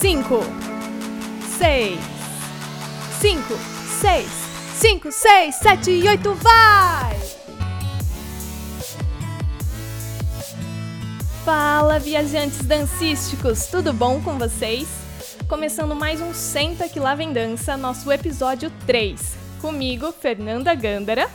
cinco, 0.00 0.40
seis, 1.56 1.98
cinco, 3.18 3.54
seis, 3.98 4.28
cinco, 4.74 5.10
seis, 5.10 5.54
sete 5.54 5.90
e 5.90 6.06
oito, 6.06 6.34
vai! 6.34 7.18
Fala, 11.46 11.98
viajantes 11.98 12.58
dancísticos, 12.58 13.66
tudo 13.68 13.90
bom 13.94 14.20
com 14.20 14.38
vocês? 14.38 14.86
Começando 15.48 15.96
mais 15.96 16.20
um 16.20 16.34
Senta 16.34 16.90
que 16.90 17.00
lá 17.00 17.14
vem 17.14 17.32
dança, 17.32 17.74
nosso 17.74 18.12
episódio 18.12 18.70
3. 18.86 19.34
Comigo, 19.62 20.12
Fernanda 20.12 20.74
Gândara. 20.74 21.30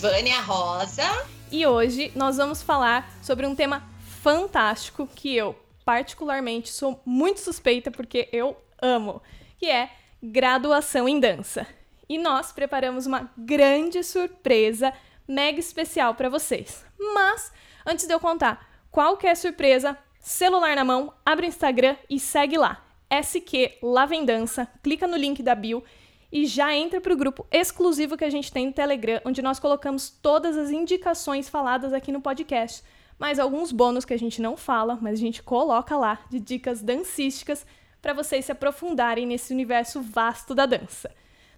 Vânia 0.00 0.40
Rosa. 0.40 1.24
E 1.52 1.64
hoje 1.64 2.10
nós 2.16 2.36
vamos 2.36 2.62
falar 2.62 3.16
sobre 3.22 3.46
um 3.46 3.54
tema 3.54 3.84
fantástico 4.22 5.08
que 5.14 5.36
eu, 5.36 5.54
particularmente, 5.86 6.68
sou 6.68 7.00
muito 7.06 7.40
suspeita 7.40 7.90
porque 7.90 8.28
eu 8.30 8.54
amo, 8.82 9.22
que 9.56 9.70
é 9.70 9.88
graduação 10.22 11.08
em 11.08 11.18
dança. 11.18 11.66
E 12.06 12.18
nós 12.18 12.52
preparamos 12.52 13.06
uma 13.06 13.32
grande 13.38 14.02
surpresa 14.04 14.92
mega 15.26 15.58
especial 15.58 16.14
para 16.14 16.28
vocês. 16.28 16.84
Mas 16.98 17.50
Antes 17.86 18.04
de 18.04 18.12
eu 18.12 18.18
contar 18.18 18.68
qual 18.90 19.16
que 19.16 19.28
é 19.28 19.34
surpresa, 19.36 19.96
celular 20.18 20.74
na 20.74 20.84
mão, 20.84 21.12
abre 21.24 21.46
o 21.46 21.48
Instagram 21.48 21.94
e 22.10 22.18
segue 22.18 22.58
lá. 22.58 22.84
SQ 23.08 23.78
Lavendança, 23.80 24.66
clica 24.82 25.06
no 25.06 25.16
link 25.16 25.40
da 25.40 25.54
bio 25.54 25.84
e 26.32 26.44
já 26.46 26.74
entra 26.74 27.00
para 27.00 27.12
o 27.12 27.16
grupo 27.16 27.46
exclusivo 27.52 28.16
que 28.16 28.24
a 28.24 28.30
gente 28.30 28.50
tem 28.50 28.66
no 28.66 28.72
Telegram, 28.72 29.20
onde 29.24 29.40
nós 29.40 29.60
colocamos 29.60 30.10
todas 30.10 30.56
as 30.56 30.70
indicações 30.70 31.48
faladas 31.48 31.92
aqui 31.92 32.10
no 32.10 32.20
podcast, 32.20 32.82
mais 33.18 33.38
alguns 33.38 33.72
bônus 33.72 34.04
que 34.04 34.14
a 34.14 34.18
gente 34.18 34.40
não 34.40 34.56
fala, 34.56 34.98
mas 35.00 35.14
a 35.14 35.22
gente 35.22 35.42
coloca 35.42 35.96
lá 35.96 36.20
de 36.28 36.38
dicas 36.38 36.82
dancísticas 36.82 37.66
para 38.02 38.12
vocês 38.12 38.44
se 38.44 38.52
aprofundarem 38.52 39.26
nesse 39.26 39.52
universo 39.52 40.00
vasto 40.02 40.54
da 40.54 40.66
dança. 40.66 41.10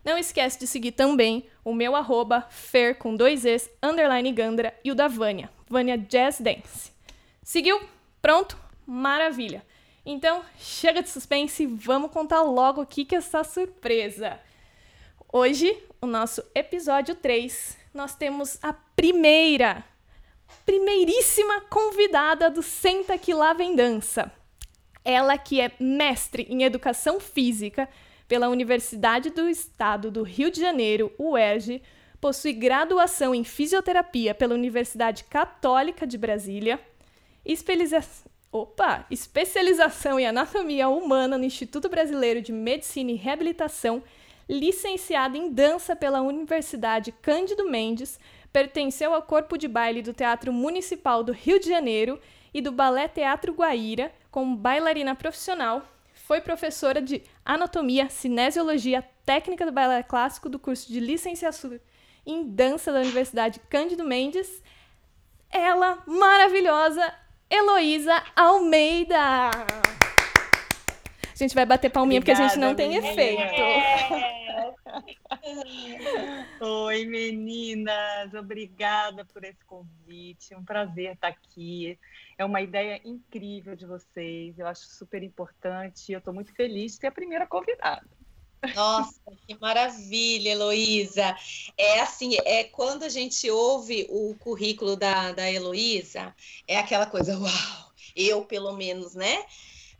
Não 0.05 0.17
esquece 0.17 0.59
de 0.59 0.67
seguir 0.67 0.93
também 0.93 1.47
o 1.65 1.75
meu 1.75 1.95
arroba 1.95 2.47
fer 2.49 2.97
com 2.97 3.15
dois 3.15 3.45
es, 3.45 3.71
underline 3.83 4.33
Gandra 4.33 4.75
e 4.85 4.91
o 4.91 4.95
da 4.95 5.09
Vânia, 5.09 5.51
Vânia 5.69 5.99
Jazz 5.99 6.41
Dance. 6.41 6.93
Seguiu? 7.43 7.81
Pronto? 8.23 8.57
Maravilha! 8.87 9.63
Então, 10.07 10.43
chega 10.59 11.03
de 11.03 11.11
suspense 11.11 11.65
e 11.65 11.67
vamos 11.67 12.11
contar 12.11 12.41
logo 12.41 12.81
o 12.81 12.87
que 12.87 13.15
é 13.15 13.19
essa 13.19 13.45
surpresa. 13.45 14.41
Hoje, 15.31 15.77
o 16.01 16.07
nosso 16.07 16.43
episódio 16.55 17.15
3, 17.15 17.77
nós 17.93 18.15
temos 18.15 18.59
a 18.63 18.73
primeira, 18.73 19.85
primeiríssima 20.65 21.63
convidada 21.63 22.51
do 22.51 22.63
Senta 22.63 23.17
Que 23.17 23.33
Lá 23.33 23.53
Vem 23.53 23.75
Dança. 23.75 24.31
Ela 25.05 25.39
que 25.39 25.61
é 25.61 25.73
mestre 25.81 26.47
em 26.51 26.63
Educação 26.63 27.19
Física 27.19 27.89
pela 28.27 28.49
Universidade 28.49 29.31
do 29.31 29.49
Estado 29.49 30.11
do 30.11 30.23
Rio 30.23 30.51
de 30.51 30.61
Janeiro, 30.61 31.13
UERJ, 31.19 31.83
possui 32.21 32.53
graduação 32.53 33.35
em 33.35 33.45
fisioterapia 33.45 34.35
pela 34.35 34.55
Universidade 34.55 35.25
Católica 35.25 36.07
de 36.07 36.19
Brasília. 36.19 36.79
Opa! 38.51 39.07
especialização 39.11 40.19
em 40.19 40.27
anatomia 40.27 40.89
humana 40.89 41.37
no 41.37 41.45
Instituto 41.45 41.89
Brasileiro 41.89 42.41
de 42.41 42.51
Medicina 42.51 43.11
e 43.11 43.15
Reabilitação, 43.15 44.03
licenciada 44.49 45.37
em 45.37 45.51
dança 45.53 45.95
pela 45.95 46.23
Universidade 46.23 47.13
Cândido 47.13 47.69
Mendes, 47.69 48.19
pertenceu 48.53 49.15
ao 49.15 49.23
corpo 49.23 49.57
de 49.57 49.69
baile 49.69 50.03
do 50.03 50.13
Teatro 50.13 50.53
Municipal 50.53 51.23
do 51.23 51.33
Rio 51.33 51.59
de 51.61 51.69
Janeiro 51.69 52.21
e 52.53 52.61
do 52.61 52.73
Balé 52.73 53.09
Teatro 53.09 53.53
Guaíra, 53.53 54.13
como 54.31 54.57
bailarina 54.57 55.15
profissional. 55.15 55.83
Foi 56.15 56.41
professora 56.41 57.01
de 57.01 57.23
anatomia, 57.45 58.09
cinesiologia, 58.09 59.05
técnica 59.25 59.65
do 59.65 59.73
balé 59.73 60.03
clássico 60.03 60.49
do 60.49 60.59
curso 60.59 60.93
de 60.93 61.01
licenciatura 61.01 61.81
em 62.29 62.45
dança 62.45 62.93
da 62.93 63.01
Universidade 63.01 63.59
Cândido 63.71 64.05
Mendes, 64.05 64.63
ela 65.51 66.03
maravilhosa, 66.07 67.11
Heloísa 67.51 68.23
Almeida. 68.37 69.49
A 69.49 71.35
gente 71.35 71.55
vai 71.55 71.65
bater 71.65 71.89
palminha 71.89 72.21
Obrigada, 72.21 72.43
porque 72.43 72.53
a 72.53 72.55
gente 72.55 72.61
não 72.61 72.75
tem 72.75 72.97
efeito. 72.97 73.43
Oi, 76.61 77.05
meninas, 77.07 78.35
obrigada 78.35 79.25
por 79.25 79.45
esse 79.45 79.65
convite. 79.65 80.55
Um 80.55 80.65
prazer 80.65 81.15
estar 81.15 81.29
aqui. 81.29 81.99
É 82.37 82.45
uma 82.45 82.61
ideia 82.61 83.01
incrível 83.05 83.77
de 83.77 83.87
vocês. 83.87 84.59
Eu 84.59 84.67
acho 84.67 84.87
super 84.87 85.23
importante. 85.23 86.13
Eu 86.13 86.19
estou 86.19 86.35
muito 86.35 86.53
feliz 86.55 86.93
de 86.93 86.99
ser 86.99 87.07
a 87.09 87.13
primeira 87.13 87.47
convidada. 87.47 88.07
Nossa, 88.75 89.21
que 89.47 89.57
maravilha, 89.61 90.51
Heloísa. 90.51 91.37
É 91.77 92.01
assim, 92.01 92.37
é 92.45 92.65
quando 92.65 93.05
a 93.05 93.09
gente 93.09 93.49
ouve 93.51 94.07
o 94.11 94.35
currículo 94.39 94.97
da, 94.97 95.33
da 95.33 95.51
Heloísa, 95.51 96.35
é 96.67 96.77
aquela 96.77 97.07
coisa, 97.07 97.39
uau, 97.39 97.93
eu 98.17 98.45
pelo 98.45 98.73
menos, 98.73 99.15
né? 99.15 99.45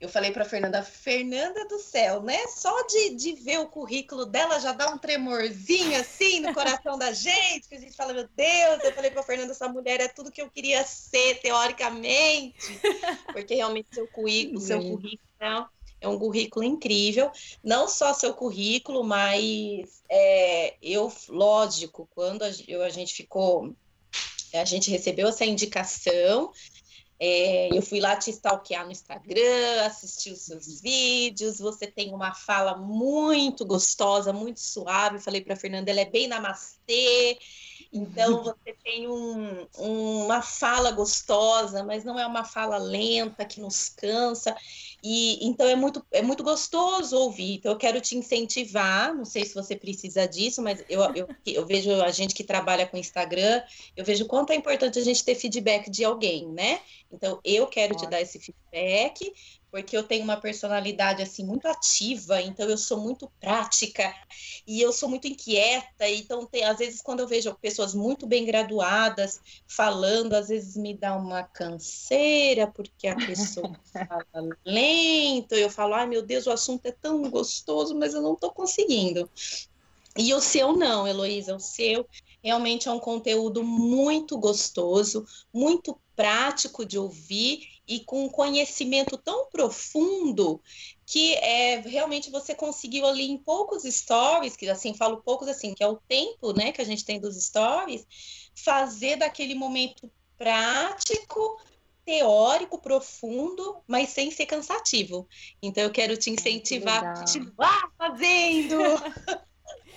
Eu 0.01 0.09
falei 0.09 0.31
para 0.31 0.45
Fernanda, 0.45 0.81
Fernanda 0.83 1.67
do 1.67 1.79
céu, 1.81 2.23
né? 2.23 2.47
Só 2.47 2.87
de, 2.87 3.17
de 3.17 3.33
ver 3.33 3.59
o 3.59 3.67
currículo 3.67 4.25
dela 4.25 4.61
já 4.61 4.73
dá 4.73 4.89
um 4.91 4.99
tremorzinho 4.99 5.99
assim 5.99 6.39
no 6.39 6.55
coração 6.55 6.97
da 6.97 7.13
gente, 7.13 7.69
que 7.69 7.75
a 7.75 7.81
gente 7.81 7.97
fala, 7.97 8.13
meu 8.13 8.29
Deus, 8.37 8.85
eu 8.85 8.93
falei 8.93 9.11
para 9.11 9.25
Fernanda, 9.25 9.51
essa 9.51 9.69
mulher 9.69 10.01
é 10.01 10.07
tudo 10.07 10.31
que 10.31 10.41
eu 10.41 10.49
queria 10.49 10.85
ser, 10.85 11.41
teoricamente, 11.41 12.81
porque 13.33 13.57
realmente 13.57 13.89
seu 13.93 14.07
currículo, 14.07 14.61
seu 14.61 14.81
currículo 14.81 15.69
é 16.01 16.09
um 16.09 16.19
currículo 16.19 16.65
incrível, 16.65 17.31
não 17.63 17.89
só 17.89 18.15
seu 18.15 18.33
currículo, 18.33 19.03
mas 19.03 20.03
é, 20.09 20.77
eu, 20.81 21.13
lógico, 21.29 22.09
quando 22.15 22.45
a, 22.45 22.51
eu, 22.69 22.83
a 22.83 22.89
gente 22.89 23.15
ficou, 23.15 23.75
a 24.55 24.65
gente 24.65 24.91
recebeu 24.91 25.29
essa 25.29 25.45
indicação, 25.45 26.53
é, 27.21 27.77
eu 27.77 27.83
fui 27.83 27.99
lá 27.99 28.15
te 28.17 28.31
stalkear 28.31 28.85
no 28.85 28.93
Instagram, 28.93 29.85
assistir 29.85 30.33
os 30.33 30.43
seus 30.43 30.81
vídeos. 30.81 31.59
Você 31.59 31.87
tem 31.87 32.15
uma 32.15 32.33
fala 32.33 32.77
muito 32.77 33.67
gostosa, 33.67 34.33
muito 34.33 34.61
suave. 34.61 35.19
Falei 35.19 35.41
para 35.41 35.57
Fernanda, 35.57 35.91
ela 35.91 36.01
é 36.01 36.05
bem 36.05 36.29
namastê. 36.29 37.39
Então 37.93 38.43
você 38.45 38.75
tem 38.85 39.09
um, 39.09 39.67
uma 39.77 40.43
fala 40.43 40.91
gostosa, 40.91 41.83
mas 41.83 42.05
não 42.05 42.19
é 42.19 42.27
uma 42.27 42.45
fala 42.45 42.77
lenta 42.77 43.45
que 43.45 43.61
nos 43.61 43.89
cansa. 43.89 44.55
E 45.03 45.47
então 45.47 45.67
é 45.67 45.77
muito, 45.77 46.05
é 46.11 46.23
muito 46.23 46.43
gostoso 46.43 47.17
ouvir. 47.17 47.55
Então 47.55 47.73
eu 47.73 47.79
quero 47.79 48.01
te 48.01 48.17
incentivar. 48.17 49.15
Não 49.15 49.25
sei 49.25 49.45
se 49.45 49.55
você 49.55 49.77
precisa 49.77 50.27
disso, 50.27 50.61
mas 50.63 50.85
eu, 50.89 51.03
eu, 51.15 51.29
eu 51.47 51.67
vejo 51.67 51.91
a 52.03 52.11
gente 52.11 52.35
que 52.35 52.45
trabalha 52.45 52.87
com 52.87 52.97
Instagram, 52.97 53.63
eu 53.97 54.05
vejo 54.05 54.27
quanto 54.27 54.53
é 54.53 54.57
importante 54.57 54.99
a 54.99 55.05
gente 55.05 55.25
ter 55.25 55.35
feedback 55.35 55.91
de 55.91 56.05
alguém, 56.05 56.49
né? 56.49 56.81
Então 57.11 57.41
eu 57.45 57.67
quero 57.67 57.95
te 57.95 58.07
dar 58.07 58.21
esse 58.21 58.39
feedback, 58.39 59.33
porque 59.71 59.97
eu 59.97 60.03
tenho 60.03 60.25
uma 60.25 60.41
personalidade 60.41 61.23
assim 61.23 61.45
muito 61.45 61.67
ativa, 61.67 62.41
então 62.41 62.69
eu 62.69 62.79
sou 62.79 62.99
muito 62.99 63.31
prática 63.41 64.15
e 64.67 64.81
eu 64.81 64.93
sou 64.93 65.09
muito 65.09 65.29
inquieta, 65.29 66.09
então 66.09 66.47
tem, 66.47 66.65
às 66.65 66.79
vezes 66.79 67.03
quando 67.03 67.21
eu 67.21 67.29
vejo 67.29 67.55
pessoas 67.61 67.95
muito 67.95 68.27
bem 68.27 68.45
graduadas 68.45 69.41
falando, 69.67 70.35
às 70.35 70.49
vezes 70.49 70.77
me 70.77 70.95
dá 70.95 71.15
uma 71.17 71.43
canseira 71.43 72.67
porque 72.67 73.09
a 73.09 73.17
pessoa 73.17 73.71
fala 73.93 74.57
lento, 74.65 75.55
eu 75.55 75.71
falo, 75.71 75.95
ai 75.95 76.07
meu 76.07 76.23
Deus, 76.23 76.47
o 76.47 76.53
assunto 76.53 76.87
é 76.87 76.93
tão 76.93 77.31
gostoso, 77.31 77.95
mas 77.95 78.15
eu 78.15 78.23
não 78.23 78.35
estou 78.35 78.51
conseguindo. 78.51 79.29
E 80.17 80.35
o 80.35 80.41
seu 80.41 80.73
não, 80.73 81.07
Heloísa, 81.07 81.55
o 81.55 81.61
seu 81.61 82.05
realmente 82.43 82.89
é 82.89 82.93
um 82.93 82.99
conteúdo 82.99 83.63
muito 83.63 84.37
gostoso, 84.37 85.25
muito 85.53 85.97
prático 86.17 86.85
de 86.85 86.99
ouvir 86.99 87.78
e 87.89 88.01
com 88.01 88.27
um 88.27 88.29
conhecimento 88.29 89.17
tão 89.17 89.49
profundo 89.51 90.61
que 91.07 91.35
é, 91.37 91.81
realmente 91.81 92.31
você 92.31 92.55
conseguiu 92.55 93.07
ali 93.07 93.31
em 93.31 93.39
poucos 93.39 93.85
stories, 93.85 94.55
que 94.55 94.69
assim, 94.69 94.93
falo 94.93 95.23
poucos 95.23 95.49
assim, 95.49 95.75
que 95.75 95.83
é 95.83 95.89
o 95.89 95.97
tempo 96.07 96.53
né, 96.53 96.71
que 96.71 96.83
a 96.83 96.85
gente 96.85 97.05
tem 97.05 97.19
dos 97.19 97.43
stories, 97.43 98.07
fazer 98.55 99.17
daquele 99.17 99.55
momento 99.55 100.11
prático, 100.37 101.59
teórico, 102.05 102.79
profundo, 102.81 103.83
mas 103.87 104.11
sem 104.11 104.31
ser 104.31 104.47
cansativo. 104.47 105.27
Então 105.63 105.83
eu 105.83 105.91
quero 105.91 106.17
te 106.17 106.31
incentivar 106.31 107.03
a 107.05 107.19
continuar 107.19 107.91
fazendo. 107.97 108.79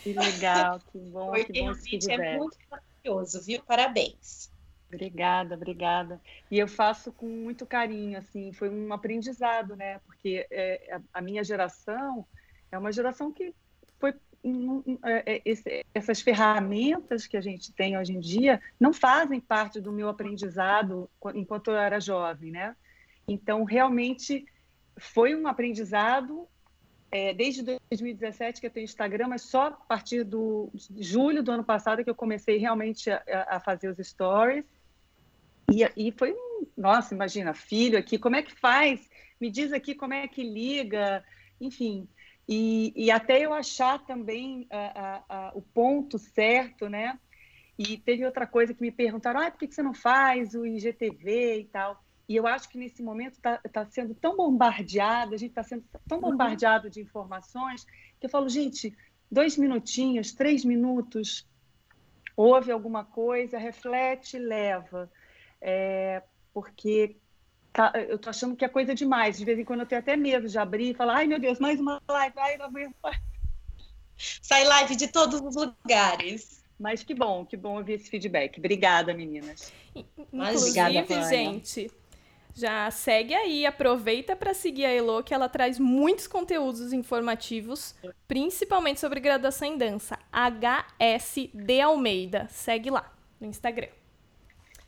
Que 0.03 0.13
legal, 0.13 0.79
que 0.91 0.97
bom. 0.97 1.27
Porque 1.27 1.53
que 1.53 1.59
bom 1.59 1.65
realmente 1.65 2.11
é 2.11 2.38
muito 2.38 2.57
maravilhoso, 2.69 3.41
viu? 3.41 3.61
Parabéns. 3.63 4.50
Obrigada, 4.93 5.55
obrigada. 5.55 6.21
E 6.49 6.59
eu 6.59 6.67
faço 6.67 7.13
com 7.13 7.25
muito 7.25 7.65
carinho, 7.65 8.17
assim, 8.17 8.51
foi 8.51 8.69
um 8.69 8.91
aprendizado, 8.91 9.75
né? 9.75 9.99
Porque 10.05 10.45
é, 10.51 10.99
a 11.13 11.21
minha 11.21 11.43
geração 11.43 12.25
é 12.69 12.77
uma 12.77 12.91
geração 12.91 13.31
que 13.31 13.53
foi 13.97 14.13
é, 15.03 15.41
é, 15.45 15.83
essas 15.93 16.19
ferramentas 16.19 17.25
que 17.25 17.38
a 17.38 17.41
gente 17.41 17.71
tem 17.71 17.97
hoje 17.97 18.11
em 18.11 18.19
dia 18.19 18.59
não 18.79 18.91
fazem 18.91 19.39
parte 19.39 19.79
do 19.79 19.91
meu 19.91 20.09
aprendizado 20.09 21.09
enquanto 21.35 21.71
eu 21.71 21.77
era 21.77 21.99
jovem, 21.99 22.51
né? 22.51 22.75
Então, 23.27 23.63
realmente, 23.63 24.45
foi 24.97 25.35
um 25.35 25.47
aprendizado 25.47 26.47
é, 27.11 27.33
desde 27.33 27.61
2017 27.61 28.59
que 28.59 28.67
eu 28.67 28.71
tenho 28.71 28.85
Instagram, 28.85 29.27
mas 29.27 29.43
só 29.43 29.67
a 29.67 29.71
partir 29.71 30.23
do 30.23 30.69
julho 30.97 31.43
do 31.43 31.51
ano 31.51 31.63
passado 31.63 32.03
que 32.03 32.09
eu 32.09 32.15
comecei 32.15 32.57
realmente 32.57 33.11
a, 33.11 33.21
a 33.47 33.59
fazer 33.59 33.89
os 33.89 33.97
stories. 34.05 34.65
E, 35.71 36.07
e 36.07 36.12
foi 36.12 36.31
um, 36.33 36.68
nossa, 36.77 37.13
imagina, 37.13 37.53
filho 37.53 37.97
aqui, 37.97 38.18
como 38.18 38.35
é 38.35 38.41
que 38.41 38.53
faz? 38.53 39.09
Me 39.39 39.50
diz 39.50 39.71
aqui 39.73 39.95
como 39.95 40.13
é 40.13 40.27
que 40.27 40.44
liga, 40.44 41.23
enfim. 41.59 42.07
E, 42.47 42.94
e 42.95 43.09
até 43.09 43.39
eu 43.45 43.53
achar 43.53 44.06
também 44.06 44.68
a, 44.69 45.23
a, 45.29 45.51
o 45.56 45.62
ponto 45.62 46.19
certo, 46.19 46.89
né? 46.89 47.18
E 47.77 47.97
teve 47.97 48.25
outra 48.25 48.45
coisa 48.45 48.73
que 48.73 48.81
me 48.81 48.91
perguntaram, 48.91 49.39
ah, 49.39 49.50
por 49.50 49.59
que 49.59 49.73
você 49.73 49.81
não 49.81 49.94
faz 49.94 50.53
o 50.53 50.65
IGTV 50.65 51.62
e 51.62 51.65
tal? 51.65 52.03
E 52.27 52.35
eu 52.35 52.45
acho 52.45 52.69
que 52.69 52.77
nesse 52.77 53.01
momento 53.01 53.33
está 53.33 53.57
tá 53.57 53.85
sendo 53.85 54.13
tão 54.13 54.35
bombardeado, 54.35 55.33
a 55.33 55.38
gente 55.38 55.50
está 55.51 55.63
sendo 55.63 55.83
tão 56.07 56.19
uhum. 56.19 56.31
bombardeado 56.31 56.89
de 56.89 57.01
informações, 57.01 57.85
que 58.19 58.25
eu 58.25 58.29
falo, 58.29 58.47
gente, 58.47 58.95
dois 59.29 59.57
minutinhos, 59.57 60.31
três 60.31 60.63
minutos, 60.63 61.47
ouve 62.35 62.71
alguma 62.71 63.03
coisa, 63.03 63.57
reflete, 63.57 64.38
leva. 64.38 65.12
É, 65.62 66.24
porque 66.54 67.16
tá, 67.72 67.94
eu 67.96 68.16
estou 68.16 68.30
achando 68.30 68.56
que 68.56 68.66
é 68.66 68.69
coisa 68.69 68.96
demais. 68.96 69.38
De 69.38 69.46
vez 69.46 69.60
em 69.60 69.66
quando 69.66 69.81
eu 69.81 69.86
tenho 69.86 70.02
até 70.02 70.16
medo 70.16 70.48
de 70.48 70.58
abrir 70.58 70.92
e 70.92 70.94
falar, 70.94 71.18
ai 71.18 71.28
meu 71.28 71.40
Deus, 71.40 71.60
mais 71.60 71.80
uma 71.80 72.02
live, 72.10 72.36
ai, 72.38 72.58
não 72.58 72.66
aguento 72.66 72.96
Sai 74.18 74.63
live 74.66 74.96
de 74.96 75.08
todos 75.08 75.42
os 75.42 75.56
lugares. 75.56 76.62
Mas 76.80 77.04
que 77.04 77.13
bom, 77.13 77.46
que 77.46 77.56
bom 77.56 77.78
ouvir 77.78 77.94
esse 77.94 78.10
feedback. 78.10 78.58
Obrigada, 78.58 79.13
meninas. 79.13 79.72
Inclusive, 79.96 80.80
Obrigada, 80.80 81.30
gente, 81.30 81.92
já 82.54 82.90
segue 82.92 83.34
aí, 83.34 83.66
aproveita 83.66 84.36
para 84.36 84.54
seguir 84.54 84.86
a 84.86 84.92
Elo, 84.92 85.24
que 85.24 85.34
ela 85.34 85.48
traz 85.48 85.80
muitos 85.80 86.28
conteúdos 86.28 86.92
informativos, 86.92 87.96
principalmente 88.28 89.00
sobre 89.00 89.19
graduação 89.19 89.68
em 89.68 89.78
dança. 89.78 90.18
HSD 90.31 91.81
Almeida. 91.81 92.48
Segue 92.50 92.90
lá 92.90 93.13
no 93.40 93.48
Instagram. 93.48 94.00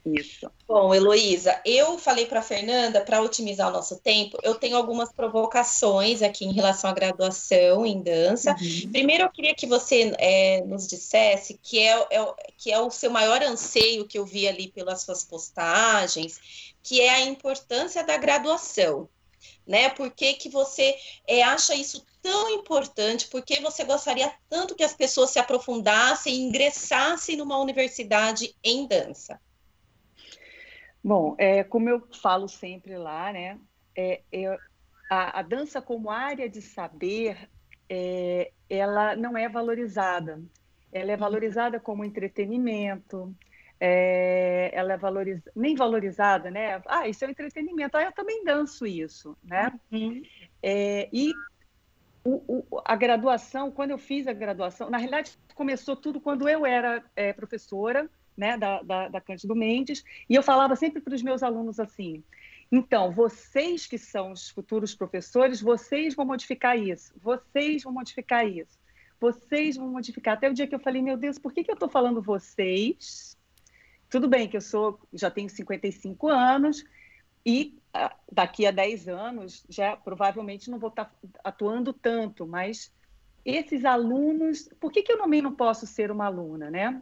Isso. 0.05 0.51
Bom, 0.67 0.93
Heloísa, 0.93 1.61
eu 1.63 1.97
falei 1.97 2.25
para 2.25 2.39
a 2.39 2.43
Fernanda, 2.43 2.99
para 2.99 3.21
otimizar 3.21 3.69
o 3.69 3.71
nosso 3.71 3.97
tempo, 3.99 4.37
eu 4.43 4.55
tenho 4.55 4.75
algumas 4.75 5.13
provocações 5.13 6.21
aqui 6.21 6.43
em 6.43 6.51
relação 6.51 6.89
à 6.89 6.93
graduação 6.93 7.85
em 7.85 8.01
dança. 8.01 8.51
Uhum. 8.51 8.91
Primeiro, 8.91 9.23
eu 9.23 9.31
queria 9.31 9.55
que 9.55 9.65
você 9.65 10.13
é, 10.17 10.61
nos 10.65 10.87
dissesse 10.87 11.57
que 11.61 11.79
é, 11.79 12.07
é, 12.11 12.33
que 12.57 12.71
é 12.71 12.79
o 12.79 12.91
seu 12.91 13.09
maior 13.09 13.41
anseio 13.41 14.05
que 14.05 14.19
eu 14.19 14.25
vi 14.25 14.45
ali 14.45 14.69
pelas 14.69 15.03
suas 15.03 15.23
postagens, 15.23 16.73
que 16.83 16.99
é 16.99 17.09
a 17.09 17.21
importância 17.21 18.03
da 18.03 18.17
graduação, 18.17 19.07
né? 19.65 19.87
Por 19.87 20.11
que, 20.11 20.33
que 20.33 20.49
você 20.49 20.97
é, 21.25 21.41
acha 21.43 21.73
isso 21.75 22.05
tão 22.21 22.49
importante? 22.49 23.29
Por 23.29 23.41
que 23.41 23.61
você 23.61 23.85
gostaria 23.85 24.33
tanto 24.49 24.75
que 24.75 24.83
as 24.83 24.93
pessoas 24.93 25.29
se 25.29 25.39
aprofundassem 25.39 26.33
e 26.33 26.41
ingressassem 26.41 27.37
numa 27.37 27.57
universidade 27.57 28.53
em 28.61 28.85
dança? 28.85 29.39
Bom, 31.03 31.35
é, 31.37 31.63
como 31.63 31.89
eu 31.89 32.07
falo 32.21 32.47
sempre 32.47 32.97
lá, 32.97 33.33
né? 33.33 33.59
É, 33.95 34.21
é, 34.31 34.57
a, 35.09 35.39
a, 35.39 35.41
dança 35.41 35.81
como 35.81 36.09
área 36.09 36.49
de 36.49 36.61
saber, 36.61 37.49
é, 37.89 38.51
ela 38.69 39.15
não 39.15 39.37
é 39.37 39.49
valorizada. 39.49 40.41
Ela 40.93 41.11
é 41.11 41.17
valorizada 41.17 41.79
como 41.79 42.05
entretenimento, 42.05 43.35
é, 43.79 44.71
ela 44.73 44.93
é 44.93 44.97
valoriza, 44.97 45.51
nem 45.53 45.75
valorizada, 45.75 46.49
né? 46.49 46.81
Ah, 46.85 47.07
isso 47.07 47.25
é 47.25 47.27
um 47.27 47.31
entretenimento. 47.31 47.97
Ah, 47.97 48.03
eu 48.03 48.11
também 48.13 48.43
danço 48.45 48.85
isso, 48.85 49.35
né? 49.43 49.77
Uhum. 49.91 50.21
É, 50.61 51.09
e 51.11 51.33
o, 52.23 52.63
o, 52.71 52.81
a 52.85 52.95
graduação, 52.95 53.71
quando 53.71 53.91
eu 53.91 53.97
fiz 53.97 54.25
a 54.25 54.33
graduação, 54.33 54.89
na 54.89 54.97
realidade 54.97 55.37
começou 55.53 55.97
tudo 55.97 56.21
quando 56.21 56.47
eu 56.47 56.65
era 56.65 57.03
professora, 57.35 58.09
né, 58.35 58.57
da, 58.57 58.81
da, 58.81 59.07
da 59.09 59.21
Cândido 59.21 59.55
Mendes, 59.55 60.03
e 60.29 60.35
eu 60.35 60.43
falava 60.43 60.75
sempre 60.75 61.01
para 61.01 61.15
os 61.15 61.21
meus 61.21 61.43
alunos 61.43 61.79
assim, 61.79 62.23
então, 62.71 63.11
vocês 63.11 63.85
que 63.85 63.99
são 63.99 64.31
os 64.31 64.49
futuros 64.49 64.95
professores, 64.95 65.61
vocês 65.61 66.15
vão 66.15 66.25
modificar 66.25 66.77
isso, 66.77 67.13
vocês 67.21 67.83
vão 67.83 67.93
modificar 67.93 68.47
isso, 68.47 68.79
vocês 69.19 69.77
vão 69.77 69.89
modificar. 69.89 70.33
Até 70.33 70.49
o 70.49 70.53
dia 70.53 70.65
que 70.65 70.73
eu 70.73 70.79
falei, 70.79 70.99
meu 70.99 71.15
Deus, 71.15 71.37
por 71.37 71.53
que, 71.53 71.63
que 71.63 71.69
eu 71.69 71.75
estou 71.75 71.87
falando 71.87 72.19
vocês 72.19 73.37
tudo 74.13 74.27
bem 74.27 74.47
que 74.47 74.55
eu 74.55 74.61
sou, 74.61 74.99
já 75.11 75.31
tenho 75.31 75.49
55 75.49 76.27
anos 76.27 76.85
e 77.43 77.81
ah, 77.91 78.15
daqui 78.31 78.63
a 78.63 78.69
10 78.69 79.07
anos 79.07 79.65
já 79.67 79.97
provavelmente 79.97 80.69
não 80.69 80.77
vou 80.77 80.91
estar 80.91 81.11
atuando 81.43 81.91
tanto, 81.91 82.45
mas 82.45 82.93
esses 83.43 83.83
alunos, 83.83 84.69
por 84.79 84.91
que, 84.91 85.01
que 85.01 85.11
eu 85.11 85.17
também 85.17 85.41
não 85.41 85.55
posso 85.55 85.87
ser 85.87 86.11
uma 86.11 86.27
aluna, 86.27 86.69
né? 86.69 87.01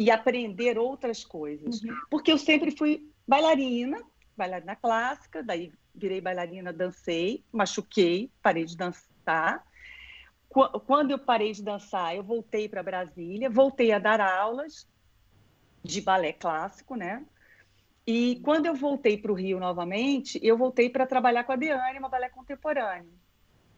E 0.00 0.10
aprender 0.10 0.78
outras 0.78 1.22
coisas. 1.22 1.82
Uhum. 1.82 1.94
Porque 2.10 2.32
eu 2.32 2.38
sempre 2.38 2.70
fui 2.70 3.06
bailarina, 3.28 4.02
bailarina 4.34 4.74
clássica, 4.74 5.42
daí 5.42 5.70
virei 5.94 6.22
bailarina, 6.22 6.72
dancei, 6.72 7.44
machuquei, 7.52 8.30
parei 8.42 8.64
de 8.64 8.74
dançar. 8.78 9.62
Quando 10.48 11.10
eu 11.10 11.18
parei 11.18 11.52
de 11.52 11.62
dançar, 11.62 12.16
eu 12.16 12.22
voltei 12.22 12.66
para 12.66 12.82
Brasília, 12.82 13.50
voltei 13.50 13.92
a 13.92 13.98
dar 13.98 14.22
aulas, 14.22 14.88
de 15.84 16.00
balé 16.00 16.32
clássico, 16.32 16.94
né? 16.94 17.22
E 18.06 18.40
quando 18.42 18.64
eu 18.66 18.74
voltei 18.74 19.18
para 19.18 19.30
o 19.30 19.34
Rio 19.34 19.60
novamente, 19.60 20.40
eu 20.42 20.56
voltei 20.56 20.88
para 20.88 21.06
trabalhar 21.06 21.44
com 21.44 21.52
a 21.52 21.56
Deane, 21.56 21.98
uma 21.98 22.08
balé 22.08 22.30
contemporâneo. 22.30 23.12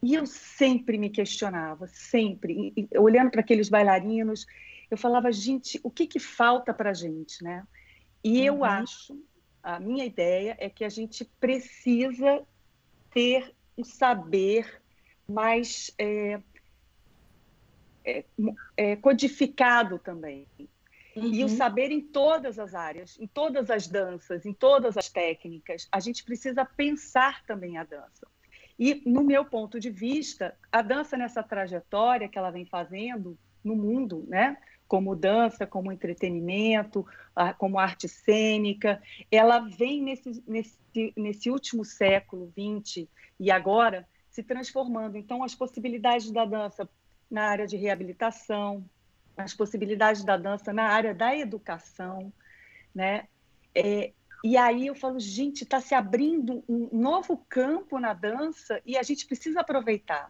E 0.01 0.15
eu 0.15 0.25
sempre 0.25 0.97
me 0.97 1.09
questionava, 1.09 1.85
sempre, 1.87 2.73
e, 2.75 2.87
olhando 2.97 3.29
para 3.29 3.41
aqueles 3.41 3.69
bailarinos, 3.69 4.45
eu 4.93 4.97
falava, 4.97 5.31
gente, 5.31 5.79
o 5.83 5.89
que, 5.89 6.05
que 6.05 6.19
falta 6.19 6.73
para 6.73 6.91
a 6.91 6.93
gente, 6.93 7.43
né? 7.43 7.65
E 8.23 8.39
uhum. 8.41 8.57
eu 8.57 8.63
acho, 8.63 9.19
a 9.61 9.79
minha 9.79 10.05
ideia 10.05 10.55
é 10.59 10.69
que 10.69 10.85
a 10.85 10.89
gente 10.89 11.25
precisa 11.39 12.45
ter 13.11 13.55
um 13.75 13.83
saber 13.83 14.81
mais 15.27 15.91
é, 15.97 16.39
é, 18.05 18.25
é, 18.77 18.95
codificado 18.97 19.97
também. 19.97 20.47
Uhum. 21.15 21.33
E 21.33 21.43
o 21.43 21.47
uhum. 21.47 21.57
saber 21.57 21.91
em 21.91 22.01
todas 22.01 22.59
as 22.59 22.75
áreas, 22.75 23.19
em 23.19 23.25
todas 23.25 23.71
as 23.71 23.87
danças, 23.87 24.45
em 24.45 24.53
todas 24.53 24.95
as 24.95 25.09
técnicas. 25.09 25.87
A 25.91 25.99
gente 25.99 26.23
precisa 26.23 26.63
pensar 26.65 27.43
também 27.45 27.77
a 27.77 27.83
dança. 27.83 28.27
E, 28.77 29.01
no 29.05 29.23
meu 29.23 29.43
ponto 29.43 29.79
de 29.79 29.89
vista, 29.89 30.55
a 30.71 30.83
dança 30.83 31.17
nessa 31.17 31.41
trajetória 31.41 32.29
que 32.29 32.37
ela 32.37 32.51
vem 32.51 32.65
fazendo 32.65 33.37
no 33.63 33.75
mundo, 33.75 34.25
né? 34.27 34.57
Como 34.87 35.15
dança, 35.15 35.65
como 35.65 35.91
entretenimento, 35.91 37.05
como 37.57 37.79
arte 37.79 38.07
cênica, 38.07 39.01
ela 39.31 39.59
vem 39.59 40.01
nesse, 40.01 40.43
nesse, 40.47 40.77
nesse 41.17 41.49
último 41.49 41.83
século 41.83 42.51
XX 42.51 43.07
e 43.39 43.51
agora 43.51 44.07
se 44.29 44.43
transformando. 44.43 45.17
Então, 45.17 45.43
as 45.43 45.55
possibilidades 45.55 46.31
da 46.31 46.45
dança 46.45 46.87
na 47.29 47.45
área 47.45 47.65
de 47.65 47.77
reabilitação, 47.77 48.85
as 49.35 49.53
possibilidades 49.53 50.23
da 50.23 50.37
dança 50.37 50.71
na 50.71 50.83
área 50.83 51.13
da 51.13 51.35
educação, 51.35 52.31
né? 52.93 53.27
É, 53.73 54.11
e 54.43 54.57
aí 54.57 54.87
eu 54.87 54.95
falo, 54.95 55.19
gente, 55.19 55.63
está 55.63 55.79
se 55.79 55.95
abrindo 55.95 56.63
um 56.67 56.89
novo 56.91 57.37
campo 57.49 57.97
na 57.97 58.13
dança 58.13 58.81
e 58.85 58.97
a 58.97 59.01
gente 59.01 59.25
precisa 59.25 59.61
aproveitar. 59.61 60.29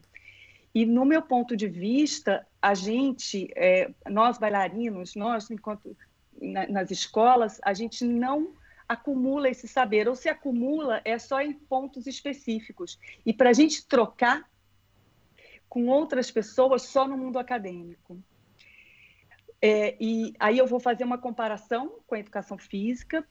E 0.73 0.85
no 0.85 1.05
meu 1.05 1.21
ponto 1.21 1.55
de 1.55 1.67
vista, 1.67 2.45
a 2.61 2.73
gente, 2.73 3.47
é, 3.55 3.91
nós 4.09 4.37
bailarinos, 4.37 5.15
nós 5.15 5.51
enquanto 5.51 5.95
na, 6.41 6.67
nas 6.67 6.91
escolas, 6.91 7.59
a 7.63 7.73
gente 7.73 8.03
não 8.03 8.53
acumula 8.87 9.49
esse 9.49 9.67
saber, 9.67 10.07
ou 10.07 10.15
se 10.15 10.29
acumula 10.29 11.01
é 11.05 11.17
só 11.17 11.41
em 11.41 11.53
pontos 11.53 12.07
específicos. 12.07 12.99
E 13.25 13.33
para 13.33 13.51
a 13.51 13.53
gente 13.53 13.85
trocar 13.87 14.49
com 15.69 15.87
outras 15.87 16.29
pessoas 16.29 16.83
só 16.83 17.07
no 17.07 17.17
mundo 17.17 17.39
acadêmico. 17.39 18.17
É, 19.61 19.95
e 19.99 20.33
aí 20.39 20.57
eu 20.57 20.67
vou 20.67 20.79
fazer 20.79 21.03
uma 21.03 21.17
comparação 21.17 21.99
com 22.05 22.15
a 22.15 22.19
educação 22.19 22.57
física. 22.57 23.25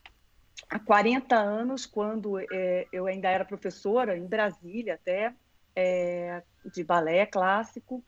Há 0.69 0.79
40 0.79 1.37
anos, 1.37 1.87
quando 1.87 2.39
é, 2.39 2.87
eu 2.93 3.07
ainda 3.07 3.29
era 3.29 3.45
professora, 3.45 4.17
em 4.17 4.27
Brasília 4.27 4.95
até, 4.95 5.35
é, 5.75 6.43
de 6.73 6.85
balé 6.85 7.27
clássico, 7.27 8.05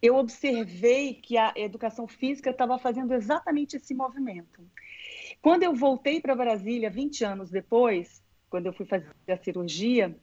eu 0.00 0.16
observei 0.16 1.14
que 1.14 1.38
a 1.38 1.52
educação 1.56 2.08
física 2.08 2.50
estava 2.50 2.78
fazendo 2.78 3.14
exatamente 3.14 3.76
esse 3.76 3.94
movimento. 3.94 4.60
Quando 5.40 5.62
eu 5.62 5.74
voltei 5.74 6.20
para 6.20 6.34
Brasília, 6.34 6.90
20 6.90 7.24
anos 7.24 7.50
depois, 7.50 8.22
quando 8.50 8.66
eu 8.66 8.72
fui 8.72 8.84
fazer 8.84 9.08
a 9.28 9.36
cirurgia, 9.36 10.14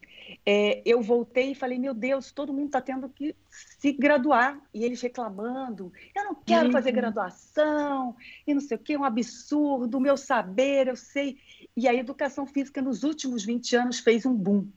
é, 0.46 0.82
eu 0.86 1.02
voltei 1.02 1.52
e 1.52 1.56
falei: 1.56 1.80
meu 1.80 1.94
Deus, 1.94 2.32
todo 2.32 2.54
mundo 2.54 2.68
está 2.68 2.82
tendo 2.82 3.10
que 3.10 3.36
se 3.50 3.92
graduar. 3.92 4.62
E 4.74 4.84
eles 4.84 5.02
reclamando: 5.02 5.92
eu 6.16 6.26
não 6.26 6.36
quero 6.36 6.68
uhum. 6.68 6.72
fazer 6.72 6.92
graduação, 6.92 8.16
e 8.46 8.54
não 8.54 8.62
sei 8.62 8.78
o 8.78 8.80
que, 8.80 8.98
um 8.98 9.04
absurdo, 9.04 10.00
meu 10.00 10.16
saber, 10.16 10.88
eu 10.88 10.96
sei. 10.96 11.38
E 11.76 11.88
a 11.88 11.94
educação 11.94 12.46
física, 12.46 12.82
nos 12.82 13.04
últimos 13.04 13.44
20 13.44 13.76
anos, 13.76 14.00
fez 14.00 14.26
um 14.26 14.36
boom. 14.36 14.68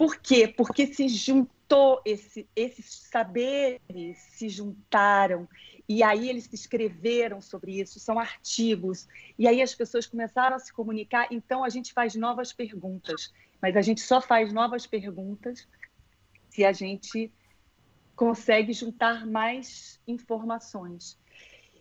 Por 0.00 0.16
quê? 0.16 0.48
Porque 0.48 0.86
se 0.86 1.08
juntou 1.08 2.00
esse, 2.06 2.48
esses 2.56 2.86
saberes 3.12 4.16
se 4.30 4.48
juntaram 4.48 5.46
e 5.86 6.02
aí 6.02 6.30
eles 6.30 6.48
escreveram 6.50 7.42
sobre 7.42 7.78
isso, 7.78 8.00
são 8.00 8.18
artigos. 8.18 9.06
E 9.38 9.46
aí 9.46 9.60
as 9.60 9.74
pessoas 9.74 10.06
começaram 10.06 10.56
a 10.56 10.58
se 10.58 10.72
comunicar, 10.72 11.28
então 11.30 11.62
a 11.62 11.68
gente 11.68 11.92
faz 11.92 12.14
novas 12.14 12.50
perguntas. 12.50 13.30
Mas 13.60 13.76
a 13.76 13.82
gente 13.82 14.00
só 14.00 14.22
faz 14.22 14.54
novas 14.54 14.86
perguntas 14.86 15.68
se 16.48 16.64
a 16.64 16.72
gente 16.72 17.30
consegue 18.16 18.72
juntar 18.72 19.26
mais 19.26 20.00
informações. 20.08 21.18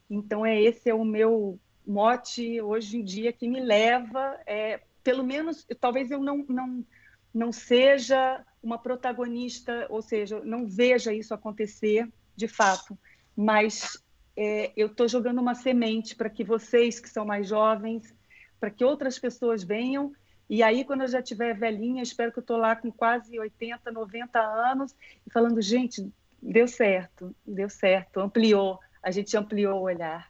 Então 0.09 0.45
é 0.45 0.61
esse 0.61 0.89
é 0.89 0.93
o 0.93 1.05
meu 1.05 1.57
mote 1.88 2.59
hoje 2.59 2.97
em 2.97 3.03
dia 3.05 3.31
que 3.31 3.47
me 3.47 3.61
leva, 3.61 4.38
é, 4.45 4.81
pelo 5.05 5.23
menos, 5.23 5.65
talvez 5.79 6.11
eu 6.11 6.19
não, 6.19 6.45
não, 6.49 6.85
não 7.33 7.51
seja 7.51 8.43
uma 8.62 8.77
protagonista, 8.77 9.88
ou 9.89 10.01
seja, 10.01 10.41
não 10.43 10.67
veja 10.67 11.13
isso 11.13 11.33
acontecer 11.33 12.07
de 12.36 12.48
fato, 12.48 12.98
mas 13.36 14.01
é, 14.36 14.71
eu 14.75 14.88
estou 14.88 15.07
jogando 15.07 15.39
uma 15.39 15.55
semente 15.55 16.15
para 16.15 16.29
que 16.29 16.43
vocês 16.43 17.00
que 17.00 17.09
são 17.09 17.25
mais 17.25 17.48
jovens, 17.48 18.13
para 18.59 18.69
que 18.69 18.83
outras 18.83 19.17
pessoas 19.17 19.63
venham. 19.63 20.13
E 20.50 20.63
aí, 20.63 20.83
quando 20.83 21.01
eu 21.01 21.07
já 21.07 21.21
tiver 21.21 21.53
velhinha, 21.53 22.01
espero 22.01 22.31
que 22.31 22.39
eu 22.39 22.41
estou 22.41 22.57
lá 22.57 22.75
com 22.75 22.91
quase 22.91 23.39
80, 23.39 23.91
90 23.91 24.39
anos, 24.39 24.95
e 25.25 25.31
falando, 25.31 25.62
gente, 25.62 26.12
deu 26.41 26.67
certo, 26.67 27.36
deu 27.45 27.69
certo, 27.69 28.19
ampliou, 28.19 28.79
a 29.03 29.12
gente 29.12 29.36
ampliou 29.38 29.79
o 29.79 29.83
olhar. 29.83 30.29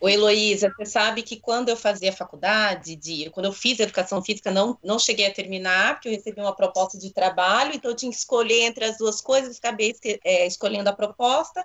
O 0.00 0.08
Heloísa, 0.08 0.72
você 0.76 0.86
sabe 0.86 1.22
que 1.22 1.38
quando 1.38 1.68
eu 1.68 1.76
fazia 1.76 2.12
faculdade, 2.12 2.96
de, 2.96 3.30
quando 3.30 3.46
eu 3.46 3.52
fiz 3.52 3.78
educação 3.80 4.22
física, 4.22 4.50
não, 4.50 4.78
não 4.82 4.98
cheguei 4.98 5.26
a 5.26 5.34
terminar, 5.34 5.94
porque 5.94 6.08
eu 6.08 6.12
recebi 6.12 6.40
uma 6.40 6.54
proposta 6.54 6.98
de 6.98 7.12
trabalho, 7.12 7.72
então 7.74 7.90
eu 7.90 7.96
tinha 7.96 8.10
que 8.10 8.18
escolher 8.18 8.62
entre 8.62 8.84
as 8.84 8.98
duas 8.98 9.20
coisas, 9.20 9.58
acabei 9.58 9.94
é, 10.24 10.46
escolhendo 10.46 10.88
a 10.88 10.94
proposta, 10.94 11.64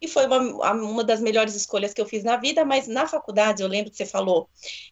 e 0.00 0.06
foi 0.06 0.26
uma, 0.26 0.72
uma 0.72 1.04
das 1.04 1.20
melhores 1.20 1.54
escolhas 1.54 1.92
que 1.92 2.00
eu 2.00 2.06
fiz 2.06 2.22
na 2.22 2.36
vida, 2.36 2.64
mas 2.64 2.86
na 2.86 3.06
faculdade, 3.06 3.62
eu 3.62 3.68
lembro 3.68 3.90
que 3.90 3.96
você 3.96 4.06
falou 4.06 4.48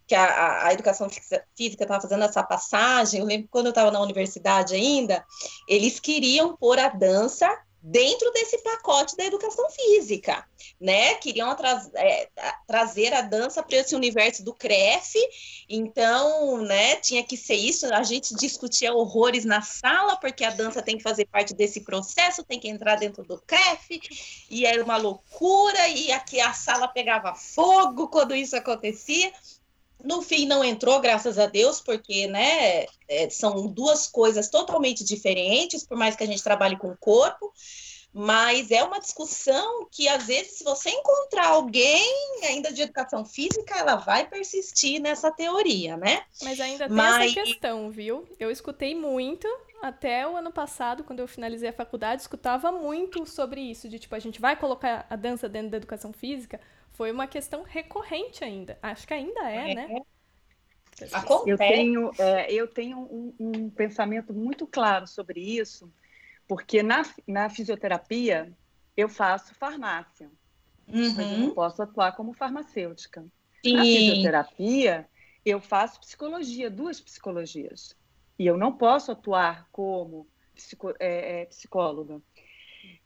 que 0.07 0.15
a, 0.15 0.67
a, 0.67 0.73
educação 0.73 1.09
física 1.57 1.85
estava 1.85 2.01
fazendo 2.01 2.25
essa 2.25 2.43
passagem, 2.43 3.21
eu 3.21 3.27
lembro 3.27 3.49
quando 3.51 3.67
eu 3.67 3.71
estava 3.71 3.91
na 3.91 4.01
universidade 4.01 4.75
ainda, 4.75 5.25
eles 5.69 6.01
queriam 6.01 6.57
pôr 6.57 6.79
a 6.79 6.89
dança 6.89 7.49
dentro 7.89 8.33
desse 8.33 8.59
pacote 8.59 9.17
da 9.17 9.25
educação 9.25 9.65
física, 9.71 10.45
né? 10.81 11.15
Queriam 11.15 11.55
tra 11.55 11.81
é, 11.95 12.29
trazer 12.67 13.15
a 13.15 13.21
dança 13.21 13.63
para 13.63 13.77
esse 13.77 13.95
universo 13.95 14.43
do 14.43 14.53
CREF, 14.53 15.15
então, 15.69 16.59
né, 16.63 16.97
tinha 16.97 17.23
que 17.23 17.37
ser 17.37 17.55
isso. 17.55 17.87
A 17.95 18.03
gente 18.03 18.35
discutia 18.35 18.93
horrores 18.93 19.45
na 19.45 19.63
sala, 19.63 20.17
porque 20.17 20.45
a 20.45 20.51
dança 20.51 20.83
tem 20.83 20.97
que 20.97 21.03
fazer 21.05 21.27
parte 21.27 21.55
desse 21.55 21.83
processo, 21.83 22.43
tem 22.43 22.59
que 22.59 22.69
entrar 22.69 22.97
dentro 22.97 23.23
do 23.23 23.41
CREF, 23.47 24.01
e 24.51 24.67
era 24.67 24.83
uma 24.83 24.97
loucura, 24.97 25.87
e 25.87 26.11
aqui 26.11 26.41
a 26.41 26.53
sala 26.53 26.89
pegava 26.89 27.37
fogo 27.37 28.09
quando 28.09 28.35
isso 28.35 28.57
acontecia. 28.57 29.33
No 30.07 30.23
fim, 30.23 30.47
não 30.47 30.65
entrou, 30.65 31.01
graças 31.01 31.37
a 31.37 31.47
Deus, 31.47 31.81
porque 31.81 32.29
né, 32.29 32.87
é, 33.09 33.29
são 33.29 33.67
duas 33.67 34.07
coisas 34.07 34.49
totalmente 34.49 35.03
diferentes, 35.03 35.85
por 35.85 35.99
mais 35.99 36.15
que 36.15 36.23
a 36.23 36.27
gente 36.27 36.43
trabalhe 36.43 36.77
com 36.77 36.89
o 36.89 36.97
corpo, 36.97 37.53
mas 38.15 38.71
é 38.71 38.85
uma 38.85 39.01
discussão 39.01 39.87
que, 39.91 40.09
às 40.09 40.27
vezes, 40.27 40.59
se 40.59 40.65
você 40.65 40.91
encontrar 40.91 41.49
alguém 41.49 42.09
ainda 42.45 42.73
de 42.73 42.83
educação 42.83 43.27
física, 43.27 43.77
ela 43.77 43.97
vai 43.97 44.27
persistir 44.27 45.03
nessa 45.03 45.31
teoria, 45.31 45.97
né? 45.97 46.23
Mas 46.41 46.61
ainda 46.61 46.87
tem 46.87 46.97
mas... 46.97 47.33
essa 47.33 47.43
questão, 47.43 47.91
viu? 47.91 48.27
Eu 48.39 48.51
escutei 48.51 48.95
muito, 48.95 49.47
até 49.83 50.27
o 50.27 50.37
ano 50.37 50.53
passado, 50.53 51.05
quando 51.05 51.21
eu 51.21 51.29
finalizei 51.29 51.69
a 51.69 51.73
faculdade, 51.73 52.23
escutava 52.23 52.71
muito 52.71 53.27
sobre 53.27 53.61
isso, 53.61 53.89
de 53.89 53.99
tipo, 53.99 54.15
a 54.15 54.21
gente 54.21 54.41
vai 54.41 54.57
colocar 54.57 55.05
a 55.11 55.17
dança 55.17 55.49
dentro 55.49 55.71
da 55.71 55.77
educação 55.77 56.13
física, 56.13 56.61
foi 56.97 57.13
uma 57.13 57.27
questão 57.27 57.63
recorrente 57.63 58.43
ainda. 58.43 58.79
Acho 58.83 59.07
que 59.07 59.13
ainda 59.13 59.51
é, 59.51 59.73
é. 59.73 59.75
né? 59.75 60.01
Eu 61.47 61.59
tenho, 61.59 62.11
é, 62.19 62.53
eu 62.53 62.67
tenho 62.67 62.99
um, 62.99 63.35
um, 63.39 63.71
pensamento 63.71 64.33
muito 64.33 64.67
claro 64.67 65.07
sobre 65.07 65.41
isso, 65.41 65.93
porque 66.49 66.83
na, 66.83 67.03
na 67.29 67.51
fisioterapia 67.51 68.51
eu 68.97 69.11
faço 69.11 69.55
farmácia, 69.55 70.31
uhum. 70.89 71.15
mas 71.15 71.19
eu 71.19 71.39
não 71.39 71.49
uhum. 71.49 71.55
posso 71.55 71.83
atuar 71.83 72.17
como 72.17 72.33
farmacêutica. 72.33 73.27
Sim. 73.63 73.75
Na 73.75 73.83
fisioterapia 73.83 75.07
eu 75.45 75.61
faço 75.61 76.01
psicologia, 76.01 76.71
duas 76.71 76.99
psicologias, 76.99 77.95
e 78.39 78.47
eu 78.47 78.57
não 78.57 78.73
posso 78.73 79.13
atuar 79.13 79.69
como 79.71 80.27
psico, 80.55 80.95
é, 80.99 81.43
é, 81.43 81.45
psicóloga. 81.45 82.23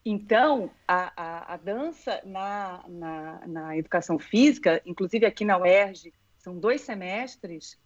Então, 0.05 0.71
a, 0.89 1.13
a, 1.15 1.55
a 1.55 1.57
dança 1.59 2.23
na, 2.25 2.85
na, 2.89 3.47
na, 3.47 3.77
educação 3.77 4.19
física, 4.19 4.81
inclusive 4.87 5.27
aqui 5.27 5.45
na 5.45 5.59
UERJ, 5.59 6.13
são 6.39 6.59
dois 6.59 6.81
semestres 6.81 7.79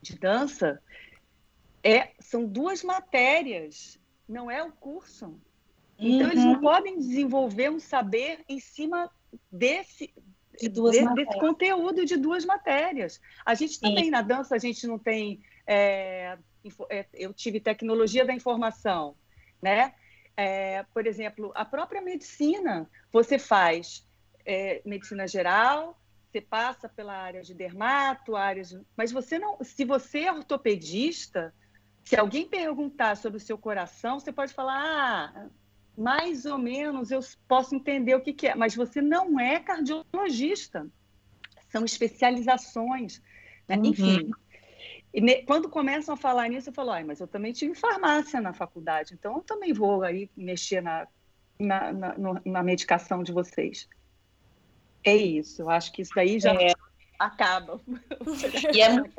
de 0.00 0.18
dança, 0.18 0.82
é, 1.82 2.12
são 2.18 2.46
duas 2.46 2.82
matérias, 2.82 4.00
não 4.26 4.50
é 4.50 4.62
o 4.62 4.72
curso. 4.72 5.38
Então, 5.98 6.26
uhum. 6.26 6.32
eles 6.32 6.44
não 6.44 6.54
uhum. 6.54 6.60
podem 6.60 6.98
desenvolver 6.98 7.70
um 7.70 7.78
saber 7.78 8.42
em 8.48 8.58
cima 8.58 9.10
desse, 9.52 10.14
de 10.58 10.68
de, 10.68 11.14
desse 11.14 11.38
conteúdo 11.38 12.06
de 12.06 12.16
duas 12.16 12.44
matérias. 12.46 13.20
A 13.44 13.54
gente 13.54 13.78
também, 13.78 14.04
Sim. 14.04 14.10
na 14.10 14.22
dança, 14.22 14.54
a 14.54 14.58
gente 14.58 14.86
não 14.86 14.98
tem. 14.98 15.42
É, 15.66 16.38
é, 16.88 17.06
eu 17.12 17.34
tive 17.34 17.60
tecnologia 17.60 18.24
da 18.24 18.32
informação, 18.32 19.14
né? 19.60 19.94
É, 20.42 20.86
por 20.94 21.06
exemplo, 21.06 21.52
a 21.54 21.66
própria 21.66 22.00
medicina, 22.00 22.88
você 23.12 23.38
faz 23.38 24.08
é, 24.46 24.80
medicina 24.86 25.28
geral, 25.28 26.00
você 26.32 26.40
passa 26.40 26.88
pela 26.88 27.12
área 27.12 27.42
de 27.42 27.52
dermato, 27.52 28.34
áreas, 28.34 28.74
mas 28.96 29.12
você 29.12 29.38
não, 29.38 29.62
se 29.62 29.84
você 29.84 30.20
é 30.20 30.32
ortopedista, 30.32 31.52
se 32.04 32.16
alguém 32.16 32.48
perguntar 32.48 33.18
sobre 33.18 33.36
o 33.36 33.40
seu 33.40 33.58
coração, 33.58 34.18
você 34.18 34.32
pode 34.32 34.54
falar, 34.54 34.80
ah, 34.80 35.46
mais 35.94 36.46
ou 36.46 36.56
menos 36.56 37.10
eu 37.10 37.20
posso 37.46 37.74
entender 37.74 38.14
o 38.14 38.22
que, 38.22 38.32
que 38.32 38.46
é, 38.46 38.54
mas 38.54 38.74
você 38.74 39.02
não 39.02 39.38
é 39.38 39.60
cardiologista. 39.60 40.86
São 41.68 41.84
especializações, 41.84 43.20
né? 43.68 43.76
uhum. 43.76 43.84
enfim. 43.84 44.30
E 45.12 45.42
quando 45.42 45.68
começam 45.68 46.14
a 46.14 46.16
falar 46.16 46.48
nisso, 46.48 46.68
eu 46.68 46.72
falo, 46.72 46.92
ah, 46.92 47.04
mas 47.04 47.20
eu 47.20 47.26
também 47.26 47.52
tive 47.52 47.74
farmácia 47.74 48.40
na 48.40 48.52
faculdade, 48.52 49.14
então 49.14 49.36
eu 49.36 49.42
também 49.42 49.72
vou 49.72 50.02
aí 50.02 50.30
mexer 50.36 50.80
na, 50.80 51.06
na, 51.58 51.92
na, 51.92 52.14
na 52.44 52.62
medicação 52.62 53.22
de 53.22 53.32
vocês. 53.32 53.88
É 55.02 55.16
isso, 55.16 55.62
eu 55.62 55.70
acho 55.70 55.92
que 55.92 56.02
isso 56.02 56.12
daí 56.14 56.38
já 56.38 56.52
é. 56.54 56.72
acaba. 57.18 57.80
E 58.72 58.80
é 58.80 58.88
muito 58.90 59.10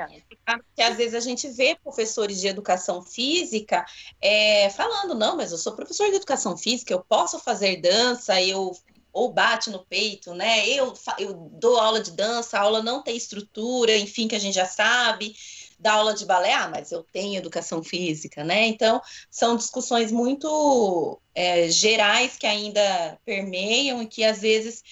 que 0.76 0.82
às 0.82 0.96
vezes 0.96 1.14
a 1.14 1.20
gente 1.20 1.50
vê 1.50 1.76
professores 1.76 2.40
de 2.40 2.48
educação 2.48 3.02
física 3.02 3.86
é, 4.22 4.70
falando, 4.70 5.14
não, 5.14 5.36
mas 5.36 5.52
eu 5.52 5.58
sou 5.58 5.76
professor 5.76 6.10
de 6.10 6.16
educação 6.16 6.56
física, 6.56 6.94
eu 6.94 7.04
posso 7.04 7.38
fazer 7.40 7.82
dança, 7.82 8.42
eu 8.42 8.72
ou 9.14 9.34
bate 9.34 9.70
no 9.70 9.86
peito, 9.86 10.34
né? 10.34 10.66
Eu, 10.70 10.94
eu 11.20 11.34
dou 11.52 11.78
aula 11.78 12.02
de 12.02 12.12
dança, 12.12 12.58
a 12.58 12.62
aula 12.62 12.82
não 12.82 13.04
tem 13.04 13.18
estrutura, 13.18 13.98
enfim, 13.98 14.26
que 14.26 14.36
a 14.36 14.40
gente 14.40 14.56
já 14.56 14.66
sabe 14.66 15.36
dar 15.82 15.94
aula 15.94 16.14
de 16.14 16.26
balé, 16.26 16.54
ah, 16.54 16.70
mas 16.70 16.92
eu 16.92 17.04
tenho 17.12 17.38
educação 17.38 17.84
física, 17.84 18.44
né? 18.44 18.68
Então, 18.68 19.02
são 19.30 19.58
discussões 19.58 20.12
muito 20.12 21.20
é, 21.34 21.70
gerais 21.70 22.38
que 22.38 22.46
ainda 22.46 23.20
permeiam 23.26 24.02
e 24.02 24.08
que 24.08 24.24
às 24.24 24.42
vezes 24.42 24.84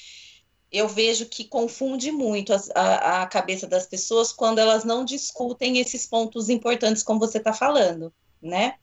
eu 0.71 0.87
vejo 0.87 1.27
que 1.27 1.43
confunde 1.43 2.11
muito 2.11 2.53
a, 2.53 2.59
a, 2.75 3.21
a 3.23 3.27
cabeça 3.27 3.67
das 3.67 3.85
pessoas 3.85 4.31
quando 4.31 4.59
elas 4.59 4.83
não 4.83 5.05
discutem 5.05 5.77
esses 5.77 6.05
pontos 6.07 6.49
importantes, 6.49 7.03
como 7.03 7.19
você 7.19 7.37
está 7.37 7.53
falando. 7.53 8.11
Né? 8.41 8.75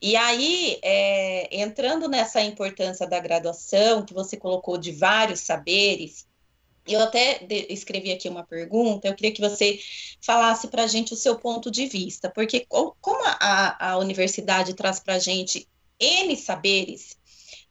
E 0.00 0.16
aí, 0.16 0.78
é, 0.82 1.60
entrando 1.60 2.08
nessa 2.08 2.40
importância 2.40 3.06
da 3.06 3.20
graduação, 3.20 4.06
que 4.06 4.14
você 4.14 4.38
colocou 4.38 4.78
de 4.78 4.90
vários 4.90 5.40
saberes, 5.40 6.26
eu 6.86 7.00
até 7.00 7.46
escrevi 7.68 8.12
aqui 8.12 8.28
uma 8.28 8.44
pergunta, 8.44 9.06
eu 9.06 9.14
queria 9.14 9.32
que 9.32 9.40
você 9.40 9.78
falasse 10.20 10.68
para 10.68 10.84
a 10.84 10.86
gente 10.86 11.12
o 11.12 11.16
seu 11.16 11.38
ponto 11.38 11.70
de 11.70 11.86
vista, 11.86 12.30
porque 12.30 12.66
como 12.68 13.22
a, 13.24 13.92
a 13.92 13.98
universidade 13.98 14.74
traz 14.74 14.98
para 14.98 15.14
a 15.14 15.18
gente 15.18 15.68
N 15.98 16.36
saberes, 16.36 17.16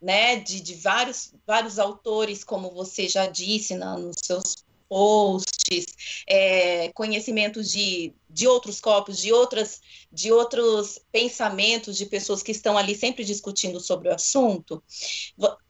né, 0.01 0.37
de, 0.37 0.61
de 0.61 0.75
vários, 0.75 1.33
vários 1.45 1.77
autores, 1.77 2.43
como 2.43 2.71
você 2.71 3.07
já 3.07 3.27
disse 3.27 3.75
na, 3.75 3.97
nos 3.97 4.15
seus 4.23 4.55
posts, 4.91 5.85
é, 6.27 6.91
conhecimentos 6.91 7.71
de, 7.71 8.13
de 8.29 8.45
outros 8.45 8.81
corpos, 8.81 9.19
de, 9.19 9.31
outras, 9.31 9.79
de 10.11 10.33
outros 10.33 10.99
pensamentos 11.13 11.95
de 11.95 12.05
pessoas 12.05 12.43
que 12.43 12.51
estão 12.51 12.77
ali 12.77 12.93
sempre 12.93 13.23
discutindo 13.23 13.79
sobre 13.79 14.09
o 14.09 14.13
assunto. 14.13 14.83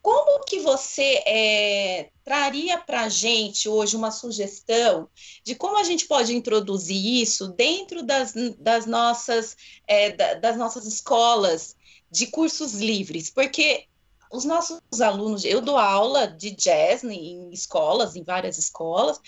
Como 0.02 0.44
que 0.44 0.60
você 0.62 1.22
é, 1.28 2.10
traria 2.26 2.80
para 2.80 3.02
a 3.02 3.10
gente 3.10 3.70
hoje 3.70 3.96
uma 3.96 4.10
sugestão 4.10 5.08
de 5.44 5.54
como 5.54 5.78
a 5.78 5.84
gente 5.84 6.08
pode 6.08 6.36
introduzir 6.36 7.22
isso 7.22 7.50
dentro 7.50 8.02
das, 8.02 8.34
das, 8.58 8.88
nossas, 8.88 9.56
é, 9.86 10.38
das 10.38 10.58
nossas 10.58 10.88
escolas 10.88 11.76
de 12.10 12.26
cursos 12.26 12.74
livres? 12.74 13.30
Porque 13.30 13.86
os 14.32 14.46
nossos 14.46 14.80
alunos, 15.02 15.44
eu 15.44 15.62
dou 15.62 15.78
aula 15.78 16.28
de 16.28 16.52
jazz 16.52 17.04
em 17.04 17.52
escolas, 17.52 18.16
em 18.16 18.24
várias 18.24 18.58
escolas, 18.58 19.20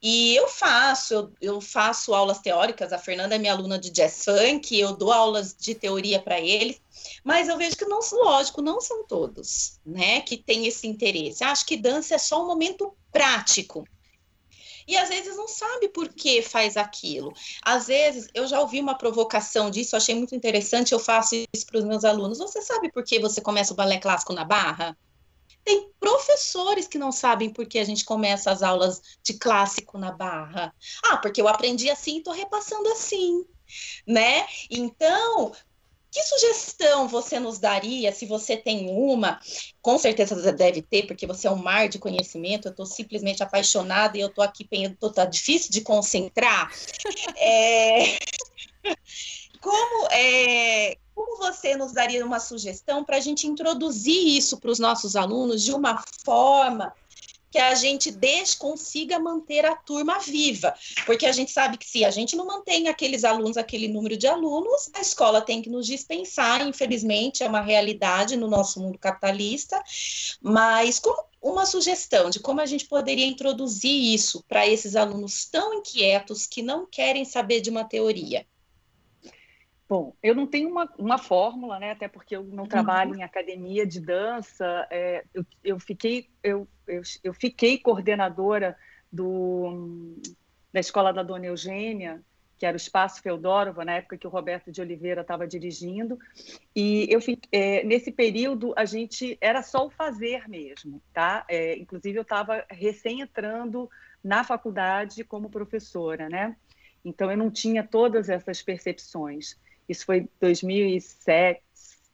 e 0.00 0.34
eu 0.36 0.48
faço, 0.48 1.14
eu, 1.14 1.32
eu, 1.40 1.60
faço 1.60 2.12
aulas 2.12 2.40
teóricas, 2.40 2.92
a 2.92 2.98
Fernanda 2.98 3.36
é 3.36 3.38
minha 3.38 3.52
aluna 3.52 3.78
de 3.78 3.90
jazz 3.90 4.24
funk, 4.24 4.78
eu 4.78 4.94
dou 4.94 5.12
aulas 5.12 5.56
de 5.58 5.74
teoria 5.74 6.20
para 6.20 6.40
eles, 6.40 6.80
mas 7.24 7.48
eu 7.48 7.56
vejo 7.56 7.76
que 7.76 7.84
não, 7.84 8.00
lógico, 8.12 8.60
não 8.60 8.80
são 8.80 9.04
todos, 9.06 9.80
né, 9.86 10.20
que 10.20 10.36
têm 10.36 10.66
esse 10.66 10.86
interesse. 10.86 11.42
Acho 11.42 11.64
que 11.64 11.76
dança 11.76 12.16
é 12.16 12.18
só 12.18 12.42
um 12.42 12.46
momento 12.46 12.92
prático 13.10 13.84
e 14.86 14.96
às 14.96 15.08
vezes 15.08 15.36
não 15.36 15.48
sabe 15.48 15.88
por 15.88 16.08
que 16.08 16.42
faz 16.42 16.76
aquilo. 16.76 17.32
Às 17.62 17.86
vezes, 17.86 18.28
eu 18.34 18.46
já 18.46 18.60
ouvi 18.60 18.80
uma 18.80 18.96
provocação 18.96 19.70
disso, 19.70 19.96
achei 19.96 20.14
muito 20.14 20.34
interessante, 20.34 20.92
eu 20.92 20.98
faço 20.98 21.34
isso 21.54 21.66
para 21.66 21.78
os 21.78 21.84
meus 21.84 22.04
alunos. 22.04 22.38
Você 22.38 22.62
sabe 22.62 22.90
por 22.90 23.04
que 23.04 23.18
você 23.18 23.40
começa 23.40 23.72
o 23.72 23.76
balé 23.76 23.98
clássico 23.98 24.32
na 24.32 24.44
barra? 24.44 24.96
Tem 25.64 25.90
professores 26.00 26.88
que 26.88 26.98
não 26.98 27.12
sabem 27.12 27.50
por 27.50 27.66
que 27.66 27.78
a 27.78 27.84
gente 27.84 28.04
começa 28.04 28.50
as 28.50 28.62
aulas 28.62 29.00
de 29.22 29.34
clássico 29.34 29.96
na 29.96 30.10
barra. 30.10 30.74
Ah, 31.04 31.18
porque 31.18 31.40
eu 31.40 31.46
aprendi 31.46 31.88
assim 31.88 32.16
e 32.16 32.18
estou 32.18 32.32
repassando 32.32 32.88
assim 32.88 33.44
né? 34.06 34.46
Então, 34.70 35.52
que 36.12 36.22
sugestão 36.22 37.08
você 37.08 37.40
nos 37.40 37.58
daria, 37.58 38.12
se 38.12 38.26
você 38.26 38.54
tem 38.54 38.90
uma? 38.90 39.40
Com 39.80 39.96
certeza 39.96 40.34
você 40.34 40.52
deve 40.52 40.82
ter, 40.82 41.06
porque 41.06 41.26
você 41.26 41.48
é 41.48 41.50
um 41.50 41.56
mar 41.56 41.88
de 41.88 41.98
conhecimento, 41.98 42.68
eu 42.68 42.70
estou 42.70 42.84
simplesmente 42.84 43.42
apaixonada 43.42 44.18
e 44.18 44.20
eu 44.20 44.28
estou 44.28 44.44
aqui, 44.44 44.68
está 44.70 45.24
difícil 45.24 45.72
de 45.72 45.80
concentrar. 45.80 46.70
É... 47.36 48.18
Como, 49.60 50.08
é... 50.10 50.96
Como 51.14 51.38
você 51.38 51.76
nos 51.76 51.92
daria 51.92 52.24
uma 52.26 52.40
sugestão 52.40 53.04
para 53.04 53.16
a 53.16 53.20
gente 53.20 53.46
introduzir 53.46 54.36
isso 54.36 54.58
para 54.58 54.70
os 54.70 54.78
nossos 54.78 55.16
alunos 55.16 55.62
de 55.62 55.72
uma 55.72 56.02
forma 56.24 56.92
que 57.52 57.58
a 57.58 57.74
gente 57.74 58.10
deixe, 58.10 58.56
consiga 58.56 59.18
manter 59.18 59.66
a 59.66 59.76
turma 59.76 60.18
viva. 60.18 60.74
Porque 61.04 61.26
a 61.26 61.32
gente 61.32 61.52
sabe 61.52 61.76
que 61.76 61.86
se 61.86 62.02
a 62.02 62.10
gente 62.10 62.34
não 62.34 62.46
mantém 62.46 62.88
aqueles 62.88 63.24
alunos, 63.24 63.58
aquele 63.58 63.88
número 63.88 64.16
de 64.16 64.26
alunos, 64.26 64.90
a 64.94 65.00
escola 65.02 65.42
tem 65.42 65.60
que 65.60 65.68
nos 65.68 65.86
dispensar, 65.86 66.66
infelizmente, 66.66 67.44
é 67.44 67.48
uma 67.48 67.60
realidade 67.60 68.36
no 68.36 68.48
nosso 68.48 68.80
mundo 68.80 68.98
capitalista. 68.98 69.82
Mas 70.40 70.98
como 70.98 71.22
uma 71.42 71.66
sugestão 71.66 72.30
de 72.30 72.40
como 72.40 72.62
a 72.62 72.66
gente 72.66 72.86
poderia 72.86 73.26
introduzir 73.26 74.14
isso 74.14 74.42
para 74.48 74.66
esses 74.66 74.96
alunos 74.96 75.44
tão 75.44 75.74
inquietos 75.74 76.46
que 76.46 76.62
não 76.62 76.86
querem 76.86 77.26
saber 77.26 77.60
de 77.60 77.68
uma 77.68 77.84
teoria? 77.84 78.46
Bom, 79.92 80.16
eu 80.22 80.34
não 80.34 80.46
tenho 80.46 80.70
uma, 80.70 80.90
uma 80.96 81.18
fórmula, 81.18 81.78
né? 81.78 81.90
Até 81.90 82.08
porque 82.08 82.34
eu 82.34 82.44
não 82.44 82.64
trabalho 82.64 83.10
uhum. 83.10 83.18
em 83.18 83.22
academia 83.22 83.86
de 83.86 84.00
dança. 84.00 84.86
É, 84.90 85.22
eu, 85.34 85.44
eu, 85.62 85.78
fiquei, 85.78 86.30
eu, 86.42 86.66
eu, 86.86 87.02
eu, 87.22 87.34
fiquei 87.34 87.76
coordenadora 87.76 88.74
do, 89.12 90.16
da 90.72 90.80
escola 90.80 91.12
da 91.12 91.22
Dona 91.22 91.44
Eugênia, 91.44 92.22
que 92.56 92.64
era 92.64 92.74
o 92.74 92.78
Espaço 92.78 93.20
Feodorova, 93.20 93.84
na 93.84 93.96
época 93.96 94.16
que 94.16 94.26
o 94.26 94.30
Roberto 94.30 94.72
de 94.72 94.80
Oliveira 94.80 95.20
estava 95.20 95.46
dirigindo. 95.46 96.18
E 96.74 97.06
eu 97.10 97.20
é, 97.52 97.84
nesse 97.84 98.10
período 98.10 98.72
a 98.74 98.86
gente 98.86 99.36
era 99.42 99.62
só 99.62 99.86
o 99.86 99.90
fazer 99.90 100.48
mesmo, 100.48 101.02
tá? 101.12 101.44
É, 101.46 101.76
inclusive 101.76 102.16
eu 102.16 102.22
estava 102.22 102.64
recém 102.70 103.20
entrando 103.20 103.90
na 104.24 104.42
faculdade 104.42 105.22
como 105.22 105.50
professora, 105.50 106.30
né? 106.30 106.56
Então 107.04 107.30
eu 107.30 107.36
não 107.36 107.50
tinha 107.50 107.86
todas 107.86 108.30
essas 108.30 108.62
percepções. 108.62 109.60
Isso 109.88 110.06
foi 110.06 110.28
2007, 110.40 111.62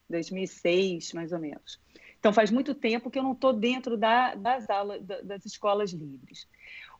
2006, 0.08 1.12
mais 1.12 1.32
ou 1.32 1.38
menos. 1.38 1.80
Então, 2.18 2.32
faz 2.32 2.50
muito 2.50 2.74
tempo 2.74 3.10
que 3.10 3.18
eu 3.18 3.22
não 3.22 3.32
estou 3.32 3.52
dentro 3.52 3.96
da, 3.96 4.34
das 4.34 4.68
aulas, 4.68 5.00
das 5.04 5.46
escolas 5.46 5.92
livres. 5.92 6.48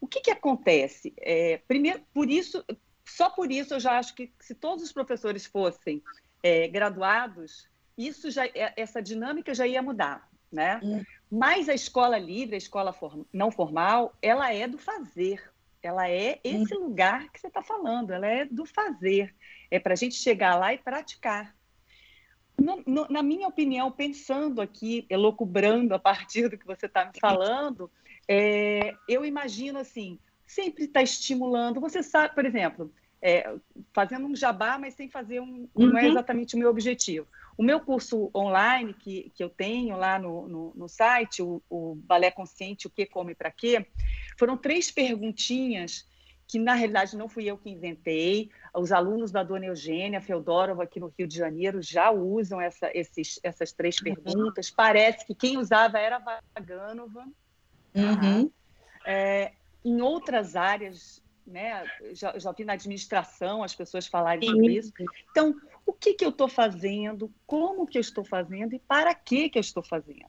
O 0.01 0.07
que, 0.07 0.21
que 0.21 0.31
acontece? 0.31 1.13
É, 1.19 1.61
primeiro, 1.67 2.01
por 2.15 2.31
isso, 2.31 2.65
só 3.05 3.29
por 3.29 3.51
isso 3.51 3.75
eu 3.75 3.81
já 3.81 3.99
acho 3.99 4.15
que 4.15 4.33
se 4.39 4.55
todos 4.55 4.85
os 4.85 4.93
professores 4.93 5.45
fossem 5.45 6.03
é, 6.43 6.69
graduados, 6.69 7.69
isso 7.97 8.31
já, 8.31 8.47
é, 8.47 8.73
essa 8.77 9.03
dinâmica 9.03 9.53
já 9.53 9.67
ia 9.67 9.83
mudar, 9.83 10.29
né? 10.53 10.81
Hum. 10.85 11.03
Mas 11.31 11.69
a 11.69 11.75
escola 11.75 12.17
livre, 12.17 12.55
a 12.55 12.59
escola 12.59 12.95
não 13.33 13.51
formal, 13.51 14.15
ela 14.23 14.53
é 14.53 14.69
do 14.69 14.79
fazer. 14.79 15.43
Ela 15.83 16.09
é 16.09 16.41
esse 16.43 16.75
hum. 16.77 16.81
lugar 16.81 17.31
que 17.31 17.41
você 17.41 17.47
está 17.47 17.63
falando. 17.63 18.13
Ela 18.13 18.27
é 18.27 18.45
do 18.45 18.67
fazer. 18.67 19.35
É 19.71 19.79
para 19.79 19.93
a 19.93 19.97
gente 19.97 20.15
chegar 20.15 20.57
lá 20.57 20.73
e 20.75 20.79
praticar. 20.79 21.55
No, 22.59 22.83
no, 22.87 23.07
na 23.09 23.23
minha 23.23 23.47
opinião, 23.47 23.91
pensando 23.91 24.61
aqui, 24.61 25.07
elocubrando 25.09 25.95
a 25.95 25.99
partir 25.99 26.49
do 26.49 26.59
que 26.59 26.67
você 26.67 26.87
está 26.87 27.05
me 27.05 27.13
falando, 27.21 27.89
é, 28.27 28.95
eu 29.09 29.25
imagino 29.25 29.79
assim, 29.79 30.19
sempre 30.45 30.85
está 30.85 31.01
estimulando. 31.01 31.81
Você 31.81 32.03
sabe, 32.03 32.35
por 32.35 32.45
exemplo, 32.45 32.93
é, 33.23 33.55
fazendo 33.93 34.27
um 34.27 34.35
jabá, 34.35 34.77
mas 34.77 34.95
sem 34.95 35.09
fazer 35.09 35.41
um. 35.41 35.69
Uhum. 35.75 35.87
Não 35.87 35.99
é 35.99 36.03
uhum. 36.03 36.11
exatamente 36.11 36.57
o 36.57 36.59
meu 36.59 36.71
objetivo. 36.71 37.29
O 37.59 37.63
meu 37.63 37.81
curso 37.81 38.31
online 38.33 38.95
que, 38.95 39.33
que 39.35 39.43
eu 39.43 39.51
tenho 39.51 39.97
lá 39.97 40.17
no, 40.17 40.49
no, 40.49 40.73
no 40.77 40.89
site, 40.89 41.43
o, 41.43 41.61
o 41.69 41.97
Balé 41.97 42.31
Consciente, 42.31 42.87
o 42.87 42.91
que 42.91 43.05
come 43.05 43.35
para 43.35 43.51
quê, 43.51 43.85
foram 44.39 44.57
três 44.57 44.93
perguntinhas 44.93 46.07
que 46.47 46.59
na 46.59 46.73
realidade 46.75 47.17
não 47.17 47.29
fui 47.29 47.45
eu 47.45 47.59
que 47.59 47.69
inventei. 47.69 48.49
Os 48.73 48.93
alunos 48.93 49.33
da 49.33 49.43
Dona 49.43 49.67
Eugênia 49.67 50.21
Feodorova 50.21 50.85
aqui 50.85 51.01
no 51.01 51.13
Rio 51.19 51.27
de 51.27 51.37
Janeiro 51.37 51.83
já 51.83 52.11
usam 52.13 52.61
essa, 52.61 52.91
esses, 52.95 53.41
essas 53.43 53.73
três 53.73 53.99
uhum. 53.99 54.15
perguntas. 54.15 54.71
Parece 54.71 55.27
que 55.27 55.35
quem 55.35 55.59
usava 55.59 55.99
era 55.99 56.19
Vaganova. 56.55 57.27
Uhum. 57.93 58.51
É, 59.05 59.53
em 59.85 60.01
outras 60.01 60.55
áreas, 60.55 61.23
né, 61.45 61.85
já, 62.13 62.39
já 62.39 62.53
vi 62.53 62.65
na 62.65 62.75
administração 62.75 63.65
as 63.65 63.75
pessoas 63.75 64.07
falarem 64.07 64.49
sobre 64.49 64.75
isso. 64.75 64.93
Então, 65.31 65.55
o 65.89 65.93
que, 65.95 66.13
que 66.13 66.25
eu 66.25 66.29
estou 66.29 66.49
fazendo, 66.49 67.33
como 67.47 67.87
que 67.87 67.97
eu 67.97 68.01
estou 68.03 68.23
fazendo 68.23 68.75
e 68.75 68.79
para 68.79 69.15
que, 69.15 69.49
que 69.49 69.59
eu 69.59 69.63
estou 69.63 69.83
fazendo? 69.83 70.27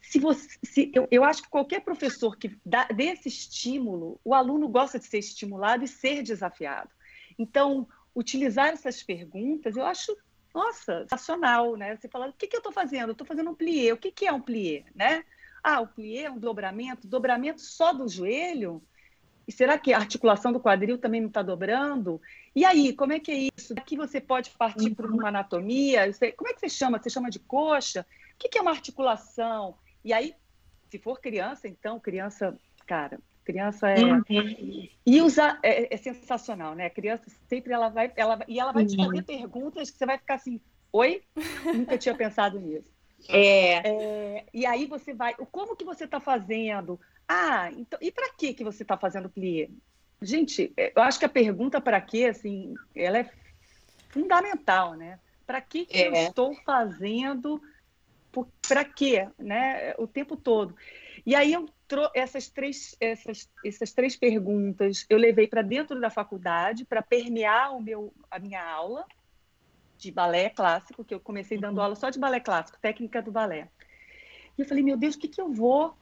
Se 0.00 0.20
você, 0.20 0.48
se, 0.62 0.92
eu, 0.94 1.08
eu 1.10 1.24
acho 1.24 1.42
que 1.42 1.48
qualquer 1.48 1.80
professor 1.80 2.36
que 2.36 2.56
dá, 2.64 2.84
dê 2.84 3.06
esse 3.06 3.26
estímulo, 3.26 4.20
o 4.24 4.32
aluno 4.32 4.68
gosta 4.68 4.96
de 4.96 5.06
ser 5.06 5.18
estimulado 5.18 5.82
e 5.82 5.88
ser 5.88 6.22
desafiado. 6.22 6.90
Então, 7.36 7.88
utilizar 8.14 8.68
essas 8.68 9.02
perguntas, 9.02 9.76
eu 9.76 9.84
acho, 9.84 10.16
nossa, 10.54 11.00
sensacional, 11.02 11.74
né? 11.74 11.96
Você 11.96 12.08
fala, 12.08 12.28
o 12.28 12.32
que, 12.32 12.46
que 12.46 12.54
eu 12.54 12.58
estou 12.58 12.72
fazendo? 12.72 13.08
Eu 13.08 13.12
estou 13.12 13.26
fazendo 13.26 13.50
um 13.50 13.54
plié. 13.54 13.92
O 13.92 13.96
que, 13.96 14.12
que 14.12 14.26
é 14.28 14.32
um 14.32 14.40
plié, 14.40 14.84
né? 14.94 15.24
Ah, 15.60 15.80
o 15.80 15.88
plié 15.88 16.26
é 16.26 16.30
um 16.30 16.38
dobramento. 16.38 17.08
Dobramento 17.08 17.60
só 17.60 17.92
do 17.92 18.06
joelho? 18.06 18.80
E 19.46 19.52
será 19.52 19.78
que 19.78 19.92
a 19.92 19.98
articulação 19.98 20.52
do 20.52 20.60
quadril 20.60 20.98
também 20.98 21.20
não 21.20 21.28
está 21.28 21.42
dobrando? 21.42 22.20
E 22.54 22.64
aí, 22.64 22.92
como 22.92 23.12
é 23.12 23.20
que 23.20 23.30
é 23.30 23.50
isso? 23.56 23.74
Aqui 23.76 23.96
você 23.96 24.20
pode 24.20 24.50
partir 24.50 24.88
uhum. 24.88 24.94
para 24.94 25.06
uma 25.06 25.28
anatomia. 25.28 26.10
Como 26.36 26.48
é 26.48 26.54
que 26.54 26.60
você 26.60 26.68
chama? 26.68 26.98
Você 26.98 27.10
chama 27.10 27.30
de 27.30 27.38
coxa? 27.38 28.06
O 28.34 28.38
que 28.38 28.58
é 28.58 28.62
uma 28.62 28.70
articulação? 28.70 29.74
E 30.04 30.12
aí, 30.12 30.34
se 30.90 30.98
for 30.98 31.20
criança, 31.20 31.68
então, 31.68 32.00
criança, 32.00 32.56
cara, 32.86 33.18
criança 33.44 33.90
é 33.90 34.02
uhum. 34.02 34.22
e 35.04 35.22
usa 35.22 35.58
é, 35.62 35.92
é, 35.92 35.96
sensacional, 35.96 36.74
né? 36.74 36.86
A 36.86 36.90
criança 36.90 37.24
sempre 37.48 37.72
ela 37.72 37.88
vai, 37.88 38.12
ela 38.16 38.38
e 38.48 38.58
ela 38.58 38.72
vai 38.72 38.84
uhum. 38.84 38.88
te 38.88 38.96
fazer 38.96 39.22
perguntas 39.22 39.90
que 39.90 39.98
você 39.98 40.06
vai 40.06 40.18
ficar 40.18 40.34
assim, 40.34 40.60
oi, 40.92 41.22
nunca 41.74 41.98
tinha 41.98 42.14
pensado 42.14 42.58
nisso. 42.58 42.90
É. 43.28 43.88
é. 43.88 44.44
E 44.52 44.66
aí 44.66 44.86
você 44.86 45.12
vai, 45.12 45.34
como 45.34 45.76
que 45.76 45.84
você 45.84 46.04
está 46.04 46.20
fazendo? 46.20 46.98
Ah, 47.28 47.70
então, 47.72 47.98
e 48.02 48.10
para 48.10 48.30
que 48.34 48.54
que 48.54 48.64
você 48.64 48.82
está 48.82 48.96
fazendo 48.96 49.28
plié? 49.28 49.68
Gente, 50.20 50.72
é, 50.76 50.92
eu 50.94 51.02
acho 51.02 51.18
que 51.18 51.24
a 51.24 51.28
pergunta 51.28 51.80
para 51.80 52.00
quê, 52.00 52.26
assim, 52.26 52.74
ela 52.94 53.18
é 53.18 53.30
fundamental, 54.08 54.94
né? 54.94 55.18
Para 55.46 55.60
que, 55.60 55.86
que 55.86 55.98
é. 55.98 56.08
eu 56.08 56.14
estou 56.14 56.54
fazendo 56.64 57.60
para 58.66 58.84
quê, 58.84 59.28
né? 59.38 59.94
O 59.98 60.06
tempo 60.06 60.36
todo. 60.36 60.74
E 61.24 61.34
aí 61.34 61.52
eu 61.52 61.68
essas 62.14 62.48
três 62.48 62.96
essas, 62.98 63.48
essas 63.64 63.92
três 63.92 64.16
perguntas 64.16 65.06
eu 65.08 65.16
levei 65.16 65.46
para 65.46 65.62
dentro 65.62 66.00
da 66.00 66.10
faculdade 66.10 66.84
para 66.84 67.02
permear 67.02 67.76
o 67.76 67.80
meu 67.80 68.12
a 68.28 68.38
minha 68.40 68.64
aula 68.64 69.06
de 69.96 70.10
balé 70.10 70.50
clássico, 70.50 71.04
que 71.04 71.14
eu 71.14 71.20
comecei 71.20 71.56
dando 71.56 71.76
uhum. 71.76 71.84
aula 71.84 71.94
só 71.94 72.10
de 72.10 72.18
balé 72.18 72.40
clássico, 72.40 72.78
técnica 72.80 73.22
do 73.22 73.30
balé. 73.30 73.68
E 74.56 74.62
eu 74.62 74.66
falei, 74.66 74.82
meu 74.82 74.96
Deus, 74.96 75.14
o 75.14 75.18
que, 75.18 75.28
que 75.28 75.40
eu 75.40 75.52
vou 75.52 75.96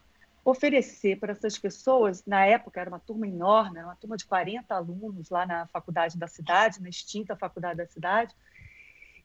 oferecer 0.44 1.18
para 1.18 1.33
essas 1.33 1.57
pessoas, 1.57 2.24
na 2.26 2.44
época 2.44 2.81
era 2.81 2.90
uma 2.90 2.98
turma 2.98 3.26
enorme, 3.26 3.78
era 3.78 3.87
uma 3.87 3.96
turma 3.96 4.16
de 4.16 4.24
40 4.26 4.74
alunos 4.74 5.31
lá 5.31 5.46
na 5.46 5.66
faculdade 5.68 6.18
da 6.18 6.26
cidade, 6.26 6.83
na 6.83 6.88
extinta 6.88 7.37
faculdade 7.37 7.78
da 7.78 7.87
cidade. 7.87 8.35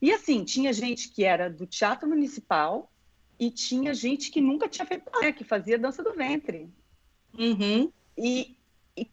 E 0.01 0.12
assim, 0.12 0.43
tinha 0.43 0.71
gente 0.71 1.10
que 1.10 1.23
era 1.23 1.49
do 1.49 1.65
teatro 1.65 2.08
municipal 2.08 2.91
e 3.39 3.49
tinha 3.49 3.93
gente 3.93 4.30
que 4.30 4.39
nunca 4.39 4.69
tinha 4.69 4.86
feito 4.86 5.10
balé, 5.10 5.32
que 5.32 5.43
fazia 5.43 5.80
dança 5.80 6.03
do 6.03 6.13
ventre. 6.13 6.69
Uhum. 7.34 7.91
E, 8.15 8.56
e 8.95 9.10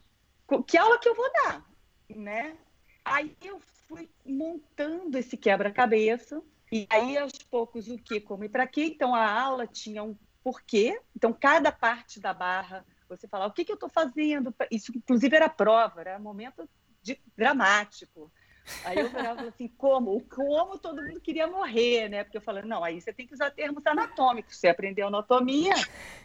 que 0.66 0.76
aula 0.76 0.98
que 0.98 1.08
eu 1.08 1.14
vou 1.14 1.30
dar, 1.32 1.64
né? 2.08 2.54
Aí 3.02 3.34
eu 3.42 3.60
fui 3.88 4.08
montando 4.24 5.16
esse 5.16 5.36
quebra-cabeça 5.36 6.42
e 6.70 6.86
aí 6.90 7.16
aos 7.16 7.32
poucos 7.50 7.88
o 7.88 7.96
que, 7.96 8.20
como 8.20 8.44
e 8.44 8.48
para 8.48 8.66
quê. 8.66 8.84
Então 8.84 9.14
a 9.14 9.30
aula 9.30 9.66
tinha 9.66 10.02
um 10.02 10.16
porquê. 10.44 11.00
Então, 11.16 11.32
cada 11.32 11.72
parte 11.72 12.20
da 12.20 12.34
barra, 12.34 12.84
você 13.08 13.26
fala, 13.26 13.46
o 13.46 13.50
que, 13.50 13.64
que 13.64 13.72
eu 13.72 13.76
estou 13.76 13.88
fazendo? 13.88 14.54
Isso, 14.70 14.92
inclusive, 14.94 15.34
era 15.34 15.48
prova, 15.48 16.02
era 16.02 16.18
momento 16.18 16.68
de, 17.02 17.18
dramático. 17.34 18.30
Aí 18.84 18.98
eu 18.98 19.10
falava 19.10 19.46
assim, 19.46 19.68
como? 19.78 20.20
Como 20.28 20.78
todo 20.78 21.02
mundo 21.02 21.20
queria 21.20 21.46
morrer, 21.46 22.10
né? 22.10 22.22
Porque 22.22 22.36
eu 22.36 22.42
falei, 22.42 22.62
não, 22.62 22.84
aí 22.84 23.00
você 23.00 23.12
tem 23.12 23.26
que 23.26 23.34
usar 23.34 23.50
termos 23.50 23.84
anatômicos. 23.86 24.58
Você 24.58 24.68
aprendeu 24.68 25.08
anatomia, 25.08 25.74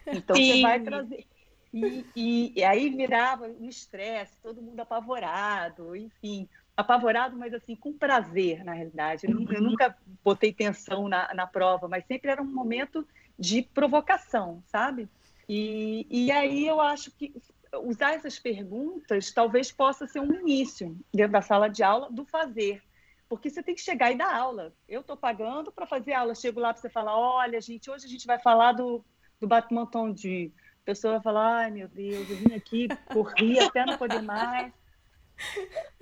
então 0.05 0.36
Sim. 0.36 0.53
você 0.53 0.62
vai 0.62 0.79
trazer. 0.82 1.25
E, 1.71 2.05
e, 2.15 2.53
e 2.60 2.63
aí 2.63 2.89
virava 2.89 3.45
um 3.45 3.69
estresse, 3.69 4.41
todo 4.41 4.62
mundo 4.62 4.79
apavorado, 4.79 5.95
enfim 5.95 6.49
apavorado, 6.79 7.36
mas 7.36 7.53
assim, 7.53 7.75
com 7.75 7.91
prazer, 7.91 8.63
na 8.63 8.71
realidade. 8.71 9.27
Eu, 9.27 9.51
eu 9.51 9.62
nunca 9.62 9.97
botei 10.23 10.53
tensão 10.53 11.10
na, 11.10 11.34
na 11.34 11.45
prova, 11.45 11.89
mas 11.89 12.05
sempre 12.05 12.32
era 12.32 12.41
um 12.41 12.45
momento 12.45 13.05
de 13.39 13.62
provocação, 13.62 14.62
sabe? 14.67 15.10
E, 15.47 16.06
e 16.10 16.32
aí 16.32 16.67
eu 16.67 16.82
acho 16.82 17.10
que 17.12 17.34
usar 17.82 18.13
essas 18.13 18.38
perguntas 18.38 19.32
talvez 19.32 19.71
possa 19.71 20.06
ser 20.06 20.19
um 20.19 20.34
início 20.34 20.97
dentro 21.13 21.32
da 21.32 21.41
sala 21.41 21.69
de 21.69 21.82
aula 21.82 22.10
do 22.12 22.25
fazer. 22.25 22.84
Porque 23.30 23.49
você 23.49 23.62
tem 23.62 23.75
que 23.75 23.82
chegar 23.82 24.12
e 24.12 24.17
dar 24.17 24.36
aula. 24.36 24.73
Eu 24.88 25.02
estou 25.02 25.15
pagando 25.15 25.71
para 25.71 25.86
fazer 25.86 26.13
aula. 26.13 26.34
Chego 26.34 26.60
lá 26.60 26.73
para 26.73 26.82
você 26.82 26.89
falar: 26.89 27.15
olha, 27.15 27.62
gente, 27.62 27.89
hoje 27.89 28.06
a 28.06 28.10
gente 28.10 28.25
vai 28.25 28.39
falar 28.39 28.73
do, 28.73 29.06
do 29.39 29.47
badminton 29.47 30.12
de. 30.12 30.52
A 30.82 30.86
pessoa 30.86 31.13
vai 31.13 31.21
falar: 31.21 31.58
ai, 31.58 31.71
meu 31.71 31.88
Deus, 31.88 32.28
eu 32.28 32.36
vim 32.38 32.56
aqui, 32.56 32.88
corri 33.13 33.60
até 33.60 33.86
não 33.86 33.97
poder 33.97 34.23
mais. 34.23 34.73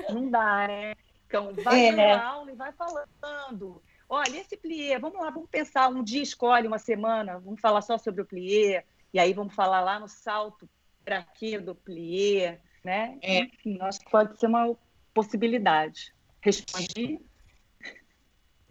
Não 0.09 0.29
dá, 0.29 0.67
né? 0.67 0.95
Então, 1.27 1.53
vai 1.53 1.87
é. 1.87 2.13
aula 2.13 2.49
e 2.49 2.55
vai 2.55 2.71
falando. 2.71 3.81
Olha, 4.09 4.37
esse 4.37 4.55
plié, 4.55 4.97
vamos 4.97 5.19
lá, 5.19 5.29
vamos 5.29 5.49
pensar, 5.49 5.89
um 5.89 6.03
dia 6.03 6.21
escolhe 6.21 6.67
uma 6.67 6.79
semana, 6.79 7.39
vamos 7.39 7.59
falar 7.59 7.81
só 7.81 7.97
sobre 7.97 8.21
o 8.21 8.25
plié, 8.25 8.85
e 9.13 9.19
aí 9.19 9.33
vamos 9.33 9.53
falar 9.53 9.81
lá 9.81 9.99
no 9.99 10.07
salto 10.07 10.69
para 11.03 11.23
quê 11.23 11.59
do 11.59 11.75
plié, 11.75 12.61
né? 12.83 13.17
É. 13.21 13.39
Enfim, 13.39 13.77
acho 13.81 13.99
que 13.99 14.09
pode 14.09 14.39
ser 14.39 14.47
uma 14.47 14.75
possibilidade. 15.13 16.13
Respondi? 16.41 17.19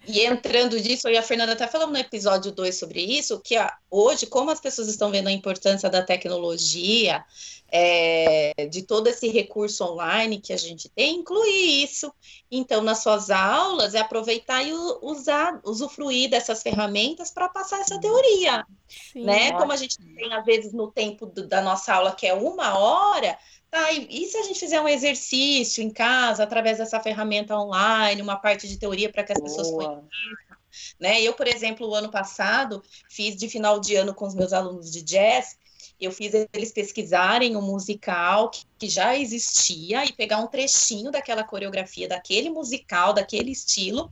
E 0.09 0.25
entrando 0.25 0.81
disso, 0.81 1.09
e 1.09 1.17
a 1.17 1.23
Fernanda 1.23 1.53
até 1.53 1.67
falou 1.67 1.89
no 1.89 1.97
episódio 1.97 2.53
2 2.53 2.75
sobre 2.75 3.01
isso, 3.01 3.41
que 3.41 3.57
hoje, 3.91 4.27
como 4.27 4.51
as 4.51 4.61
pessoas 4.61 4.89
estão 4.89 5.11
vendo 5.11 5.29
a 5.29 5.33
importância 5.33 5.91
da 5.91 6.03
tecnologia, 6.03 7.25
é, 7.69 8.69
de 8.71 8.83
todo 8.83 9.09
esse 9.09 9.29
recurso 9.29 9.85
online 9.85 10.41
que 10.41 10.53
a 10.53 10.57
gente 10.57 10.89
tem, 10.89 11.17
incluir 11.17 11.83
isso. 11.83 12.13
Então, 12.51 12.81
nas 12.83 13.03
suas 13.03 13.31
aulas, 13.31 13.95
é 13.95 13.99
aproveitar 13.99 14.63
e 14.63 14.73
usar, 15.03 15.61
usufruir 15.65 16.31
dessas 16.31 16.63
ferramentas 16.63 17.31
para 17.31 17.49
passar 17.49 17.81
essa 17.81 18.01
teoria. 18.01 18.65
Sim, 18.89 19.25
né? 19.25 19.53
Como 19.53 19.73
a 19.73 19.77
gente 19.77 19.99
tem, 19.99 20.33
às 20.33 20.45
vezes, 20.45 20.73
no 20.73 20.91
tempo 20.93 21.27
do, 21.27 21.47
da 21.47 21.61
nossa 21.61 21.93
aula, 21.93 22.13
que 22.13 22.27
é 22.27 22.35
uma 22.35 22.79
hora, 22.79 23.37
tá, 23.71 23.93
e, 23.93 24.07
e 24.11 24.27
se 24.27 24.37
a 24.37 24.43
gente 24.43 24.59
fizer 24.59 24.81
um 24.81 24.89
exercício 24.89 25.83
em 25.83 25.91
casa, 25.91 26.43
através 26.43 26.79
dessa 26.79 27.01
ferramenta 27.01 27.57
online, 27.57 28.23
uma 28.23 28.37
parte 28.37 28.69
de 28.69 28.79
teoria 28.79 29.11
para 29.11 29.25
que 29.25 29.33
as 29.33 29.39
Boa. 29.39 29.49
pessoas 29.49 29.71
conheçam? 29.71 30.57
Né? 31.01 31.23
Eu, 31.23 31.33
por 31.33 31.47
exemplo, 31.47 31.89
o 31.89 31.95
ano 31.95 32.11
passado, 32.11 32.83
fiz 33.09 33.37
de 33.37 33.49
final 33.49 33.81
de 33.81 33.95
ano 33.97 34.15
com 34.15 34.27
os 34.27 34.35
meus 34.35 34.53
alunos 34.53 34.91
de 34.91 35.03
jazz, 35.03 35.57
eu 35.99 36.13
fiz 36.13 36.33
eles 36.53 36.73
pesquisarem 36.73 37.57
um 37.57 37.63
musical 37.63 38.51
que, 38.51 38.65
que, 38.79 38.89
já 38.89 39.17
existia 39.17 40.05
e 40.05 40.13
pegar 40.13 40.39
um 40.39 40.47
trechinho 40.47 41.11
daquela 41.11 41.43
coreografia, 41.43 42.07
daquele 42.07 42.51
musical, 42.51 43.15
daquele 43.15 43.51
estilo, 43.51 44.11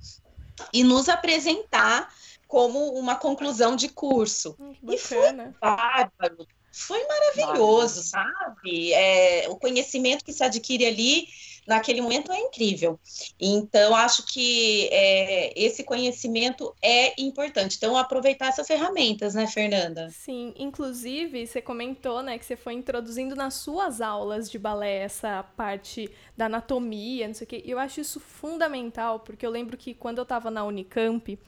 e 0.73 0.83
nos 0.83 1.09
apresentar 1.09 2.09
como 2.47 2.95
uma 2.95 3.17
conclusão 3.17 3.77
de 3.77 3.89
curso. 3.89 4.57
Hum, 4.59 4.75
e 4.91 4.97
foi 4.97 5.33
bárbaro, 5.61 6.47
foi 6.75 7.01
maravilhoso, 7.07 8.03
sabe? 8.03 8.93
É, 8.93 9.47
o 9.49 9.57
conhecimento 9.57 10.25
que 10.25 10.33
se 10.33 10.43
adquire 10.43 10.85
ali 10.85 11.29
naquele 11.67 12.01
momento 12.01 12.33
é 12.33 12.41
incrível. 12.41 12.99
Então, 13.41 13.95
acho 13.95 14.27
que 14.27 14.89
é, 14.91 15.53
esse 15.57 15.85
conhecimento 15.85 16.75
é 16.83 17.19
importante. 17.21 17.77
Então, 17.77 17.97
aproveitar 17.97 18.49
essas 18.49 18.67
ferramentas, 18.67 19.35
né, 19.35 19.47
Fernanda? 19.47 20.11
Sim, 20.11 20.53
inclusive, 20.57 21.47
você 21.47 21.63
comentou, 21.63 22.23
né, 22.23 22.39
que 22.39 22.45
você 22.45 22.57
foi 22.57 22.75
introduzindo 22.75 23.35
nas 23.35 23.55
suas 23.55 24.01
aulas 24.01 24.51
de 24.51 24.59
balé 24.59 24.99
essa 24.99 25.43
parte 25.57 26.11
da 26.37 26.47
anatomia, 26.47 27.29
não 27.29 27.35
sei 27.35 27.45
o 27.45 27.49
quê. 27.49 27.63
Eu 27.65 27.79
acho 27.79 28.01
isso 28.01 28.21
fundamental, 28.21 29.21
porque 29.21 29.47
eu 29.47 29.51
lembro 29.51 29.77
que 29.77 29.95
quando 29.95 30.19
eu 30.19 30.25
estava 30.25 30.51
na 30.51 30.65
Unicamp, 30.65 31.39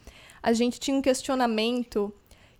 a 0.42 0.52
gente 0.52 0.78
tinha 0.78 0.96
um 0.96 1.02
questionamento 1.02 2.14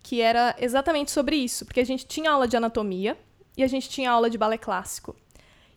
que 0.07 0.21
era 0.21 0.55
exatamente 0.57 1.11
sobre 1.11 1.35
isso, 1.35 1.65
porque 1.65 1.81
a 1.81 1.85
gente 1.85 2.05
tinha 2.05 2.31
aula 2.31 2.47
de 2.47 2.55
anatomia 2.55 3.17
e 3.57 3.61
a 3.61 3.67
gente 3.67 3.89
tinha 3.89 4.09
aula 4.09 4.29
de 4.29 4.37
balé 4.37 4.57
clássico. 4.57 5.13